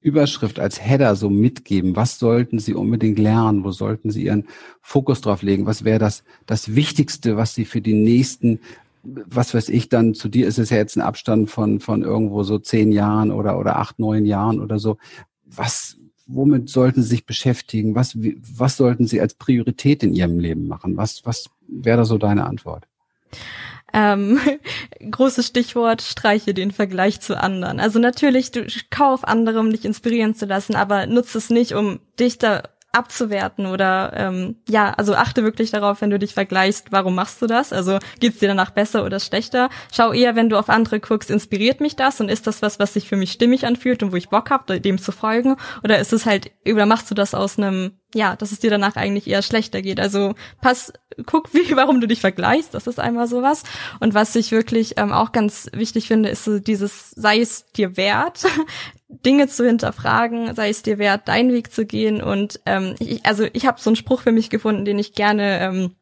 Überschrift, 0.00 0.58
als 0.58 0.80
Header 0.80 1.14
so 1.14 1.28
mitgeben? 1.28 1.94
Was 1.96 2.18
sollten 2.18 2.58
Sie 2.58 2.74
unbedingt 2.74 3.18
lernen? 3.18 3.64
Wo 3.64 3.70
sollten 3.70 4.10
Sie 4.10 4.24
Ihren 4.24 4.46
Fokus 4.80 5.20
drauf 5.20 5.42
legen? 5.42 5.66
Was 5.66 5.84
wäre 5.84 5.98
das, 5.98 6.24
das 6.46 6.74
Wichtigste, 6.74 7.36
was 7.36 7.54
Sie 7.54 7.64
für 7.64 7.80
die 7.80 7.94
nächsten, 7.94 8.60
was 9.02 9.54
weiß 9.54 9.68
ich, 9.68 9.88
dann 9.88 10.14
zu 10.14 10.28
dir 10.28 10.46
ist 10.46 10.58
es 10.58 10.70
ja 10.70 10.78
jetzt 10.78 10.96
ein 10.96 11.02
Abstand 11.02 11.50
von, 11.50 11.80
von 11.80 12.02
irgendwo 12.02 12.42
so 12.42 12.58
zehn 12.58 12.92
Jahren 12.92 13.30
oder, 13.30 13.58
oder 13.58 13.76
acht, 13.76 13.98
neun 13.98 14.24
Jahren 14.24 14.60
oder 14.60 14.78
so. 14.78 14.96
Was, 15.44 15.98
womit 16.26 16.70
sollten 16.70 17.02
Sie 17.02 17.08
sich 17.08 17.26
beschäftigen? 17.26 17.94
Was, 17.94 18.16
was 18.16 18.76
sollten 18.76 19.06
Sie 19.06 19.20
als 19.20 19.34
Priorität 19.34 20.02
in 20.02 20.14
Ihrem 20.14 20.38
Leben 20.38 20.66
machen? 20.66 20.96
Was, 20.96 21.26
was 21.26 21.50
wäre 21.68 21.98
da 21.98 22.04
so 22.04 22.18
deine 22.18 22.46
Antwort? 22.46 22.86
Ähm, 23.92 24.40
großes 25.10 25.46
Stichwort, 25.46 26.02
streiche 26.02 26.54
den 26.54 26.70
Vergleich 26.70 27.20
zu 27.20 27.40
anderen. 27.40 27.80
Also 27.80 27.98
natürlich, 27.98 28.50
du 28.50 28.66
kauf 28.90 29.26
andere, 29.26 29.60
um 29.60 29.70
dich 29.70 29.84
inspirieren 29.84 30.34
zu 30.34 30.46
lassen, 30.46 30.76
aber 30.76 31.06
nutze 31.06 31.38
es 31.38 31.50
nicht, 31.50 31.74
um 31.74 32.00
dich 32.18 32.38
da 32.38 32.62
abzuwerten 32.92 33.66
oder 33.66 34.12
ähm, 34.16 34.56
ja, 34.68 34.92
also 34.94 35.14
achte 35.14 35.44
wirklich 35.44 35.70
darauf, 35.70 36.00
wenn 36.00 36.10
du 36.10 36.18
dich 36.18 36.34
vergleichst, 36.34 36.88
warum 36.90 37.14
machst 37.14 37.40
du 37.40 37.46
das? 37.46 37.72
Also 37.72 37.98
geht's 38.18 38.38
dir 38.38 38.48
danach 38.48 38.70
besser 38.70 39.04
oder 39.04 39.20
schlechter? 39.20 39.68
Schau 39.92 40.12
eher, 40.12 40.36
wenn 40.36 40.48
du 40.48 40.58
auf 40.58 40.68
andere 40.68 41.00
guckst, 41.00 41.30
inspiriert 41.30 41.80
mich 41.80 41.96
das 41.96 42.20
und 42.20 42.28
ist 42.28 42.46
das 42.46 42.62
was, 42.62 42.78
was 42.78 42.94
sich 42.94 43.08
für 43.08 43.16
mich 43.16 43.32
stimmig 43.32 43.66
anfühlt 43.66 44.02
und 44.02 44.12
wo 44.12 44.16
ich 44.16 44.28
Bock 44.28 44.50
habe, 44.50 44.80
dem 44.80 44.98
zu 44.98 45.12
folgen? 45.12 45.56
Oder 45.84 45.98
ist 45.98 46.12
es 46.12 46.26
halt, 46.26 46.50
oder 46.66 46.86
machst 46.86 47.10
du 47.10 47.14
das 47.14 47.34
aus 47.34 47.58
einem 47.58 47.92
ja, 48.14 48.36
dass 48.36 48.52
es 48.52 48.58
dir 48.58 48.70
danach 48.70 48.96
eigentlich 48.96 49.28
eher 49.28 49.42
schlechter 49.42 49.82
geht. 49.82 50.00
Also 50.00 50.34
pass, 50.60 50.92
guck, 51.26 51.52
wie, 51.54 51.76
warum 51.76 52.00
du 52.00 52.08
dich 52.08 52.20
vergleichst. 52.20 52.74
Das 52.74 52.86
ist 52.86 52.98
einmal 52.98 53.28
sowas. 53.28 53.62
Und 54.00 54.14
was 54.14 54.34
ich 54.34 54.50
wirklich 54.50 54.94
ähm, 54.98 55.12
auch 55.12 55.32
ganz 55.32 55.68
wichtig 55.72 56.08
finde, 56.08 56.28
ist 56.28 56.44
so 56.44 56.58
dieses, 56.58 57.10
sei 57.10 57.40
es 57.40 57.70
dir 57.72 57.96
wert, 57.96 58.44
Dinge 59.24 59.48
zu 59.48 59.66
hinterfragen, 59.66 60.54
sei 60.54 60.68
es 60.68 60.82
dir 60.82 60.98
wert, 60.98 61.28
deinen 61.28 61.52
Weg 61.52 61.72
zu 61.72 61.84
gehen. 61.84 62.22
Und 62.22 62.60
ähm, 62.66 62.94
ich, 62.98 63.26
also 63.26 63.46
ich 63.52 63.66
habe 63.66 63.80
so 63.80 63.90
einen 63.90 63.96
Spruch 63.96 64.22
für 64.22 64.32
mich 64.32 64.50
gefunden, 64.50 64.84
den 64.84 64.98
ich 64.98 65.14
gerne 65.14 65.60
ähm, 65.60 65.96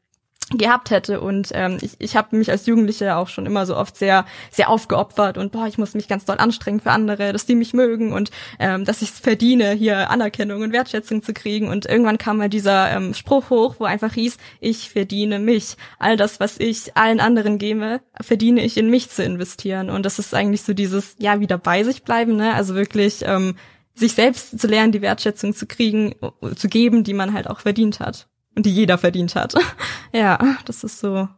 gehabt 0.50 0.90
hätte. 0.90 1.20
Und 1.20 1.50
ähm, 1.52 1.78
ich, 1.80 1.92
ich 1.98 2.16
habe 2.16 2.36
mich 2.36 2.50
als 2.50 2.66
Jugendliche 2.66 3.16
auch 3.16 3.28
schon 3.28 3.46
immer 3.46 3.66
so 3.66 3.76
oft 3.76 3.96
sehr 3.96 4.24
sehr 4.50 4.70
aufgeopfert 4.70 5.36
und 5.36 5.52
boah 5.52 5.66
ich 5.66 5.78
muss 5.78 5.94
mich 5.94 6.08
ganz 6.08 6.24
doll 6.24 6.38
anstrengen 6.38 6.80
für 6.80 6.90
andere 6.90 7.32
dass 7.32 7.46
die 7.46 7.54
mich 7.54 7.74
mögen 7.74 8.12
und 8.12 8.30
ähm, 8.58 8.84
dass 8.84 9.02
ich 9.02 9.10
es 9.10 9.18
verdiene 9.18 9.72
hier 9.72 10.10
Anerkennung 10.10 10.62
und 10.62 10.72
Wertschätzung 10.72 11.22
zu 11.22 11.34
kriegen. 11.34 11.68
Und 11.68 11.86
irgendwann 11.86 12.18
kam 12.18 12.38
mal 12.38 12.48
dieser 12.48 12.90
ähm, 12.92 13.14
Spruch 13.14 13.50
hoch 13.50 13.76
wo 13.78 13.84
einfach 13.84 14.14
hieß 14.14 14.38
ich 14.60 14.90
verdiene 14.90 15.38
mich. 15.38 15.76
All 15.98 16.16
das 16.16 16.40
was 16.40 16.58
ich 16.58 16.96
allen 16.96 17.20
anderen 17.20 17.58
gebe 17.58 18.00
verdiene 18.20 18.64
ich 18.64 18.76
in 18.76 18.90
mich 18.90 19.10
zu 19.10 19.22
investieren. 19.22 19.90
Und 19.90 20.06
das 20.06 20.18
ist 20.18 20.34
eigentlich 20.34 20.62
so 20.62 20.72
dieses 20.72 21.16
ja 21.18 21.40
wieder 21.40 21.58
bei 21.58 21.84
sich 21.84 22.04
bleiben 22.04 22.36
ne? 22.36 22.54
Also 22.54 22.74
wirklich 22.74 23.20
ähm, 23.22 23.56
sich 23.94 24.14
selbst 24.14 24.58
zu 24.58 24.66
lernen 24.66 24.92
die 24.92 25.02
Wertschätzung 25.02 25.54
zu 25.54 25.66
kriegen 25.66 26.14
zu 26.54 26.68
geben 26.68 27.04
die 27.04 27.14
man 27.14 27.32
halt 27.32 27.50
auch 27.50 27.60
verdient 27.60 28.00
hat 28.00 28.28
und 28.58 28.66
die 28.66 28.74
jeder 28.74 28.98
verdient 28.98 29.36
hat. 29.36 29.54
ja, 30.12 30.36
das 30.64 30.82
ist 30.82 30.98
so, 30.98 31.28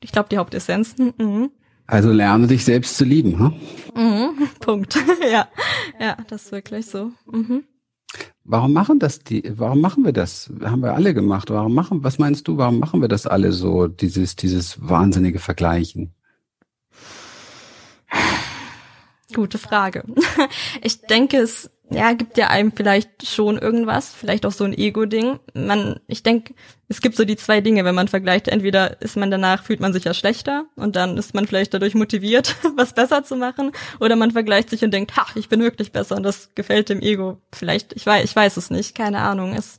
ich 0.00 0.12
glaube, 0.12 0.28
die 0.30 0.38
Hauptessenz. 0.38 0.94
Mhm. 0.96 1.50
Also 1.84 2.12
lerne 2.12 2.46
dich 2.46 2.64
selbst 2.64 2.96
zu 2.96 3.04
lieben, 3.04 3.36
hm? 3.40 3.52
Mhm. 3.96 4.48
Punkt. 4.60 4.96
ja, 5.32 5.48
ja, 5.98 6.16
das 6.28 6.44
ist 6.44 6.52
wirklich 6.52 6.86
so. 6.86 7.10
Mhm. 7.26 7.64
Warum 8.44 8.72
machen 8.72 9.00
das 9.00 9.18
die? 9.18 9.42
Warum 9.56 9.80
machen 9.80 10.04
wir 10.04 10.12
das? 10.12 10.48
Haben 10.62 10.82
wir 10.82 10.94
alle 10.94 11.12
gemacht. 11.12 11.50
Warum 11.50 11.74
machen? 11.74 12.04
Was 12.04 12.20
meinst 12.20 12.46
du? 12.46 12.56
Warum 12.56 12.78
machen 12.78 13.00
wir 13.00 13.08
das 13.08 13.26
alle 13.26 13.50
so? 13.50 13.88
Dieses 13.88 14.36
dieses 14.36 14.76
wahnsinnige 14.80 15.40
Vergleichen. 15.40 16.14
Gute 19.34 19.58
Frage. 19.58 20.04
Ich 20.82 21.00
denke, 21.00 21.38
es 21.38 21.73
ja, 21.90 22.12
gibt 22.12 22.38
ja 22.38 22.48
einem 22.48 22.72
vielleicht 22.72 23.26
schon 23.26 23.58
irgendwas, 23.58 24.08
vielleicht 24.12 24.46
auch 24.46 24.52
so 24.52 24.64
ein 24.64 24.72
Ego-Ding. 24.72 25.38
Man, 25.52 26.00
ich 26.06 26.22
denke, 26.22 26.54
es 26.88 27.00
gibt 27.00 27.14
so 27.14 27.24
die 27.24 27.36
zwei 27.36 27.60
Dinge, 27.60 27.84
wenn 27.84 27.94
man 27.94 28.08
vergleicht. 28.08 28.48
Entweder 28.48 29.00
ist 29.02 29.16
man 29.16 29.30
danach, 29.30 29.62
fühlt 29.62 29.80
man 29.80 29.92
sich 29.92 30.04
ja 30.04 30.14
schlechter 30.14 30.64
und 30.76 30.96
dann 30.96 31.18
ist 31.18 31.34
man 31.34 31.46
vielleicht 31.46 31.74
dadurch 31.74 31.94
motiviert, 31.94 32.56
was 32.76 32.94
besser 32.94 33.22
zu 33.22 33.36
machen, 33.36 33.72
oder 34.00 34.16
man 34.16 34.30
vergleicht 34.30 34.70
sich 34.70 34.82
und 34.82 34.92
denkt, 34.92 35.16
ha, 35.16 35.26
ich 35.34 35.48
bin 35.48 35.60
wirklich 35.60 35.92
besser 35.92 36.16
und 36.16 36.22
das 36.22 36.54
gefällt 36.54 36.88
dem 36.88 37.00
Ego. 37.00 37.38
Vielleicht, 37.52 37.92
ich 37.92 38.06
weiß, 38.06 38.24
ich 38.24 38.34
weiß 38.34 38.56
es 38.56 38.70
nicht, 38.70 38.94
keine 38.94 39.18
Ahnung. 39.18 39.54
Es, 39.54 39.78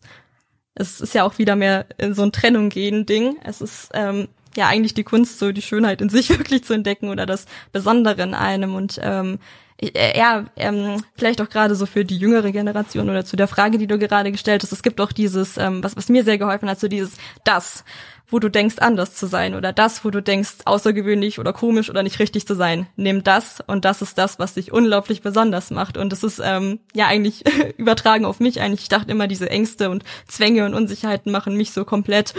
es 0.75 1.01
ist 1.01 1.15
ja 1.15 1.23
auch 1.23 1.39
wieder 1.39 1.55
mehr 1.55 1.87
in 1.97 2.13
so 2.13 2.21
ein 2.21 2.31
Trennung 2.31 2.69
gehen 2.69 3.05
Ding. 3.05 3.37
Es 3.43 3.61
ist 3.61 3.89
ähm, 3.93 4.27
ja 4.57 4.67
eigentlich 4.67 4.93
die 4.93 5.03
Kunst, 5.03 5.39
so 5.39 5.51
die 5.51 5.61
Schönheit 5.61 6.01
in 6.01 6.09
sich 6.09 6.29
wirklich 6.37 6.63
zu 6.63 6.73
entdecken 6.73 7.09
oder 7.09 7.25
das 7.25 7.45
Besondere 7.71 8.21
in 8.21 8.33
einem. 8.33 8.75
Und 8.75 8.99
ähm, 9.01 9.39
äh, 9.81 10.17
ja, 10.17 10.45
ähm, 10.55 11.03
vielleicht 11.15 11.41
auch 11.41 11.49
gerade 11.49 11.75
so 11.75 11.85
für 11.85 12.05
die 12.05 12.17
jüngere 12.17 12.51
Generation 12.51 13.09
oder 13.09 13.25
zu 13.25 13.35
der 13.35 13.47
Frage, 13.47 13.77
die 13.77 13.87
du 13.87 13.99
gerade 13.99 14.31
gestellt 14.31 14.63
hast, 14.63 14.71
es 14.71 14.83
gibt 14.83 15.01
auch 15.01 15.11
dieses, 15.11 15.57
ähm, 15.57 15.83
was, 15.83 15.97
was 15.97 16.09
mir 16.09 16.23
sehr 16.23 16.37
geholfen 16.37 16.69
hat, 16.69 16.79
so 16.79 16.87
dieses 16.87 17.17
das 17.43 17.83
wo 18.29 18.39
du 18.39 18.49
denkst, 18.49 18.77
anders 18.79 19.15
zu 19.15 19.27
sein 19.27 19.55
oder 19.55 19.71
das, 19.71 20.03
wo 20.03 20.09
du 20.09 20.21
denkst, 20.21 20.57
außergewöhnlich 20.65 21.39
oder 21.39 21.53
komisch 21.53 21.89
oder 21.89 22.03
nicht 22.03 22.19
richtig 22.19 22.47
zu 22.47 22.55
sein. 22.55 22.87
Nimm 22.95 23.23
das 23.23 23.63
und 23.67 23.85
das 23.85 24.01
ist 24.01 24.17
das, 24.17 24.39
was 24.39 24.55
dich 24.55 24.71
unglaublich 24.71 25.21
besonders 25.21 25.71
macht. 25.71 25.97
Und 25.97 26.11
es 26.11 26.23
ist 26.23 26.41
ähm, 26.43 26.79
ja 26.93 27.07
eigentlich 27.07 27.43
übertragen 27.77 28.25
auf 28.25 28.39
mich 28.39 28.61
eigentlich. 28.61 28.81
Ich 28.81 28.89
dachte 28.89 29.11
immer, 29.11 29.27
diese 29.27 29.49
Ängste 29.49 29.89
und 29.89 30.03
Zwänge 30.27 30.65
und 30.65 30.73
Unsicherheiten 30.73 31.31
machen 31.31 31.55
mich 31.55 31.71
so 31.71 31.85
komplett, 31.85 32.33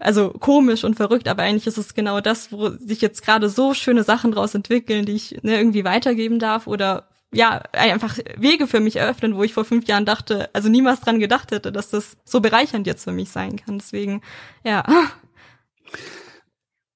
also 0.00 0.30
komisch 0.30 0.84
und 0.84 0.96
verrückt. 0.96 1.28
Aber 1.28 1.42
eigentlich 1.42 1.66
ist 1.66 1.78
es 1.78 1.94
genau 1.94 2.20
das, 2.20 2.50
wo 2.52 2.70
sich 2.70 3.00
jetzt 3.00 3.24
gerade 3.24 3.48
so 3.48 3.74
schöne 3.74 4.02
Sachen 4.02 4.32
draus 4.32 4.54
entwickeln, 4.54 5.06
die 5.06 5.12
ich 5.12 5.38
ne, 5.42 5.56
irgendwie 5.56 5.84
weitergeben 5.84 6.38
darf 6.38 6.66
oder 6.66 7.08
ja, 7.30 7.62
einfach 7.72 8.16
Wege 8.36 8.66
für 8.66 8.80
mich 8.80 8.96
eröffnen, 8.96 9.36
wo 9.36 9.42
ich 9.42 9.52
vor 9.52 9.64
fünf 9.64 9.86
Jahren 9.86 10.06
dachte, 10.06 10.48
also 10.54 10.68
niemals 10.68 11.00
dran 11.00 11.18
gedacht 11.20 11.50
hätte, 11.50 11.72
dass 11.72 11.90
das 11.90 12.16
so 12.24 12.40
bereichernd 12.40 12.86
jetzt 12.86 13.04
für 13.04 13.12
mich 13.12 13.30
sein 13.30 13.56
kann. 13.56 13.78
Deswegen, 13.78 14.22
ja. 14.64 14.82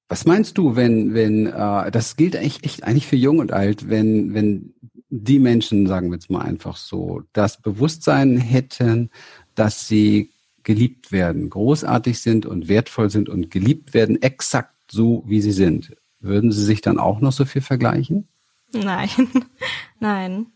Was 0.08 0.26
meinst 0.26 0.58
du, 0.58 0.76
wenn, 0.76 1.14
wenn, 1.14 1.46
äh, 1.46 1.90
das 1.90 2.16
gilt 2.16 2.34
echt, 2.34 2.64
echt 2.64 2.84
eigentlich 2.84 3.06
für 3.06 3.16
jung 3.16 3.38
und 3.38 3.52
alt, 3.52 3.88
wenn, 3.88 4.34
wenn 4.34 4.74
die 5.08 5.38
Menschen, 5.38 5.86
sagen 5.86 6.10
wir 6.10 6.16
jetzt 6.16 6.30
mal 6.30 6.42
einfach 6.42 6.76
so, 6.76 7.22
das 7.32 7.60
Bewusstsein 7.60 8.36
hätten, 8.36 9.10
dass 9.54 9.88
sie 9.88 10.30
geliebt 10.62 11.12
werden, 11.12 11.50
großartig 11.50 12.18
sind 12.20 12.46
und 12.46 12.68
wertvoll 12.68 13.10
sind 13.10 13.28
und 13.28 13.50
geliebt 13.50 13.94
werden, 13.94 14.20
exakt 14.22 14.74
so, 14.90 15.22
wie 15.26 15.40
sie 15.40 15.52
sind. 15.52 15.96
würden 16.20 16.52
Sie 16.52 16.64
sich 16.64 16.80
dann 16.82 16.98
auch 16.98 17.20
noch 17.20 17.32
so 17.32 17.44
viel 17.44 17.62
vergleichen? 17.62 18.28
Nein, 18.72 19.08
nein. 19.98 20.46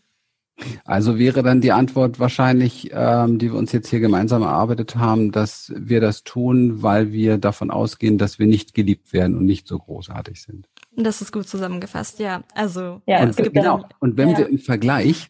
Also 0.85 1.19
wäre 1.19 1.43
dann 1.43 1.61
die 1.61 1.71
Antwort 1.71 2.19
wahrscheinlich, 2.19 2.89
ähm, 2.91 3.37
die 3.37 3.51
wir 3.51 3.59
uns 3.59 3.71
jetzt 3.71 3.89
hier 3.89 3.99
gemeinsam 3.99 4.41
erarbeitet 4.41 4.95
haben, 4.95 5.31
dass 5.31 5.71
wir 5.75 6.01
das 6.01 6.23
tun, 6.23 6.81
weil 6.81 7.11
wir 7.11 7.37
davon 7.37 7.69
ausgehen, 7.69 8.17
dass 8.17 8.39
wir 8.39 8.47
nicht 8.47 8.73
geliebt 8.73 9.13
werden 9.13 9.37
und 9.37 9.45
nicht 9.45 9.67
so 9.67 9.77
großartig 9.77 10.41
sind. 10.41 10.67
Das 10.95 11.21
ist 11.21 11.31
gut 11.31 11.47
zusammengefasst, 11.47 12.19
ja. 12.19 12.43
Also 12.55 13.01
ja, 13.05 13.21
und, 13.21 13.35
genau. 13.53 13.83
Und 13.99 14.17
wenn 14.17 14.29
ja. 14.29 14.39
wir 14.39 14.49
im 14.49 14.57
Vergleich 14.57 15.29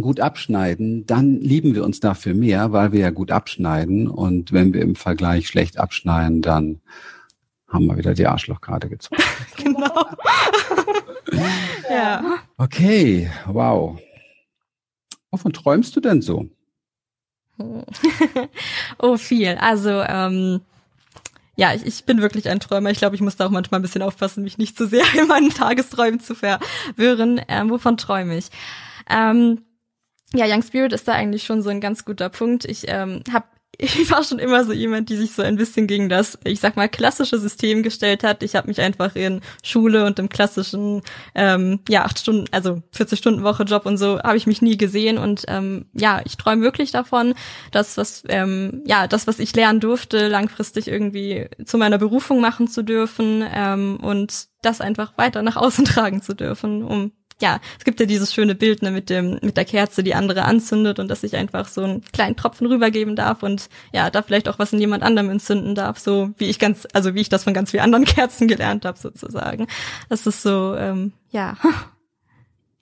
gut 0.00 0.20
abschneiden, 0.20 1.06
dann 1.06 1.40
lieben 1.40 1.74
wir 1.74 1.84
uns 1.84 2.00
dafür 2.00 2.34
mehr, 2.34 2.72
weil 2.72 2.92
wir 2.92 3.00
ja 3.00 3.10
gut 3.10 3.30
abschneiden. 3.30 4.08
Und 4.08 4.52
wenn 4.52 4.72
wir 4.72 4.82
im 4.82 4.96
Vergleich 4.96 5.46
schlecht 5.46 5.78
abschneiden, 5.78 6.42
dann 6.42 6.80
haben 7.68 7.86
wir 7.86 7.96
wieder 7.96 8.14
die 8.14 8.26
Arschlochkarte 8.26 8.88
gezogen. 8.88 9.22
genau. 9.56 10.06
ja. 11.90 12.38
Okay, 12.56 13.30
wow. 13.46 13.98
Wovon 15.34 15.52
träumst 15.52 15.96
du 15.96 16.00
denn 16.00 16.22
so? 16.22 16.48
oh, 19.00 19.16
viel. 19.16 19.56
Also, 19.60 19.90
ähm, 19.90 20.60
ja, 21.56 21.74
ich, 21.74 21.84
ich 21.84 22.04
bin 22.04 22.22
wirklich 22.22 22.48
ein 22.48 22.60
Träumer. 22.60 22.92
Ich 22.92 22.98
glaube, 22.98 23.16
ich 23.16 23.20
muss 23.20 23.34
da 23.34 23.46
auch 23.46 23.50
manchmal 23.50 23.80
ein 23.80 23.82
bisschen 23.82 24.02
aufpassen, 24.02 24.44
mich 24.44 24.58
nicht 24.58 24.78
zu 24.78 24.86
sehr 24.86 25.02
in 25.18 25.26
meinen 25.26 25.50
Tagesträumen 25.50 26.20
zu 26.20 26.36
verwirren. 26.36 27.40
Ähm, 27.48 27.68
wovon 27.68 27.96
träume 27.96 28.38
ich? 28.38 28.50
Ähm, 29.10 29.62
ja, 30.32 30.46
Young 30.46 30.62
Spirit 30.62 30.92
ist 30.92 31.08
da 31.08 31.14
eigentlich 31.14 31.42
schon 31.42 31.62
so 31.62 31.70
ein 31.70 31.80
ganz 31.80 32.04
guter 32.04 32.28
Punkt. 32.28 32.64
Ich 32.64 32.84
ähm, 32.86 33.24
habe 33.32 33.46
ich 33.78 34.10
war 34.10 34.22
schon 34.22 34.38
immer 34.38 34.64
so 34.64 34.72
jemand, 34.72 35.08
die 35.08 35.16
sich 35.16 35.32
so 35.32 35.42
ein 35.42 35.56
bisschen 35.56 35.86
gegen 35.86 36.08
das, 36.08 36.38
ich 36.44 36.60
sag 36.60 36.76
mal, 36.76 36.88
klassische 36.88 37.38
System 37.38 37.82
gestellt 37.82 38.22
hat. 38.22 38.42
Ich 38.42 38.56
habe 38.56 38.68
mich 38.68 38.80
einfach 38.80 39.14
in 39.16 39.40
Schule 39.62 40.04
und 40.06 40.18
im 40.18 40.28
klassischen, 40.28 41.02
ähm, 41.34 41.80
ja, 41.88 42.04
acht 42.04 42.18
Stunden, 42.18 42.46
also 42.52 42.82
40 42.92 43.18
Stunden 43.18 43.42
Woche 43.42 43.64
Job 43.64 43.86
und 43.86 43.96
so, 43.96 44.20
habe 44.20 44.36
ich 44.36 44.46
mich 44.46 44.62
nie 44.62 44.76
gesehen. 44.76 45.18
Und 45.18 45.44
ähm, 45.48 45.86
ja, 45.92 46.20
ich 46.24 46.36
träume 46.36 46.62
wirklich 46.62 46.90
davon, 46.90 47.34
dass 47.70 47.96
was, 47.96 48.24
ähm, 48.28 48.82
ja, 48.86 49.06
das, 49.06 49.26
was 49.26 49.38
ich 49.38 49.54
lernen 49.54 49.80
durfte, 49.80 50.28
langfristig 50.28 50.88
irgendwie 50.88 51.48
zu 51.64 51.78
meiner 51.78 51.98
Berufung 51.98 52.40
machen 52.40 52.68
zu 52.68 52.82
dürfen 52.82 53.44
ähm, 53.52 53.98
und 54.00 54.46
das 54.62 54.80
einfach 54.80 55.16
weiter 55.18 55.42
nach 55.42 55.56
außen 55.56 55.84
tragen 55.84 56.22
zu 56.22 56.34
dürfen, 56.34 56.82
um 56.82 57.12
ja, 57.40 57.60
es 57.78 57.84
gibt 57.84 58.00
ja 58.00 58.06
dieses 58.06 58.32
schöne 58.32 58.54
Bild 58.54 58.82
ne, 58.82 58.90
mit 58.90 59.10
dem 59.10 59.38
mit 59.42 59.56
der 59.56 59.64
Kerze, 59.64 60.02
die 60.02 60.14
andere 60.14 60.44
anzündet 60.44 60.98
und 60.98 61.08
dass 61.08 61.24
ich 61.24 61.36
einfach 61.36 61.68
so 61.68 61.82
einen 61.82 62.02
kleinen 62.12 62.36
Tropfen 62.36 62.66
rübergeben 62.66 63.16
darf 63.16 63.42
und 63.42 63.68
ja, 63.92 64.10
da 64.10 64.22
vielleicht 64.22 64.48
auch 64.48 64.58
was 64.58 64.72
in 64.72 64.80
jemand 64.80 65.02
anderem 65.02 65.30
entzünden 65.30 65.74
darf, 65.74 65.98
so 65.98 66.30
wie 66.38 66.46
ich 66.46 66.58
ganz, 66.58 66.86
also 66.92 67.14
wie 67.14 67.20
ich 67.20 67.28
das 67.28 67.44
von 67.44 67.54
ganz 67.54 67.72
vielen 67.72 67.82
anderen 67.82 68.04
Kerzen 68.04 68.48
gelernt 68.48 68.84
habe 68.84 68.98
sozusagen. 68.98 69.66
Das 70.08 70.26
ist 70.26 70.42
so, 70.42 70.74
ähm, 70.76 71.12
ja. 71.30 71.56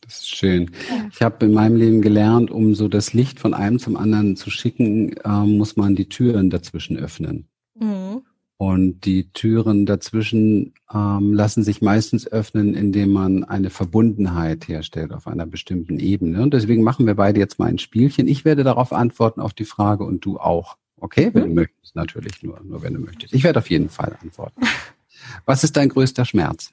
Das 0.05 0.19
ist 0.19 0.37
schön. 0.37 0.71
Ja. 0.91 1.09
Ich 1.11 1.23
habe 1.23 1.47
in 1.47 1.55
meinem 1.55 1.77
Leben 1.77 2.03
gelernt, 2.03 2.51
um 2.51 2.75
so 2.75 2.89
das 2.89 3.15
Licht 3.15 3.41
von 3.41 3.55
einem 3.55 3.79
zum 3.79 3.97
anderen 3.97 4.37
zu 4.37 4.51
schicken, 4.51 5.17
äh, 5.25 5.47
muss 5.47 5.77
man 5.77 5.95
die 5.95 6.09
Türen 6.09 6.51
dazwischen 6.51 6.99
öffnen. 6.99 7.49
Mhm. 7.79 8.23
Und 8.63 9.07
die 9.07 9.29
Türen 9.33 9.87
dazwischen 9.87 10.75
ähm, 10.95 11.35
lassen 11.35 11.65
sich 11.65 11.83
meistens 11.83 12.29
öffnen, 12.31 12.77
indem 12.77 13.13
man 13.13 13.43
eine 13.43 13.71
Verbundenheit 13.71 14.69
herstellt 14.69 15.11
auf 15.13 15.27
einer 15.27 15.47
bestimmten 15.47 15.99
Ebene. 15.99 16.41
Und 16.41 16.55
deswegen 16.55 16.85
machen 16.85 17.05
wir 17.05 17.17
beide 17.17 17.41
jetzt 17.41 17.59
mal 17.59 17.67
ein 17.67 17.81
Spielchen. 17.81 18.29
Ich 18.29 18.45
werde 18.45 18.63
darauf 18.63 18.93
antworten 18.93 19.41
auf 19.41 19.53
die 19.53 19.65
Frage 19.65 20.05
und 20.05 20.25
du 20.25 20.39
auch. 20.39 20.77
Okay, 20.97 21.31
wenn 21.33 21.43
du 21.43 21.49
mhm. 21.49 21.55
möchtest, 21.57 21.97
natürlich 21.97 22.41
nur, 22.45 22.61
nur 22.63 22.85
wenn 22.85 22.95
du 22.95 23.01
möchtest. 23.01 23.35
Ich 23.35 23.43
werde 23.43 23.59
auf 23.59 23.69
jeden 23.69 23.89
Fall 23.89 24.17
antworten. 24.23 24.63
Was 25.45 25.65
ist 25.65 25.77
dein 25.77 25.89
größter 25.89 26.25
Schmerz? 26.25 26.73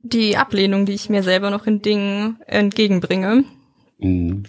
Die 0.00 0.38
Ablehnung, 0.38 0.86
die 0.86 0.94
ich 0.94 1.10
mir 1.10 1.22
selber 1.22 1.50
noch 1.50 1.66
in 1.66 1.82
Dingen 1.82 2.38
entgegenbringe. 2.46 3.44
Mhm. 3.98 4.44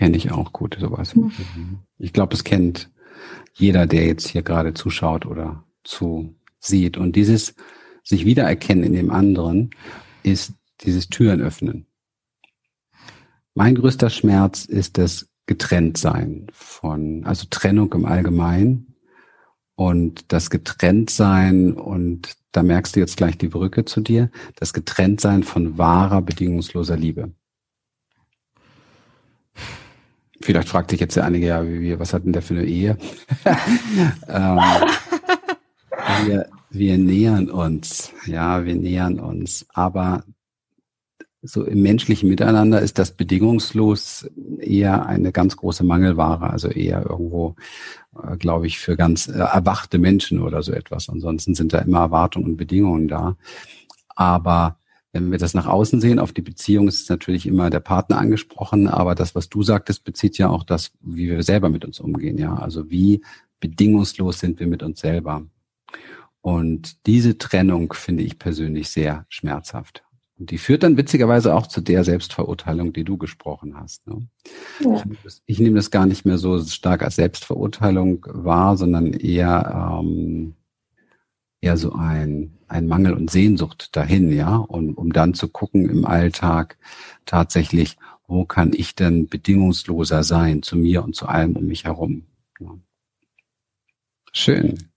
Kenne 0.00 0.16
ich 0.16 0.32
auch 0.32 0.54
gut, 0.54 0.78
sowas. 0.80 1.14
Mhm. 1.14 1.30
Ich 1.98 2.14
glaube, 2.14 2.32
es 2.32 2.42
kennt 2.42 2.88
jeder, 3.52 3.86
der 3.86 4.06
jetzt 4.06 4.28
hier 4.28 4.40
gerade 4.40 4.72
zuschaut 4.72 5.26
oder 5.26 5.62
zu 5.84 6.34
sieht. 6.58 6.96
Und 6.96 7.16
dieses 7.16 7.54
sich 8.02 8.24
wiedererkennen 8.24 8.82
in 8.82 8.94
dem 8.94 9.10
anderen 9.10 9.68
ist 10.22 10.54
dieses 10.80 11.10
Türen 11.10 11.42
öffnen. 11.42 11.84
Mein 13.52 13.74
größter 13.74 14.08
Schmerz 14.08 14.64
ist 14.64 14.96
das 14.96 15.28
Getrenntsein 15.44 16.46
von, 16.50 17.26
also 17.26 17.48
Trennung 17.50 17.92
im 17.92 18.06
Allgemeinen 18.06 18.94
und 19.74 20.32
das 20.32 20.48
Getrenntsein 20.48 21.74
und 21.74 22.36
da 22.52 22.62
merkst 22.62 22.96
du 22.96 23.00
jetzt 23.00 23.18
gleich 23.18 23.36
die 23.36 23.48
Brücke 23.48 23.84
zu 23.84 24.00
dir, 24.00 24.30
das 24.56 24.72
Getrenntsein 24.72 25.42
von 25.42 25.76
wahrer, 25.76 26.22
bedingungsloser 26.22 26.96
Liebe. 26.96 27.34
Vielleicht 30.42 30.68
fragt 30.68 30.90
sich 30.90 31.00
jetzt 31.00 31.16
der 31.16 31.24
einige, 31.24 31.46
ja, 31.46 31.66
wie, 31.66 31.98
was 31.98 32.14
hat 32.14 32.24
denn 32.24 32.32
der 32.32 32.42
für 32.42 32.54
eine 32.54 32.64
Ehe? 32.64 32.96
ähm, 34.28 34.58
wir, 36.24 36.46
wir 36.70 36.98
nähern 36.98 37.50
uns, 37.50 38.12
ja, 38.26 38.64
wir 38.64 38.74
nähern 38.74 39.20
uns. 39.20 39.66
Aber 39.74 40.24
so 41.42 41.64
im 41.64 41.82
menschlichen 41.82 42.28
Miteinander 42.28 42.80
ist 42.80 42.98
das 42.98 43.12
bedingungslos 43.12 44.30
eher 44.58 45.06
eine 45.06 45.32
ganz 45.32 45.56
große 45.56 45.84
Mangelware, 45.84 46.50
also 46.50 46.68
eher 46.68 47.04
irgendwo, 47.08 47.56
äh, 48.22 48.36
glaube 48.36 48.66
ich, 48.66 48.78
für 48.78 48.96
ganz 48.96 49.28
äh, 49.28 49.38
erwachte 49.38 49.98
Menschen 49.98 50.40
oder 50.40 50.62
so 50.62 50.72
etwas. 50.72 51.08
Ansonsten 51.08 51.54
sind 51.54 51.72
da 51.72 51.78
immer 51.78 52.00
Erwartungen 52.00 52.46
und 52.46 52.56
Bedingungen 52.56 53.08
da. 53.08 53.36
Aber 54.14 54.79
wenn 55.12 55.30
wir 55.30 55.38
das 55.38 55.54
nach 55.54 55.66
außen 55.66 56.00
sehen, 56.00 56.18
auf 56.18 56.32
die 56.32 56.42
Beziehung 56.42 56.86
ist 56.88 57.10
natürlich 57.10 57.46
immer 57.46 57.70
der 57.70 57.80
Partner 57.80 58.18
angesprochen, 58.18 58.86
aber 58.86 59.14
das, 59.14 59.34
was 59.34 59.48
du 59.48 59.62
sagtest, 59.62 60.04
bezieht 60.04 60.38
ja 60.38 60.48
auch 60.48 60.62
das, 60.62 60.92
wie 61.00 61.28
wir 61.28 61.42
selber 61.42 61.68
mit 61.68 61.84
uns 61.84 61.98
umgehen, 62.00 62.38
ja. 62.38 62.54
Also 62.54 62.90
wie 62.90 63.22
bedingungslos 63.58 64.38
sind 64.38 64.60
wir 64.60 64.66
mit 64.66 64.82
uns 64.82 65.00
selber. 65.00 65.44
Und 66.40 67.06
diese 67.06 67.38
Trennung 67.38 67.92
finde 67.92 68.22
ich 68.22 68.38
persönlich 68.38 68.88
sehr 68.88 69.26
schmerzhaft. 69.28 70.04
Und 70.38 70.50
die 70.50 70.58
führt 70.58 70.82
dann 70.82 70.96
witzigerweise 70.96 71.54
auch 71.54 71.66
zu 71.66 71.82
der 71.82 72.02
Selbstverurteilung, 72.02 72.94
die 72.94 73.04
du 73.04 73.18
gesprochen 73.18 73.78
hast. 73.78 74.06
Ne? 74.06 74.26
Ja. 74.82 74.94
Ich, 74.94 75.04
nehme 75.04 75.18
das, 75.22 75.42
ich, 75.44 75.58
nehme 75.58 75.76
das, 75.76 75.90
gar 75.90 76.06
nicht 76.06 76.24
mehr 76.24 76.38
so 76.38 76.58
stark 76.64 77.02
als 77.02 77.16
Selbstverurteilung 77.16 78.24
wahr, 78.26 78.78
sondern 78.78 79.12
eher 79.12 80.00
ähm, 80.02 80.54
eher 81.60 81.76
so 81.76 81.92
ein, 81.92 82.58
ein 82.68 82.86
Mangel 82.86 83.12
und 83.12 83.30
Sehnsucht 83.30 83.94
dahin, 83.96 84.32
ja, 84.32 84.56
und 84.56 84.94
um 84.94 85.12
dann 85.12 85.34
zu 85.34 85.48
gucken 85.48 85.88
im 85.88 86.04
Alltag 86.04 86.78
tatsächlich, 87.26 87.96
wo 88.26 88.44
kann 88.44 88.72
ich 88.72 88.94
denn 88.94 89.28
bedingungsloser 89.28 90.22
sein 90.22 90.62
zu 90.62 90.76
mir 90.76 91.04
und 91.04 91.14
zu 91.14 91.26
allem 91.26 91.56
um 91.56 91.66
mich 91.66 91.84
herum. 91.84 92.26
Ja. 92.60 92.78
Schön. 94.32 94.90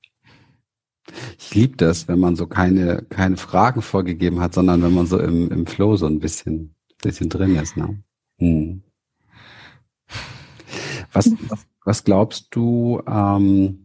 Ich 1.38 1.54
liebe 1.54 1.76
das, 1.76 2.08
wenn 2.08 2.20
man 2.20 2.36
so 2.36 2.48
keine, 2.48 3.04
keine 3.10 3.38
Fragen 3.38 3.82
vorgegeben 3.82 4.40
hat, 4.40 4.54
sondern 4.54 4.82
wenn 4.84 4.94
man 4.94 5.06
so 5.06 5.20
im, 5.20 5.52
im 5.52 5.66
Flow 5.66 5.98
so 5.98 6.06
ein 6.06 6.20
bisschen, 6.20 6.76
bisschen 7.02 7.30
drin 7.30 7.56
ist. 7.56 7.76
Ne? 7.76 8.02
Hm. 8.38 8.84
Was, 11.12 11.32
was, 11.50 11.68
was 11.84 12.04
glaubst 12.04 12.48
du, 12.52 13.02
ähm, 13.06 13.83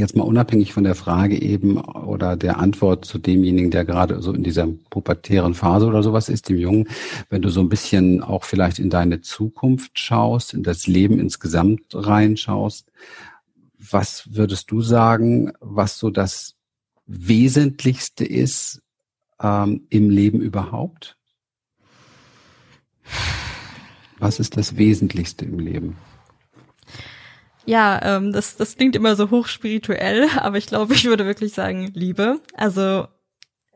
jetzt 0.00 0.16
mal 0.16 0.24
unabhängig 0.24 0.72
von 0.72 0.84
der 0.84 0.94
Frage 0.94 1.40
eben 1.40 1.78
oder 1.78 2.36
der 2.36 2.58
Antwort 2.58 3.04
zu 3.04 3.18
demjenigen, 3.18 3.70
der 3.70 3.84
gerade 3.84 4.22
so 4.22 4.32
in 4.32 4.42
dieser 4.42 4.66
pubertären 4.90 5.54
Phase 5.54 5.86
oder 5.86 6.02
sowas 6.02 6.28
ist, 6.28 6.48
dem 6.48 6.58
Jungen, 6.58 6.88
wenn 7.30 7.42
du 7.42 7.48
so 7.48 7.60
ein 7.60 7.68
bisschen 7.68 8.22
auch 8.22 8.44
vielleicht 8.44 8.78
in 8.78 8.90
deine 8.90 9.20
Zukunft 9.20 9.98
schaust, 9.98 10.54
in 10.54 10.62
das 10.62 10.86
Leben 10.86 11.18
insgesamt 11.18 11.82
reinschaust, 11.92 12.90
was 13.78 14.28
würdest 14.34 14.70
du 14.70 14.80
sagen, 14.80 15.52
was 15.60 15.98
so 15.98 16.10
das 16.10 16.56
Wesentlichste 17.06 18.24
ist 18.24 18.82
ähm, 19.40 19.86
im 19.90 20.10
Leben 20.10 20.40
überhaupt? 20.40 21.16
Was 24.18 24.40
ist 24.40 24.56
das 24.56 24.76
Wesentlichste 24.76 25.44
im 25.44 25.58
Leben? 25.58 25.96
Ja, 27.66 28.00
ähm, 28.02 28.32
das, 28.32 28.56
das 28.56 28.76
klingt 28.76 28.96
immer 28.96 29.16
so 29.16 29.30
hochspirituell, 29.30 30.28
aber 30.38 30.56
ich 30.56 30.66
glaube, 30.66 30.94
ich 30.94 31.04
würde 31.04 31.26
wirklich 31.26 31.52
sagen 31.52 31.90
Liebe. 31.94 32.40
Also 32.54 33.06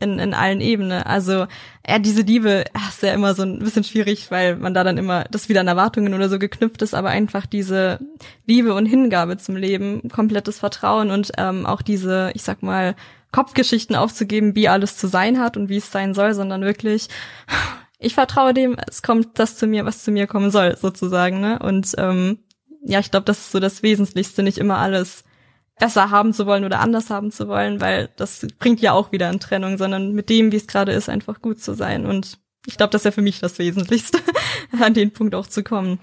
in, 0.00 0.18
in 0.18 0.34
allen 0.34 0.60
Ebenen. 0.60 1.02
Also 1.02 1.46
ja, 1.86 1.98
diese 1.98 2.22
Liebe 2.22 2.64
ach, 2.72 2.88
ist 2.88 3.02
ja 3.02 3.12
immer 3.12 3.34
so 3.34 3.42
ein 3.42 3.58
bisschen 3.58 3.84
schwierig, 3.84 4.30
weil 4.30 4.56
man 4.56 4.74
da 4.74 4.82
dann 4.82 4.98
immer 4.98 5.24
das 5.30 5.48
wieder 5.48 5.60
an 5.60 5.68
Erwartungen 5.68 6.14
oder 6.14 6.28
so 6.28 6.38
geknüpft 6.38 6.82
ist, 6.82 6.94
aber 6.94 7.10
einfach 7.10 7.46
diese 7.46 8.00
Liebe 8.46 8.74
und 8.74 8.86
Hingabe 8.86 9.36
zum 9.36 9.56
Leben, 9.56 10.08
komplettes 10.08 10.58
Vertrauen 10.58 11.10
und 11.10 11.32
ähm, 11.36 11.66
auch 11.66 11.82
diese, 11.82 12.30
ich 12.34 12.42
sag 12.42 12.62
mal, 12.62 12.96
Kopfgeschichten 13.30 13.94
aufzugeben, 13.94 14.56
wie 14.56 14.68
alles 14.68 14.96
zu 14.96 15.06
sein 15.06 15.38
hat 15.38 15.56
und 15.56 15.68
wie 15.68 15.76
es 15.76 15.92
sein 15.92 16.14
soll, 16.14 16.34
sondern 16.34 16.62
wirklich, 16.62 17.08
ich 17.98 18.14
vertraue 18.14 18.54
dem, 18.54 18.76
es 18.88 19.02
kommt 19.02 19.38
das 19.38 19.56
zu 19.56 19.66
mir, 19.66 19.84
was 19.84 20.02
zu 20.02 20.10
mir 20.10 20.26
kommen 20.26 20.50
soll, 20.50 20.76
sozusagen, 20.76 21.40
ne? 21.40 21.58
Und 21.60 21.94
ähm, 21.98 22.38
ja, 22.82 23.00
ich 23.00 23.10
glaube, 23.10 23.24
das 23.24 23.38
ist 23.38 23.52
so 23.52 23.60
das 23.60 23.82
Wesentlichste, 23.82 24.42
nicht 24.42 24.58
immer 24.58 24.78
alles 24.78 25.24
besser 25.78 26.10
haben 26.10 26.32
zu 26.32 26.46
wollen 26.46 26.64
oder 26.64 26.80
anders 26.80 27.10
haben 27.10 27.30
zu 27.30 27.48
wollen, 27.48 27.80
weil 27.80 28.10
das 28.16 28.46
bringt 28.58 28.80
ja 28.80 28.92
auch 28.92 29.12
wieder 29.12 29.30
in 29.30 29.40
Trennung, 29.40 29.78
sondern 29.78 30.12
mit 30.12 30.28
dem, 30.28 30.52
wie 30.52 30.56
es 30.56 30.66
gerade 30.66 30.92
ist, 30.92 31.08
einfach 31.08 31.40
gut 31.40 31.60
zu 31.60 31.74
sein. 31.74 32.06
Und 32.06 32.38
ich 32.66 32.76
glaube, 32.76 32.90
das 32.90 33.00
ist 33.00 33.06
ja 33.06 33.10
für 33.10 33.22
mich 33.22 33.40
das 33.40 33.58
Wesentlichste, 33.58 34.18
an 34.80 34.94
den 34.94 35.12
Punkt 35.12 35.34
auch 35.34 35.46
zu 35.46 35.62
kommen. 35.62 35.98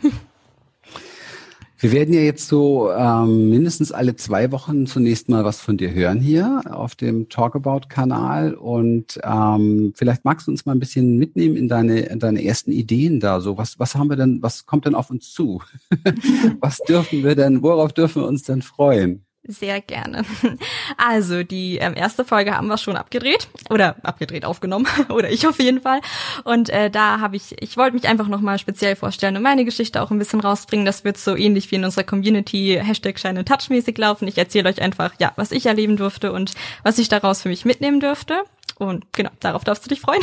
Wir 1.79 1.91
werden 1.91 2.11
ja 2.11 2.21
jetzt 2.21 2.47
so 2.47 2.91
ähm, 2.91 3.51
mindestens 3.51 3.91
alle 3.91 4.15
zwei 4.15 4.51
Wochen 4.51 4.87
zunächst 4.87 5.29
mal 5.29 5.45
was 5.45 5.61
von 5.61 5.77
dir 5.77 5.93
hören 5.93 6.19
hier 6.19 6.63
auf 6.71 6.95
dem 6.95 7.29
Talkabout-Kanal 7.29 8.55
und 8.55 9.19
ähm, 9.23 9.93
vielleicht 9.95 10.25
magst 10.25 10.47
du 10.47 10.51
uns 10.51 10.65
mal 10.65 10.71
ein 10.71 10.79
bisschen 10.79 11.17
mitnehmen 11.19 11.55
in 11.55 11.67
deine, 11.67 11.99
in 11.99 12.17
deine 12.17 12.43
ersten 12.43 12.71
Ideen 12.71 13.19
da. 13.19 13.41
So 13.41 13.59
was, 13.59 13.77
was 13.77 13.93
haben 13.93 14.09
wir 14.09 14.15
denn, 14.15 14.41
was 14.41 14.65
kommt 14.65 14.87
denn 14.87 14.95
auf 14.95 15.11
uns 15.11 15.31
zu? 15.31 15.61
was 16.61 16.79
dürfen 16.79 17.23
wir 17.23 17.35
denn, 17.35 17.61
worauf 17.61 17.93
dürfen 17.93 18.23
wir 18.23 18.27
uns 18.27 18.41
denn 18.41 18.63
freuen? 18.63 19.26
Sehr 19.47 19.81
gerne. 19.81 20.23
Also 20.97 21.43
die 21.43 21.77
ähm, 21.77 21.93
erste 21.95 22.25
Folge 22.25 22.55
haben 22.55 22.67
wir 22.67 22.77
schon 22.77 22.97
abgedreht 22.97 23.47
oder 23.69 23.95
abgedreht 24.03 24.45
aufgenommen 24.45 24.87
oder 25.09 25.29
ich 25.29 25.47
auf 25.47 25.59
jeden 25.59 25.81
Fall. 25.81 26.01
Und 26.43 26.69
äh, 26.69 26.89
da 26.89 27.19
habe 27.19 27.35
ich, 27.35 27.61
ich 27.61 27.77
wollte 27.77 27.95
mich 27.95 28.07
einfach 28.07 28.27
nochmal 28.27 28.57
speziell 28.57 28.95
vorstellen 28.95 29.35
und 29.35 29.43
meine 29.43 29.63
Geschichte 29.63 30.01
auch 30.01 30.11
ein 30.11 30.19
bisschen 30.19 30.39
rausbringen. 30.39 30.85
Das 30.85 31.03
wird 31.03 31.17
so 31.17 31.35
ähnlich 31.35 31.71
wie 31.71 31.75
in 31.75 31.85
unserer 31.85 32.03
Community 32.03 32.79
Hashtag 32.81 33.19
Shine 33.19 33.45
Touch 33.45 33.69
mäßig 33.69 33.97
laufen. 33.97 34.27
Ich 34.27 34.37
erzähle 34.37 34.69
euch 34.69 34.81
einfach, 34.81 35.13
ja, 35.19 35.33
was 35.35 35.51
ich 35.51 35.65
erleben 35.65 35.97
durfte 35.97 36.31
und 36.31 36.53
was 36.83 36.97
ich 36.97 37.09
daraus 37.09 37.41
für 37.41 37.49
mich 37.49 37.63
mitnehmen 37.65 37.99
dürfte. 37.99 38.43
Und 38.79 39.05
genau, 39.13 39.31
darauf 39.39 39.63
darfst 39.63 39.85
du 39.85 39.89
dich 39.89 40.01
freuen. 40.01 40.21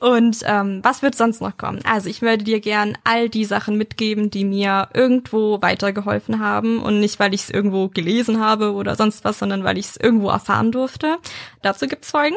Und 0.00 0.38
ähm, 0.44 0.80
was 0.82 1.00
wird 1.00 1.14
sonst 1.14 1.40
noch 1.40 1.56
kommen? 1.56 1.80
Also 1.84 2.10
ich 2.10 2.20
würde 2.20 2.44
dir 2.44 2.60
gern 2.60 2.98
all 3.04 3.30
die 3.30 3.46
Sachen 3.46 3.78
mitgeben, 3.78 4.30
die 4.30 4.44
mir 4.44 4.88
irgendwo 4.92 5.62
weitergeholfen 5.62 6.38
haben. 6.38 6.80
Und 6.80 7.00
nicht, 7.00 7.18
weil 7.18 7.32
ich 7.32 7.42
es 7.42 7.50
irgendwo 7.50 7.88
gelesen 7.88 8.40
habe 8.40 8.74
oder 8.74 8.94
sonst 8.94 9.24
was, 9.24 9.38
sondern 9.38 9.64
weil 9.64 9.78
ich 9.78 9.86
es 9.86 9.96
irgendwo 9.96 10.28
erfahren 10.28 10.70
durfte. 10.70 11.16
Dazu 11.62 11.86
gibt's 11.86 12.10
Folgen. 12.10 12.36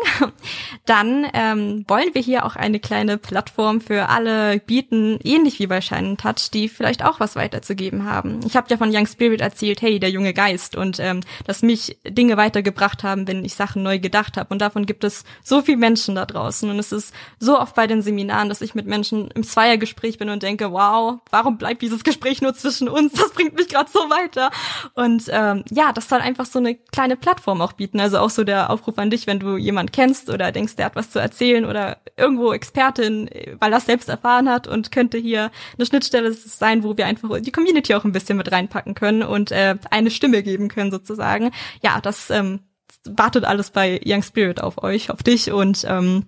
Dann 0.85 1.27
ähm, 1.33 1.83
wollen 1.87 2.13
wir 2.13 2.21
hier 2.21 2.45
auch 2.45 2.55
eine 2.55 2.79
kleine 2.79 3.17
Plattform 3.17 3.81
für 3.81 4.07
alle 4.07 4.59
bieten, 4.59 5.19
ähnlich 5.23 5.59
wie 5.59 5.67
bei 5.67 5.81
Shine 5.81 6.15
Touch, 6.15 6.49
die 6.53 6.69
vielleicht 6.69 7.03
auch 7.03 7.19
was 7.19 7.35
weiterzugeben 7.35 8.05
haben. 8.05 8.39
Ich 8.45 8.55
habe 8.55 8.67
ja 8.69 8.77
von 8.77 8.95
Young 8.95 9.05
Spirit 9.05 9.41
erzählt, 9.41 9.81
hey, 9.81 9.99
der 9.99 10.11
junge 10.11 10.33
Geist. 10.33 10.77
Und 10.77 10.99
ähm, 11.01 11.19
dass 11.45 11.61
mich 11.61 11.97
Dinge 12.07 12.37
weitergebracht 12.37 13.03
haben, 13.03 13.27
wenn 13.27 13.43
ich 13.43 13.55
Sachen 13.55 13.83
neu 13.83 13.99
gedacht 13.99 14.37
habe. 14.37 14.47
Und 14.53 14.61
davon 14.61 14.85
gibt 14.85 15.03
es 15.03 15.25
so 15.43 15.61
viel 15.61 15.77
Menschen 15.77 16.15
da 16.15 16.25
draußen. 16.25 16.69
Und 16.69 16.79
es 16.79 16.91
ist 16.91 17.13
so 17.39 17.59
oft 17.59 17.75
bei 17.75 17.87
den 17.87 18.01
Seminaren, 18.01 18.49
dass 18.49 18.61
ich 18.61 18.75
mit 18.75 18.87
Menschen 18.87 19.29
im 19.31 19.43
Zweiergespräch 19.43 20.17
bin 20.17 20.29
und 20.29 20.43
denke, 20.43 20.71
wow, 20.71 21.19
warum 21.29 21.57
bleibt 21.57 21.81
dieses 21.81 22.03
Gespräch 22.03 22.41
nur 22.41 22.53
zwischen 22.53 22.89
uns? 22.89 23.13
Das 23.13 23.31
bringt 23.31 23.55
mich 23.55 23.69
gerade 23.69 23.89
so 23.91 23.99
weiter. 23.99 24.51
Und 24.93 25.25
ähm, 25.29 25.63
ja, 25.69 25.93
das 25.93 26.09
soll 26.09 26.19
einfach 26.19 26.45
so 26.45 26.59
eine 26.59 26.75
kleine 26.75 27.15
Plattform 27.15 27.61
auch 27.61 27.73
bieten. 27.73 27.99
Also 27.99 28.19
auch 28.19 28.29
so 28.29 28.43
der 28.43 28.69
Aufruf 28.69 28.97
an 28.97 29.09
dich, 29.09 29.27
wenn 29.27 29.39
du 29.39 29.57
jemand 29.57 29.93
kennst 29.93 30.29
oder 30.29 30.51
denkst, 30.51 30.75
der 30.75 30.85
hat 30.87 30.95
was 30.95 31.11
zu 31.11 31.19
erzählen 31.19 31.65
oder 31.65 31.97
irgendwo 32.17 32.51
Expertin, 32.51 33.29
weil 33.59 33.71
das 33.71 33.85
selbst 33.85 34.09
erfahren 34.09 34.49
hat 34.49 34.67
und 34.67 34.91
könnte 34.91 35.17
hier 35.17 35.51
eine 35.77 35.85
Schnittstelle 35.85 36.33
sein, 36.33 36.83
wo 36.83 36.97
wir 36.97 37.05
einfach 37.05 37.39
die 37.39 37.51
Community 37.51 37.93
auch 37.93 38.03
ein 38.03 38.11
bisschen 38.11 38.37
mit 38.37 38.51
reinpacken 38.51 38.95
können 38.95 39.23
und 39.23 39.51
äh, 39.51 39.75
eine 39.89 40.11
Stimme 40.11 40.43
geben 40.43 40.67
können 40.67 40.91
sozusagen. 40.91 41.51
Ja, 41.81 42.01
das 42.01 42.29
ähm, 42.29 42.59
wartet 43.05 43.45
alles 43.45 43.71
bei 43.71 43.99
Young 44.05 44.23
Spirit 44.23 44.61
auf 44.61 44.83
euch, 44.83 45.09
auf 45.09 45.23
dich 45.23 45.51
und 45.51 45.85
ähm, 45.87 46.25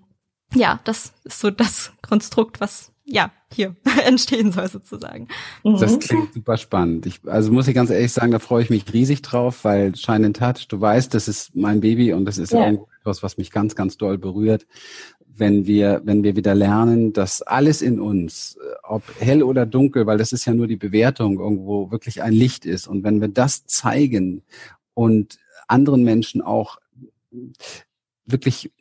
ja, 0.54 0.80
das 0.84 1.14
ist 1.24 1.40
so 1.40 1.50
das 1.50 1.92
Konstrukt, 2.02 2.60
was 2.60 2.92
ja 3.06 3.32
hier 3.52 3.76
entstehen 4.06 4.52
soll 4.52 4.70
sozusagen. 4.70 5.28
Das 5.64 5.94
mhm. 5.94 6.00
klingt 6.00 6.34
super 6.34 6.58
spannend. 6.58 7.06
Ich, 7.06 7.20
also 7.26 7.52
muss 7.52 7.68
ich 7.68 7.76
ganz 7.76 7.90
ehrlich 7.90 8.12
sagen, 8.12 8.32
da 8.32 8.40
freue 8.40 8.64
ich 8.64 8.70
mich 8.70 8.92
riesig 8.94 9.22
drauf, 9.22 9.64
weil 9.64 9.96
Shine 9.96 10.28
in 10.28 10.34
Touch, 10.34 10.68
du 10.68 10.80
weißt, 10.80 11.14
das 11.14 11.28
ist 11.28 11.56
mein 11.56 11.82
Baby 11.82 12.14
und 12.14 12.26
das 12.26 12.38
ist 12.38 12.54
ja. 12.54 12.74
etwas, 13.02 13.24
was 13.24 13.38
mich 13.38 13.52
ganz, 13.52 13.76
ganz 13.76 13.98
doll 13.98 14.18
berührt. 14.18 14.66
Wenn 15.36 15.66
wir, 15.66 16.02
wenn 16.06 16.24
wir 16.24 16.36
wieder 16.36 16.54
lernen, 16.54 17.12
dass 17.12 17.42
alles 17.42 17.82
in 17.82 18.00
uns, 18.00 18.58
ob 18.84 19.04
hell 19.20 19.42
oder 19.42 19.66
dunkel, 19.66 20.06
weil 20.06 20.20
das 20.20 20.32
ist 20.32 20.46
ja 20.46 20.54
nur 20.54 20.68
die 20.68 20.76
Bewertung 20.76 21.40
irgendwo 21.40 21.90
wirklich 21.90 22.22
ein 22.22 22.34
Licht 22.34 22.66
ist. 22.66 22.88
Und 22.88 23.04
wenn 23.04 23.20
wir 23.20 23.30
das 23.30 23.66
zeigen 23.66 24.44
und 24.94 25.40
anderen 25.74 26.04
Menschen 26.04 26.42
auch 26.42 26.78
wirklich 28.26 28.72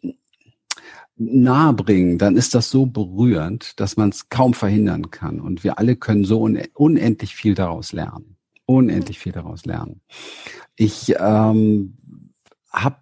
nahe 1.17 1.73
bringen, 1.73 2.19
dann 2.19 2.37
ist 2.37 2.55
das 2.55 2.71
so 2.71 2.87
berührend, 2.87 3.79
dass 3.81 3.97
man 3.97 4.11
es 4.11 4.29
kaum 4.29 4.55
verhindern 4.55 5.11
kann. 5.11 5.41
Und 5.41 5.65
wir 5.65 5.79
alle 5.79 5.97
können 5.97 6.25
so 6.25 6.49
unendlich 6.75 7.35
viel 7.35 7.55
daraus 7.55 7.93
lernen. 7.93 8.37
Unendlich 8.67 9.19
viel 9.19 9.33
daraus 9.33 9.65
lernen. 9.65 10.01
Ich 10.77 11.15
ähm, 11.19 11.97
habe 12.71 12.97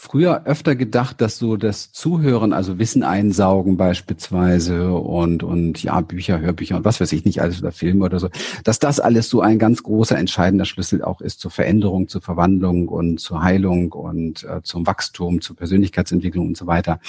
früher 0.00 0.46
öfter 0.46 0.76
gedacht, 0.76 1.20
dass 1.20 1.38
so 1.38 1.56
das 1.56 1.90
Zuhören, 1.90 2.52
also 2.52 2.78
Wissen 2.78 3.02
einsaugen 3.02 3.76
beispielsweise 3.76 4.92
und, 4.92 5.42
und 5.42 5.82
ja, 5.82 6.00
Bücher, 6.02 6.38
Hörbücher 6.38 6.76
und 6.76 6.84
was 6.84 7.00
weiß 7.00 7.10
ich 7.10 7.24
nicht 7.24 7.42
alles 7.42 7.60
oder 7.60 7.72
Filme 7.72 8.04
oder 8.04 8.20
so, 8.20 8.28
dass 8.62 8.78
das 8.78 9.00
alles 9.00 9.28
so 9.28 9.40
ein 9.40 9.58
ganz 9.58 9.82
großer, 9.82 10.16
entscheidender 10.16 10.66
Schlüssel 10.66 11.02
auch 11.02 11.20
ist 11.20 11.40
zur 11.40 11.50
Veränderung, 11.50 12.06
zur 12.06 12.20
Verwandlung 12.20 12.86
und 12.86 13.18
zur 13.18 13.42
Heilung 13.42 13.90
und 13.90 14.44
äh, 14.44 14.62
zum 14.62 14.86
Wachstum, 14.86 15.40
zur 15.40 15.56
Persönlichkeitsentwicklung 15.56 16.46
und 16.46 16.56
so 16.56 16.68
weiter. 16.68 17.00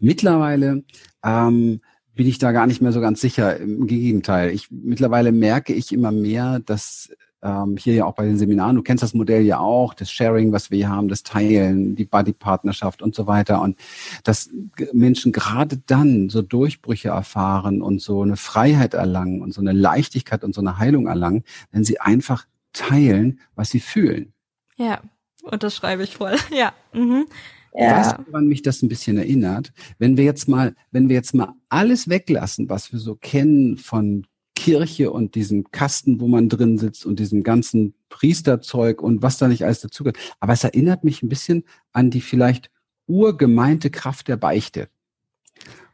Mittlerweile 0.00 0.84
ähm, 1.22 1.82
bin 2.14 2.26
ich 2.26 2.38
da 2.38 2.52
gar 2.52 2.66
nicht 2.66 2.80
mehr 2.80 2.92
so 2.92 3.02
ganz 3.02 3.20
sicher. 3.20 3.58
Im 3.58 3.86
Gegenteil, 3.86 4.52
ich 4.52 4.68
mittlerweile 4.70 5.32
merke 5.32 5.74
ich 5.74 5.92
immer 5.92 6.12
mehr, 6.12 6.60
dass 6.60 7.10
ähm, 7.42 7.76
hier 7.76 7.94
ja 7.94 8.04
auch 8.04 8.14
bei 8.14 8.24
den 8.24 8.38
Seminaren, 8.38 8.76
du 8.76 8.82
kennst 8.82 9.02
das 9.02 9.14
Modell 9.14 9.42
ja 9.42 9.58
auch, 9.58 9.94
das 9.94 10.10
Sharing, 10.10 10.52
was 10.52 10.70
wir 10.70 10.78
hier 10.78 10.88
haben, 10.88 11.08
das 11.08 11.22
Teilen, 11.22 11.94
die 11.94 12.04
Buddy-Partnerschaft 12.04 13.02
und 13.02 13.14
so 13.14 13.26
weiter. 13.26 13.62
Und 13.62 13.78
dass 14.24 14.50
Menschen 14.92 15.32
gerade 15.32 15.78
dann 15.86 16.28
so 16.28 16.42
Durchbrüche 16.42 17.08
erfahren 17.08 17.82
und 17.82 18.00
so 18.00 18.22
eine 18.22 18.36
Freiheit 18.36 18.94
erlangen 18.94 19.42
und 19.42 19.52
so 19.52 19.60
eine 19.60 19.72
Leichtigkeit 19.72 20.44
und 20.44 20.54
so 20.54 20.60
eine 20.60 20.78
Heilung 20.78 21.06
erlangen, 21.06 21.44
wenn 21.70 21.84
sie 21.84 22.00
einfach 22.00 22.46
teilen, 22.72 23.40
was 23.54 23.70
sie 23.70 23.80
fühlen. 23.80 24.32
Ja, 24.76 25.00
und 25.42 25.62
das 25.62 25.74
schreibe 25.74 26.02
ich 26.02 26.16
voll. 26.16 26.36
Ja. 26.50 26.72
Mhm. 26.92 27.26
Ja. 27.74 27.98
Weißt 27.98 28.18
du, 28.18 28.26
woran 28.26 28.46
mich 28.46 28.62
das 28.62 28.82
ein 28.82 28.88
bisschen 28.88 29.18
erinnert? 29.18 29.72
Wenn 29.98 30.16
wir 30.16 30.24
jetzt 30.24 30.48
mal, 30.48 30.74
wenn 30.90 31.08
wir 31.08 31.14
jetzt 31.14 31.34
mal 31.34 31.52
alles 31.68 32.08
weglassen, 32.08 32.68
was 32.68 32.92
wir 32.92 32.98
so 32.98 33.14
kennen 33.14 33.76
von 33.76 34.26
Kirche 34.58 35.12
und 35.12 35.36
diesem 35.36 35.70
Kasten, 35.70 36.18
wo 36.18 36.26
man 36.26 36.48
drin 36.48 36.78
sitzt 36.78 37.06
und 37.06 37.20
diesem 37.20 37.44
ganzen 37.44 37.94
Priesterzeug 38.08 39.00
und 39.00 39.22
was 39.22 39.38
da 39.38 39.46
nicht 39.46 39.64
alles 39.64 39.80
dazugehört. 39.80 40.18
Aber 40.40 40.52
es 40.52 40.64
erinnert 40.64 41.04
mich 41.04 41.22
ein 41.22 41.28
bisschen 41.28 41.62
an 41.92 42.10
die 42.10 42.20
vielleicht 42.20 42.68
urgemeinte 43.06 43.88
Kraft 43.88 44.26
der 44.26 44.36
Beichte, 44.36 44.88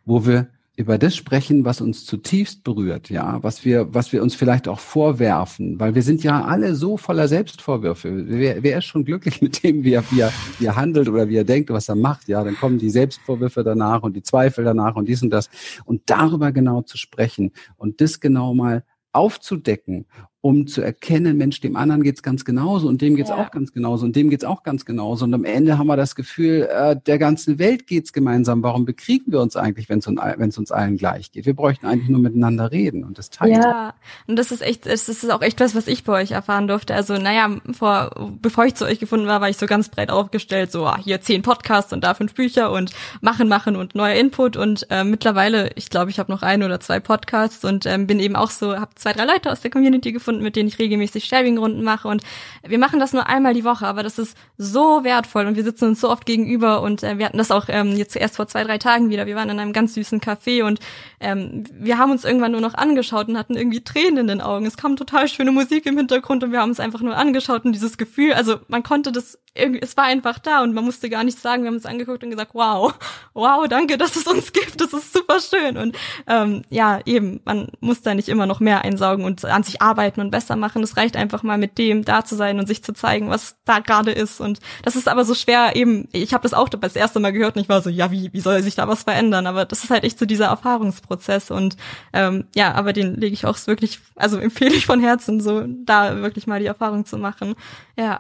wo 0.06 0.24
wir 0.24 0.48
über 0.77 0.99
das 0.99 1.14
sprechen, 1.14 1.64
was 1.64 1.81
uns 1.81 2.05
zutiefst 2.05 2.64
berührt, 2.64 3.09
ja, 3.09 3.41
was 3.43 3.64
wir, 3.64 3.95
was 3.95 4.12
wir 4.12 4.22
uns 4.22 4.35
vielleicht 4.35 4.66
auch 4.66 4.81
vorwerfen, 4.81 5.79
weil 5.79 5.95
wir 5.95 6.03
sind 6.03 6.25
ja 6.25 6.45
alle 6.45 6.75
so 6.75 6.97
voller 6.97 7.29
Selbstvorwürfe. 7.29 8.25
Wer, 8.27 8.62
wer 8.64 8.79
ist 8.79 8.87
schon 8.87 9.05
glücklich 9.05 9.41
mit 9.41 9.62
dem, 9.62 9.85
wie 9.85 9.93
er, 9.93 10.05
wie, 10.11 10.20
er, 10.20 10.33
wie 10.59 10.66
er 10.66 10.75
handelt 10.75 11.09
oder 11.09 11.29
wie 11.29 11.37
er 11.37 11.45
denkt, 11.45 11.70
was 11.70 11.89
er 11.89 11.95
macht, 11.95 12.27
ja, 12.27 12.43
dann 12.43 12.57
kommen 12.57 12.79
die 12.79 12.91
Selbstvorwürfe 12.91 13.62
danach 13.62 14.03
und 14.03 14.16
die 14.16 14.22
Zweifel 14.22 14.64
danach 14.64 14.97
und 14.97 15.09
dies 15.09 15.22
und 15.22 15.31
das. 15.31 15.49
Und 15.85 16.03
darüber 16.07 16.51
genau 16.51 16.83
zu 16.83 16.99
sprechen 16.99 17.53
und 17.77 18.01
das 18.01 18.18
genau 18.18 18.53
mal 18.53 18.85
aufzudecken 19.12 20.07
um 20.45 20.66
zu 20.66 20.82
erkennen, 20.82 21.38
Mensch, 21.38 21.62
dem 21.62 21.74
anderen 21.74 22.03
geht's 22.03 22.22
ganz 22.22 22.45
genauso 22.45 22.86
und 22.86 23.01
dem 23.01 23.16
geht's 23.16 23.30
ja. 23.30 23.36
auch 23.36 23.51
ganz 23.51 23.72
genauso 23.72 24.05
und 24.05 24.14
dem 24.14 24.28
geht's 24.28 24.45
auch 24.45 24.62
ganz 24.62 24.84
genauso. 24.84 25.24
Und 25.24 25.32
am 25.32 25.45
Ende 25.45 25.78
haben 25.78 25.86
wir 25.86 25.97
das 25.97 26.14
Gefühl, 26.14 26.68
äh, 26.70 26.97
der 27.07 27.16
ganzen 27.16 27.59
Welt 27.59 27.86
geht's 27.86 28.12
gemeinsam. 28.12 28.62
Warum 28.62 28.84
bekriegen 28.84 29.32
wir 29.32 29.40
uns 29.40 29.57
eigentlich, 29.57 29.88
wenn 29.88 30.01
es 30.01 30.07
uns, 30.07 30.59
uns 30.59 30.70
allen 30.70 30.99
gleich 30.99 31.32
geht? 31.32 31.47
Wir 31.47 31.55
bräuchten 31.55 31.86
eigentlich 31.86 32.11
nur 32.11 32.20
miteinander 32.20 32.70
reden 32.72 33.05
und 33.05 33.16
das 33.16 33.30
teilen. 33.30 33.55
Ja, 33.55 33.95
und 34.26 34.36
das 34.36 34.53
ist 34.53 34.61
echt, 34.61 34.84
das 34.84 35.09
ist 35.09 35.32
auch 35.32 35.40
echt 35.40 35.61
was, 35.61 35.74
was 35.74 35.86
ich 35.86 36.05
bei 36.05 36.20
euch 36.20 36.32
erfahren 36.32 36.68
durfte. 36.68 36.95
Also, 36.95 37.16
naja, 37.16 37.49
vor, 37.72 38.11
bevor 38.42 38.66
ich 38.66 38.74
zu 38.74 38.84
euch 38.84 39.01
gefunden 39.01 39.26
war, 39.26 39.40
war 39.40 39.49
ich 39.49 39.57
so 39.57 39.64
ganz 39.64 39.88
breit 39.88 40.11
aufgestellt, 40.11 40.70
so 40.70 40.84
ah, 40.84 40.99
hier 41.03 41.22
zehn 41.22 41.40
Podcasts 41.40 41.95
und 41.95 42.05
da 42.05 42.12
fünf 42.12 42.34
Bücher 42.34 42.70
und 42.70 42.90
machen, 43.22 43.49
machen 43.49 43.76
und 43.76 43.95
neuer 43.95 44.16
Input. 44.16 44.59
Und 44.59 44.86
äh, 44.90 45.05
mittlerweile, 45.05 45.70
ich 45.76 45.88
glaube, 45.88 46.11
ich 46.11 46.18
habe 46.18 46.30
noch 46.30 46.42
ein 46.42 46.62
oder 46.62 46.80
zwei 46.80 47.01
Podcasts 47.01 47.64
und 47.64 47.86
ähm, 47.86 48.07
bin 48.07 48.20
eben 48.20 48.36
auch 48.36 48.51
so, 48.51 48.78
habe 48.78 48.95
zwei, 48.97 49.14
drei 49.14 49.24
Leute 49.24 49.51
aus 49.51 49.62
der 49.62 49.70
Community 49.70 50.12
gefunden 50.12 50.34
gefunden, 50.35 50.43
mit 50.43 50.57
denen 50.57 50.68
ich 50.68 50.78
regelmäßig 50.78 51.24
Sharing-Runden 51.24 51.82
mache. 51.82 52.09
Und 52.09 52.22
wir 52.66 52.78
machen 52.78 53.01
das 53.01 53.12
nur 53.12 53.26
einmal 53.26 53.55
die 53.55 53.64
Woche, 53.64 53.87
aber 53.87 54.03
das 54.03 54.18
ist 54.18 54.37
so 54.59 55.05
wertvoll 55.05 55.47
und 55.47 55.57
wir 55.57 55.64
sitzen 55.64 55.87
uns 55.87 56.01
so 56.01 56.11
oft 56.11 56.26
gegenüber 56.26 56.82
und 56.82 57.03
äh, 57.03 57.18
wir 57.18 57.26
hatten 57.26 57.39
das 57.39 57.51
auch 57.51 57.66
ähm, 57.68 57.97
jetzt 57.97 58.16
erst 58.16 58.37
vor 58.37 58.47
zwei, 58.47 58.64
drei 58.64 58.78
Tagen 58.78 59.11
wieder. 59.11 59.26
Wir 59.26 59.37
waren 59.37 59.51
in 59.51 59.59
einem 59.59 59.72
ganz 59.72 59.95
süßen 59.95 60.20
Café 60.20 60.64
und 60.64 60.80
ähm, 61.20 61.64
wir 61.72 61.99
haben 61.99 62.11
uns 62.11 62.24
irgendwann 62.24 62.53
nur 62.53 62.61
noch 62.61 62.74
angeschaut 62.74 63.28
und 63.28 63.39
hatten 63.39 63.57
irgendwie 63.57 63.82
Tränen 63.82 64.18
in 64.18 64.26
den 64.28 64.41
Augen. 64.41 64.66
Es 64.66 64.76
kam 64.76 64.97
total 64.97 65.28
schöne 65.28 65.53
Musik 65.53 65.87
im 65.87 65.97
Hintergrund 65.97 66.45
und 66.45 66.53
wir 66.53 66.61
haben 66.61 66.70
uns 66.70 66.80
einfach 66.80 67.01
nur 67.01 67.16
angeschaut 67.16 67.64
und 67.64 67.72
dieses 67.72 67.99
Gefühl, 67.99 68.32
also 68.35 68.57
man 68.68 68.82
konnte 68.82 69.12
das 69.12 69.39
irgendwie, 69.57 69.80
es 69.80 69.97
war 69.97 70.05
einfach 70.05 70.39
da 70.39 70.62
und 70.62 70.74
man 70.74 70.85
musste 70.85 71.09
gar 71.09 71.22
nichts 71.22 71.41
sagen. 71.41 71.62
Wir 71.62 71.68
haben 71.68 71.76
uns 71.76 71.87
angeguckt 71.87 72.24
und 72.24 72.30
gesagt, 72.30 72.55
wow, 72.55 72.93
wow, 73.35 73.66
danke, 73.68 73.97
dass 73.97 74.16
es 74.16 74.26
uns 74.26 74.53
gibt. 74.53 74.80
Das 74.80 74.93
ist 74.93 75.12
super 75.12 75.39
schön. 75.41 75.76
Und 75.76 75.97
ähm, 76.26 76.62
ja, 76.70 77.01
eben, 77.05 77.41
man 77.45 77.68
muss 77.80 78.03
da 78.03 78.14
nicht 78.14 78.28
immer 78.28 78.47
noch 78.47 78.61
mehr 78.61 78.82
einsaugen 78.82 79.24
und 79.24 79.45
an 79.45 79.62
sich 79.62 79.80
arbeiten 79.80 80.20
und 80.25 80.31
besser 80.31 80.57
machen. 80.57 80.83
Es 80.83 80.97
reicht 80.97 81.16
einfach 81.16 81.43
mal 81.43 81.59
mit 81.59 81.79
dem 81.79 82.05
da 82.05 82.25
zu 82.25 82.35
sein 82.37 82.59
und 82.59 82.66
sich 82.66 82.83
zu 82.83 82.93
zeigen, 82.93 83.31
was 83.31 83.57
da 83.64 83.79
gerade 83.79 84.11
ist. 84.12 84.41
Und 84.41 84.61
das 84.83 84.97
ist 84.97 85.09
aber 85.09 85.25
so 85.25 85.35
schwer 85.35 85.77
eben, 85.77 86.09
ich 86.12 86.35
habe 86.35 86.43
das 86.43 86.55
auch 86.55 86.68
das 86.68 86.97
erste 86.97 87.20
Mal 87.20 87.33
gehört 87.33 87.57
und 87.57 87.62
ich 87.62 87.68
war 87.68 87.83
so, 87.83 87.91
ja, 87.91 88.11
wie, 88.11 88.33
wie 88.33 88.41
soll 88.41 88.62
sich 88.62 88.75
da 88.75 88.89
was 88.89 89.05
verändern? 89.05 89.47
Aber 89.47 89.64
das 89.64 89.85
ist 89.85 89.91
halt 89.91 90.05
echt 90.05 90.18
so 90.18 90.27
dieser 90.27 90.47
Erfahrungsprozess. 90.47 91.51
Und 91.51 91.77
ähm, 92.12 92.47
ja, 92.55 92.75
aber 92.75 92.93
den 92.93 93.14
lege 93.14 93.35
ich 93.35 93.47
auch 93.47 93.59
wirklich, 93.66 94.01
also 94.16 94.39
empfehle 94.39 94.75
ich 94.75 94.87
von 94.87 95.01
Herzen, 95.01 95.41
so 95.41 95.64
da 95.66 96.16
wirklich 96.22 96.47
mal 96.47 96.61
die 96.61 96.66
Erfahrung 96.66 97.05
zu 97.05 97.18
machen. 97.18 97.55
Ja. 97.97 98.18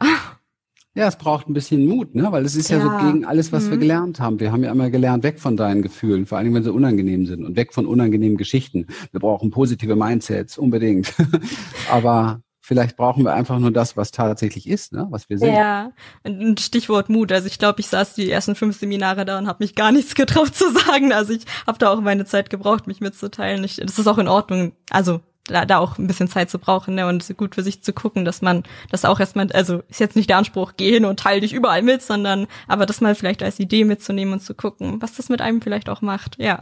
Ja, 0.96 1.08
es 1.08 1.16
braucht 1.16 1.48
ein 1.48 1.54
bisschen 1.54 1.86
Mut, 1.86 2.14
ne? 2.14 2.30
Weil 2.30 2.44
es 2.44 2.54
ist 2.54 2.70
ja, 2.70 2.78
ja 2.78 2.84
so 2.84 3.06
gegen 3.06 3.24
alles, 3.24 3.50
was 3.50 3.64
mhm. 3.64 3.70
wir 3.72 3.78
gelernt 3.78 4.20
haben. 4.20 4.38
Wir 4.38 4.52
haben 4.52 4.62
ja 4.62 4.70
immer 4.70 4.90
gelernt, 4.90 5.24
weg 5.24 5.40
von 5.40 5.56
deinen 5.56 5.82
Gefühlen, 5.82 6.24
vor 6.24 6.38
allem 6.38 6.54
wenn 6.54 6.62
sie 6.62 6.72
unangenehm 6.72 7.26
sind 7.26 7.44
und 7.44 7.56
weg 7.56 7.74
von 7.74 7.86
unangenehmen 7.86 8.36
Geschichten. 8.36 8.86
Wir 9.10 9.18
brauchen 9.18 9.50
positive 9.50 9.96
Mindsets, 9.96 10.56
unbedingt. 10.56 11.12
Aber 11.90 12.42
vielleicht 12.60 12.96
brauchen 12.96 13.24
wir 13.24 13.34
einfach 13.34 13.58
nur 13.58 13.72
das, 13.72 13.96
was 13.96 14.12
tatsächlich 14.12 14.68
ist, 14.68 14.92
ne? 14.92 15.08
was 15.10 15.28
wir 15.28 15.36
sehen. 15.36 15.54
Ja, 15.54 15.90
ein 16.22 16.56
Stichwort 16.58 17.08
Mut. 17.08 17.32
Also 17.32 17.48
ich 17.48 17.58
glaube, 17.58 17.80
ich 17.80 17.88
saß 17.88 18.14
die 18.14 18.30
ersten 18.30 18.54
fünf 18.54 18.78
Seminare 18.78 19.24
da 19.24 19.36
und 19.38 19.48
habe 19.48 19.64
mich 19.64 19.74
gar 19.74 19.90
nichts 19.90 20.14
getraut 20.14 20.54
zu 20.54 20.70
sagen. 20.70 21.12
Also 21.12 21.32
ich 21.32 21.44
habe 21.66 21.78
da 21.78 21.90
auch 21.90 22.00
meine 22.00 22.24
Zeit 22.24 22.50
gebraucht, 22.50 22.86
mich 22.86 23.00
mitzuteilen. 23.00 23.64
Ich, 23.64 23.76
das 23.76 23.98
ist 23.98 24.06
auch 24.06 24.18
in 24.18 24.28
Ordnung. 24.28 24.72
Also 24.90 25.20
da, 25.46 25.78
auch 25.78 25.98
ein 25.98 26.06
bisschen 26.06 26.28
Zeit 26.28 26.50
zu 26.50 26.58
brauchen 26.58 26.94
ne? 26.94 27.06
und 27.06 27.36
gut 27.36 27.54
für 27.54 27.62
sich 27.62 27.82
zu 27.82 27.92
gucken, 27.92 28.24
dass 28.24 28.40
man 28.40 28.62
das 28.90 29.04
auch 29.04 29.20
erstmal, 29.20 29.50
also 29.52 29.82
ist 29.88 30.00
jetzt 30.00 30.16
nicht 30.16 30.30
der 30.30 30.38
Anspruch, 30.38 30.72
geh 30.76 30.90
hin 30.92 31.04
und 31.04 31.20
teile 31.20 31.40
dich 31.40 31.52
überall 31.52 31.82
mit, 31.82 32.02
sondern 32.02 32.46
aber 32.66 32.86
das 32.86 33.00
mal 33.00 33.14
vielleicht 33.14 33.42
als 33.42 33.60
Idee 33.60 33.84
mitzunehmen 33.84 34.34
und 34.34 34.40
zu 34.40 34.54
gucken, 34.54 35.02
was 35.02 35.14
das 35.14 35.28
mit 35.28 35.40
einem 35.40 35.60
vielleicht 35.60 35.88
auch 35.88 36.00
macht. 36.00 36.38
Ja. 36.38 36.60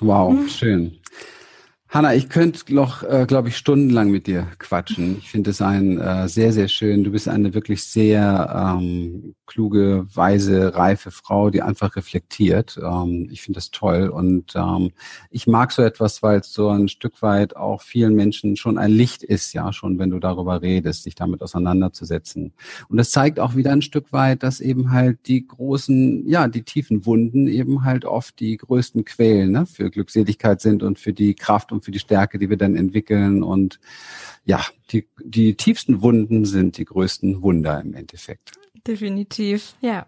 Wow, 0.00 0.48
schön. 0.48 1.00
Hanna, 1.88 2.14
ich 2.14 2.28
könnte 2.28 2.72
noch, 2.72 3.02
äh, 3.02 3.26
glaube 3.26 3.48
ich, 3.48 3.56
stundenlang 3.56 4.10
mit 4.12 4.28
dir 4.28 4.46
quatschen. 4.60 5.18
Ich 5.18 5.28
finde 5.28 5.50
es 5.50 5.60
ein 5.60 5.98
äh, 5.98 6.28
sehr, 6.28 6.52
sehr 6.52 6.68
schön. 6.68 7.02
Du 7.02 7.10
bist 7.10 7.28
eine 7.28 7.52
wirklich 7.52 7.82
sehr 7.82 8.76
ähm, 8.78 9.34
kluge, 9.50 10.06
weise, 10.14 10.76
reife 10.76 11.10
Frau, 11.10 11.50
die 11.50 11.60
einfach 11.60 11.96
reflektiert. 11.96 12.78
Ähm, 12.80 13.28
ich 13.32 13.42
finde 13.42 13.58
das 13.58 13.72
toll 13.72 14.08
und 14.08 14.54
ähm, 14.54 14.92
ich 15.28 15.48
mag 15.48 15.72
so 15.72 15.82
etwas, 15.82 16.22
weil 16.22 16.38
es 16.38 16.52
so 16.52 16.68
ein 16.68 16.86
Stück 16.88 17.20
weit 17.20 17.56
auch 17.56 17.82
vielen 17.82 18.14
Menschen 18.14 18.56
schon 18.56 18.78
ein 18.78 18.92
Licht 18.92 19.24
ist, 19.24 19.52
ja, 19.52 19.72
schon 19.72 19.98
wenn 19.98 20.10
du 20.10 20.20
darüber 20.20 20.62
redest, 20.62 21.02
sich 21.02 21.16
damit 21.16 21.42
auseinanderzusetzen. 21.42 22.52
Und 22.88 22.96
das 22.96 23.10
zeigt 23.10 23.40
auch 23.40 23.56
wieder 23.56 23.72
ein 23.72 23.82
Stück 23.82 24.12
weit, 24.12 24.44
dass 24.44 24.60
eben 24.60 24.92
halt 24.92 25.26
die 25.26 25.44
großen, 25.44 26.28
ja, 26.28 26.46
die 26.46 26.62
tiefen 26.62 27.04
Wunden 27.04 27.48
eben 27.48 27.84
halt 27.84 28.04
oft 28.04 28.38
die 28.38 28.56
größten 28.56 29.04
Quellen 29.04 29.50
ne, 29.50 29.66
für 29.66 29.90
Glückseligkeit 29.90 30.60
sind 30.60 30.84
und 30.84 31.00
für 31.00 31.12
die 31.12 31.34
Kraft 31.34 31.72
und 31.72 31.84
für 31.84 31.90
die 31.90 31.98
Stärke, 31.98 32.38
die 32.38 32.50
wir 32.50 32.56
dann 32.56 32.76
entwickeln 32.76 33.42
und 33.42 33.80
ja, 34.44 34.64
die, 34.92 35.08
die 35.22 35.56
tiefsten 35.56 36.02
Wunden 36.02 36.44
sind 36.44 36.78
die 36.78 36.84
größten 36.84 37.42
Wunder 37.42 37.80
im 37.80 37.94
Endeffekt. 37.94 38.59
Definitiv, 38.86 39.74
ja. 39.80 40.06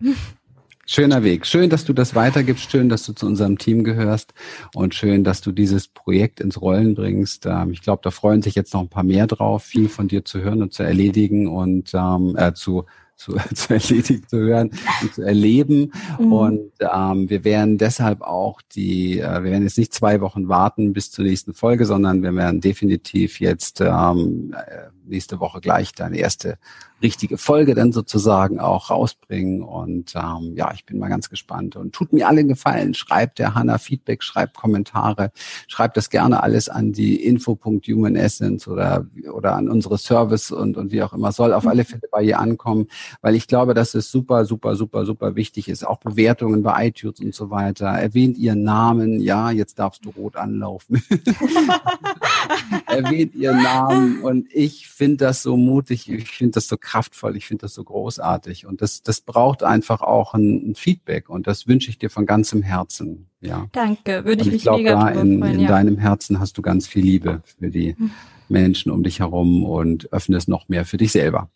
Schöner 0.86 1.22
Weg. 1.22 1.46
Schön, 1.46 1.70
dass 1.70 1.84
du 1.84 1.92
das 1.92 2.14
weitergibst. 2.14 2.70
Schön, 2.70 2.88
dass 2.88 3.04
du 3.04 3.12
zu 3.12 3.26
unserem 3.26 3.56
Team 3.56 3.84
gehörst. 3.84 4.34
Und 4.74 4.94
schön, 4.94 5.22
dass 5.22 5.40
du 5.40 5.52
dieses 5.52 5.86
Projekt 5.86 6.40
ins 6.40 6.60
Rollen 6.60 6.94
bringst. 6.94 7.46
Ähm, 7.46 7.70
ich 7.70 7.82
glaube, 7.82 8.00
da 8.02 8.10
freuen 8.10 8.42
sich 8.42 8.54
jetzt 8.56 8.74
noch 8.74 8.80
ein 8.80 8.88
paar 8.88 9.04
mehr 9.04 9.26
drauf, 9.26 9.62
viel 9.62 9.88
von 9.88 10.08
dir 10.08 10.24
zu 10.24 10.40
hören 10.40 10.60
und 10.60 10.72
zu 10.72 10.82
erledigen 10.82 11.46
und 11.46 11.92
ähm, 11.94 12.36
äh, 12.36 12.52
zu 12.52 12.84
zu, 13.22 13.36
zu 13.54 13.74
erledigen, 13.74 14.26
zu 14.26 14.38
hören 14.38 14.70
und 15.02 15.14
zu 15.14 15.22
erleben. 15.22 15.92
Mhm. 16.18 16.32
Und 16.32 16.72
ähm, 16.80 17.30
wir 17.30 17.44
werden 17.44 17.78
deshalb 17.78 18.22
auch 18.22 18.60
die, 18.74 19.20
äh, 19.20 19.44
wir 19.44 19.50
werden 19.50 19.62
jetzt 19.62 19.78
nicht 19.78 19.94
zwei 19.94 20.20
Wochen 20.20 20.48
warten 20.48 20.92
bis 20.92 21.10
zur 21.10 21.24
nächsten 21.24 21.54
Folge, 21.54 21.84
sondern 21.84 22.22
wir 22.22 22.34
werden 22.34 22.60
definitiv 22.60 23.40
jetzt 23.40 23.80
ähm, 23.80 24.54
äh, 24.54 24.88
nächste 25.04 25.40
Woche 25.40 25.60
gleich 25.60 25.92
deine 25.92 26.18
erste 26.18 26.58
richtige 27.02 27.36
Folge 27.36 27.74
dann 27.74 27.92
sozusagen 27.92 28.60
auch 28.60 28.90
rausbringen. 28.90 29.62
Und 29.62 30.14
ähm, 30.14 30.54
ja, 30.54 30.72
ich 30.72 30.86
bin 30.86 30.98
mal 30.98 31.08
ganz 31.08 31.28
gespannt. 31.28 31.76
Und 31.76 31.92
tut 31.92 32.12
mir 32.12 32.28
allen 32.28 32.48
Gefallen. 32.48 32.94
Schreibt 32.94 33.38
der 33.38 33.54
Hanna 33.54 33.78
Feedback, 33.78 34.22
schreibt 34.22 34.56
Kommentare, 34.56 35.32
schreibt 35.66 35.96
das 35.96 36.10
gerne 36.10 36.42
alles 36.42 36.68
an 36.68 36.92
die 36.92 37.24
info.humanessence 37.24 38.68
oder, 38.68 39.06
oder 39.32 39.56
an 39.56 39.68
unsere 39.68 39.98
Service 39.98 40.50
und, 40.50 40.76
und 40.76 40.92
wie 40.92 41.02
auch 41.02 41.12
immer. 41.12 41.32
Soll 41.32 41.52
auf 41.52 41.66
alle 41.66 41.84
Fälle 41.84 42.02
bei 42.10 42.22
ihr 42.22 42.38
ankommen, 42.38 42.86
weil 43.20 43.34
ich 43.34 43.48
glaube, 43.48 43.74
dass 43.74 43.94
es 43.94 44.10
super, 44.10 44.44
super, 44.44 44.76
super, 44.76 45.04
super 45.04 45.34
wichtig 45.34 45.68
ist. 45.68 45.86
Auch 45.86 45.98
Bewertungen 45.98 46.62
bei 46.62 46.88
iTunes 46.88 47.20
und 47.20 47.34
so 47.34 47.50
weiter. 47.50 47.86
Erwähnt 47.86 48.38
ihren 48.38 48.62
Namen. 48.62 49.20
Ja, 49.20 49.50
jetzt 49.50 49.78
darfst 49.78 50.04
du 50.04 50.10
rot 50.10 50.36
anlaufen. 50.36 51.02
Erwähnt 52.86 53.34
ihren 53.34 53.62
Namen. 53.62 54.22
Und 54.22 54.46
ich 54.52 54.91
finde 54.92 55.18
das 55.18 55.42
so 55.42 55.56
mutig. 55.56 56.10
Ich 56.10 56.28
finde 56.28 56.52
das 56.52 56.68
so 56.68 56.76
kraftvoll, 56.76 57.36
ich 57.36 57.46
finde 57.46 57.62
das 57.62 57.74
so 57.74 57.84
großartig. 57.84 58.66
Und 58.66 58.82
das, 58.82 59.02
das 59.02 59.20
braucht 59.20 59.62
einfach 59.62 60.00
auch 60.00 60.34
ein, 60.34 60.70
ein 60.70 60.74
Feedback 60.74 61.28
und 61.28 61.46
das 61.46 61.66
wünsche 61.66 61.90
ich 61.90 61.98
dir 61.98 62.10
von 62.10 62.26
ganzem 62.26 62.62
Herzen. 62.62 63.28
Ja. 63.40 63.68
Danke, 63.72 64.24
würde 64.24 64.42
ich, 64.42 64.48
ich 64.48 64.52
mich 64.52 64.62
glaub, 64.62 64.78
mega 64.78 64.94
da 64.94 65.08
in, 65.08 65.40
freuen, 65.40 65.54
in 65.54 65.60
ja. 65.60 65.68
deinem 65.68 65.98
Herzen 65.98 66.38
hast 66.38 66.56
du 66.58 66.62
ganz 66.62 66.86
viel 66.86 67.04
Liebe 67.04 67.42
für 67.58 67.70
die 67.70 67.96
hm. 67.96 68.10
Menschen 68.48 68.92
um 68.92 69.02
dich 69.02 69.20
herum 69.20 69.64
und 69.64 70.12
öffnest 70.12 70.48
noch 70.48 70.68
mehr 70.68 70.84
für 70.84 70.96
dich 70.96 71.12
selber. 71.12 71.50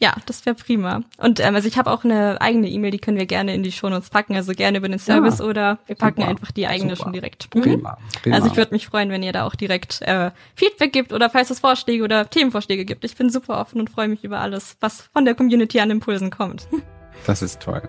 Ja, 0.00 0.14
das 0.26 0.46
wäre 0.46 0.54
prima. 0.54 1.02
Und 1.18 1.40
ähm, 1.40 1.54
also 1.54 1.68
ich 1.68 1.76
habe 1.78 1.90
auch 1.90 2.04
eine 2.04 2.40
eigene 2.40 2.68
E-Mail, 2.68 2.90
die 2.90 2.98
können 2.98 3.18
wir 3.18 3.26
gerne 3.26 3.54
in 3.54 3.62
die 3.62 3.72
Shownotes 3.72 4.10
packen, 4.10 4.36
also 4.36 4.52
gerne 4.52 4.78
über 4.78 4.88
den 4.88 4.98
Service 4.98 5.38
ja, 5.38 5.44
oder 5.44 5.78
wir 5.86 5.96
packen 5.96 6.20
super, 6.20 6.30
einfach 6.30 6.52
die 6.52 6.66
eigene 6.66 6.90
super. 6.90 7.04
schon 7.04 7.12
direkt. 7.12 7.54
Mhm. 7.54 7.60
Prima, 7.60 7.98
prima. 8.22 8.36
Also 8.36 8.48
ich 8.48 8.56
würde 8.56 8.72
mich 8.72 8.86
freuen, 8.86 9.10
wenn 9.10 9.22
ihr 9.22 9.32
da 9.32 9.44
auch 9.44 9.54
direkt 9.54 10.02
äh, 10.02 10.30
Feedback 10.54 10.92
gibt 10.92 11.12
oder 11.12 11.30
falls 11.30 11.50
es 11.50 11.60
Vorschläge 11.60 12.04
oder 12.04 12.28
Themenvorschläge 12.28 12.84
gibt. 12.84 13.04
Ich 13.04 13.16
bin 13.16 13.30
super 13.30 13.58
offen 13.60 13.80
und 13.80 13.90
freue 13.90 14.08
mich 14.08 14.24
über 14.24 14.40
alles, 14.40 14.76
was 14.80 15.08
von 15.12 15.24
der 15.24 15.34
Community 15.34 15.80
an 15.80 15.90
Impulsen 15.90 16.30
kommt. 16.30 16.68
Das 17.26 17.40
ist 17.40 17.60
toll. 17.60 17.80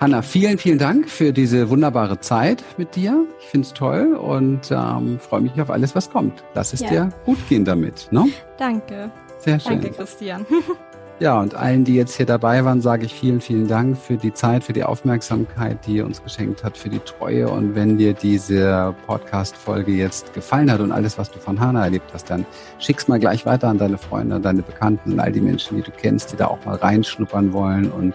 Hanna, 0.00 0.22
vielen, 0.22 0.58
vielen 0.58 0.78
Dank 0.78 1.10
für 1.10 1.32
diese 1.32 1.68
wunderbare 1.70 2.20
Zeit 2.20 2.62
mit 2.78 2.94
dir. 2.94 3.26
Ich 3.40 3.46
finde 3.46 3.66
es 3.66 3.74
toll 3.74 4.14
und 4.14 4.70
ähm, 4.70 5.18
freue 5.18 5.40
mich 5.40 5.60
auf 5.60 5.70
alles, 5.70 5.94
was 5.94 6.08
kommt. 6.08 6.44
Lass 6.54 6.72
es 6.72 6.80
ja. 6.80 6.88
dir 6.88 7.12
gut 7.26 7.36
gehen 7.48 7.64
damit. 7.64 8.08
Ne? 8.10 8.26
Danke. 8.56 9.10
Sehr 9.38 9.58
schön. 9.60 9.80
Danke, 9.80 9.90
Christian. 9.90 10.46
Ja, 11.20 11.40
und 11.40 11.56
allen, 11.56 11.84
die 11.84 11.96
jetzt 11.96 12.16
hier 12.16 12.26
dabei 12.26 12.64
waren, 12.64 12.80
sage 12.80 13.04
ich 13.04 13.12
vielen, 13.12 13.40
vielen 13.40 13.66
Dank 13.66 13.98
für 13.98 14.16
die 14.16 14.32
Zeit, 14.32 14.62
für 14.62 14.72
die 14.72 14.84
Aufmerksamkeit, 14.84 15.84
die 15.84 15.96
ihr 15.96 16.06
uns 16.06 16.22
geschenkt 16.22 16.62
hat, 16.62 16.76
für 16.76 16.88
die 16.88 17.00
Treue. 17.00 17.48
Und 17.48 17.74
wenn 17.74 17.98
dir 17.98 18.12
diese 18.12 18.94
Podcast-Folge 19.08 19.90
jetzt 19.90 20.32
gefallen 20.32 20.70
hat 20.70 20.78
und 20.78 20.92
alles, 20.92 21.18
was 21.18 21.28
du 21.32 21.40
von 21.40 21.58
Hana 21.58 21.82
erlebt 21.82 22.08
hast, 22.14 22.30
dann 22.30 22.46
schick's 22.78 23.08
mal 23.08 23.18
gleich 23.18 23.44
weiter 23.46 23.66
an 23.66 23.78
deine 23.78 23.98
Freunde, 23.98 24.38
deine 24.38 24.62
Bekannten 24.62 25.14
und 25.14 25.18
all 25.18 25.32
die 25.32 25.40
Menschen, 25.40 25.78
die 25.78 25.82
du 25.82 25.90
kennst, 25.90 26.30
die 26.32 26.36
da 26.36 26.46
auch 26.46 26.64
mal 26.64 26.76
reinschnuppern 26.76 27.52
wollen 27.52 27.90
und 27.90 28.14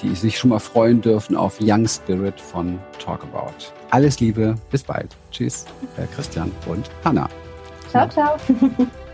die 0.00 0.14
sich 0.14 0.38
schon 0.38 0.50
mal 0.50 0.60
freuen 0.60 1.00
dürfen 1.00 1.34
auf 1.34 1.58
Young 1.60 1.88
Spirit 1.88 2.40
von 2.40 2.78
Talkabout. 3.04 3.72
Alles 3.90 4.20
Liebe, 4.20 4.54
bis 4.70 4.84
bald. 4.84 5.16
Tschüss, 5.32 5.64
Christian 6.14 6.52
und 6.66 6.88
Hanna. 7.04 7.28
Ciao, 7.90 8.08
ciao. 8.08 8.36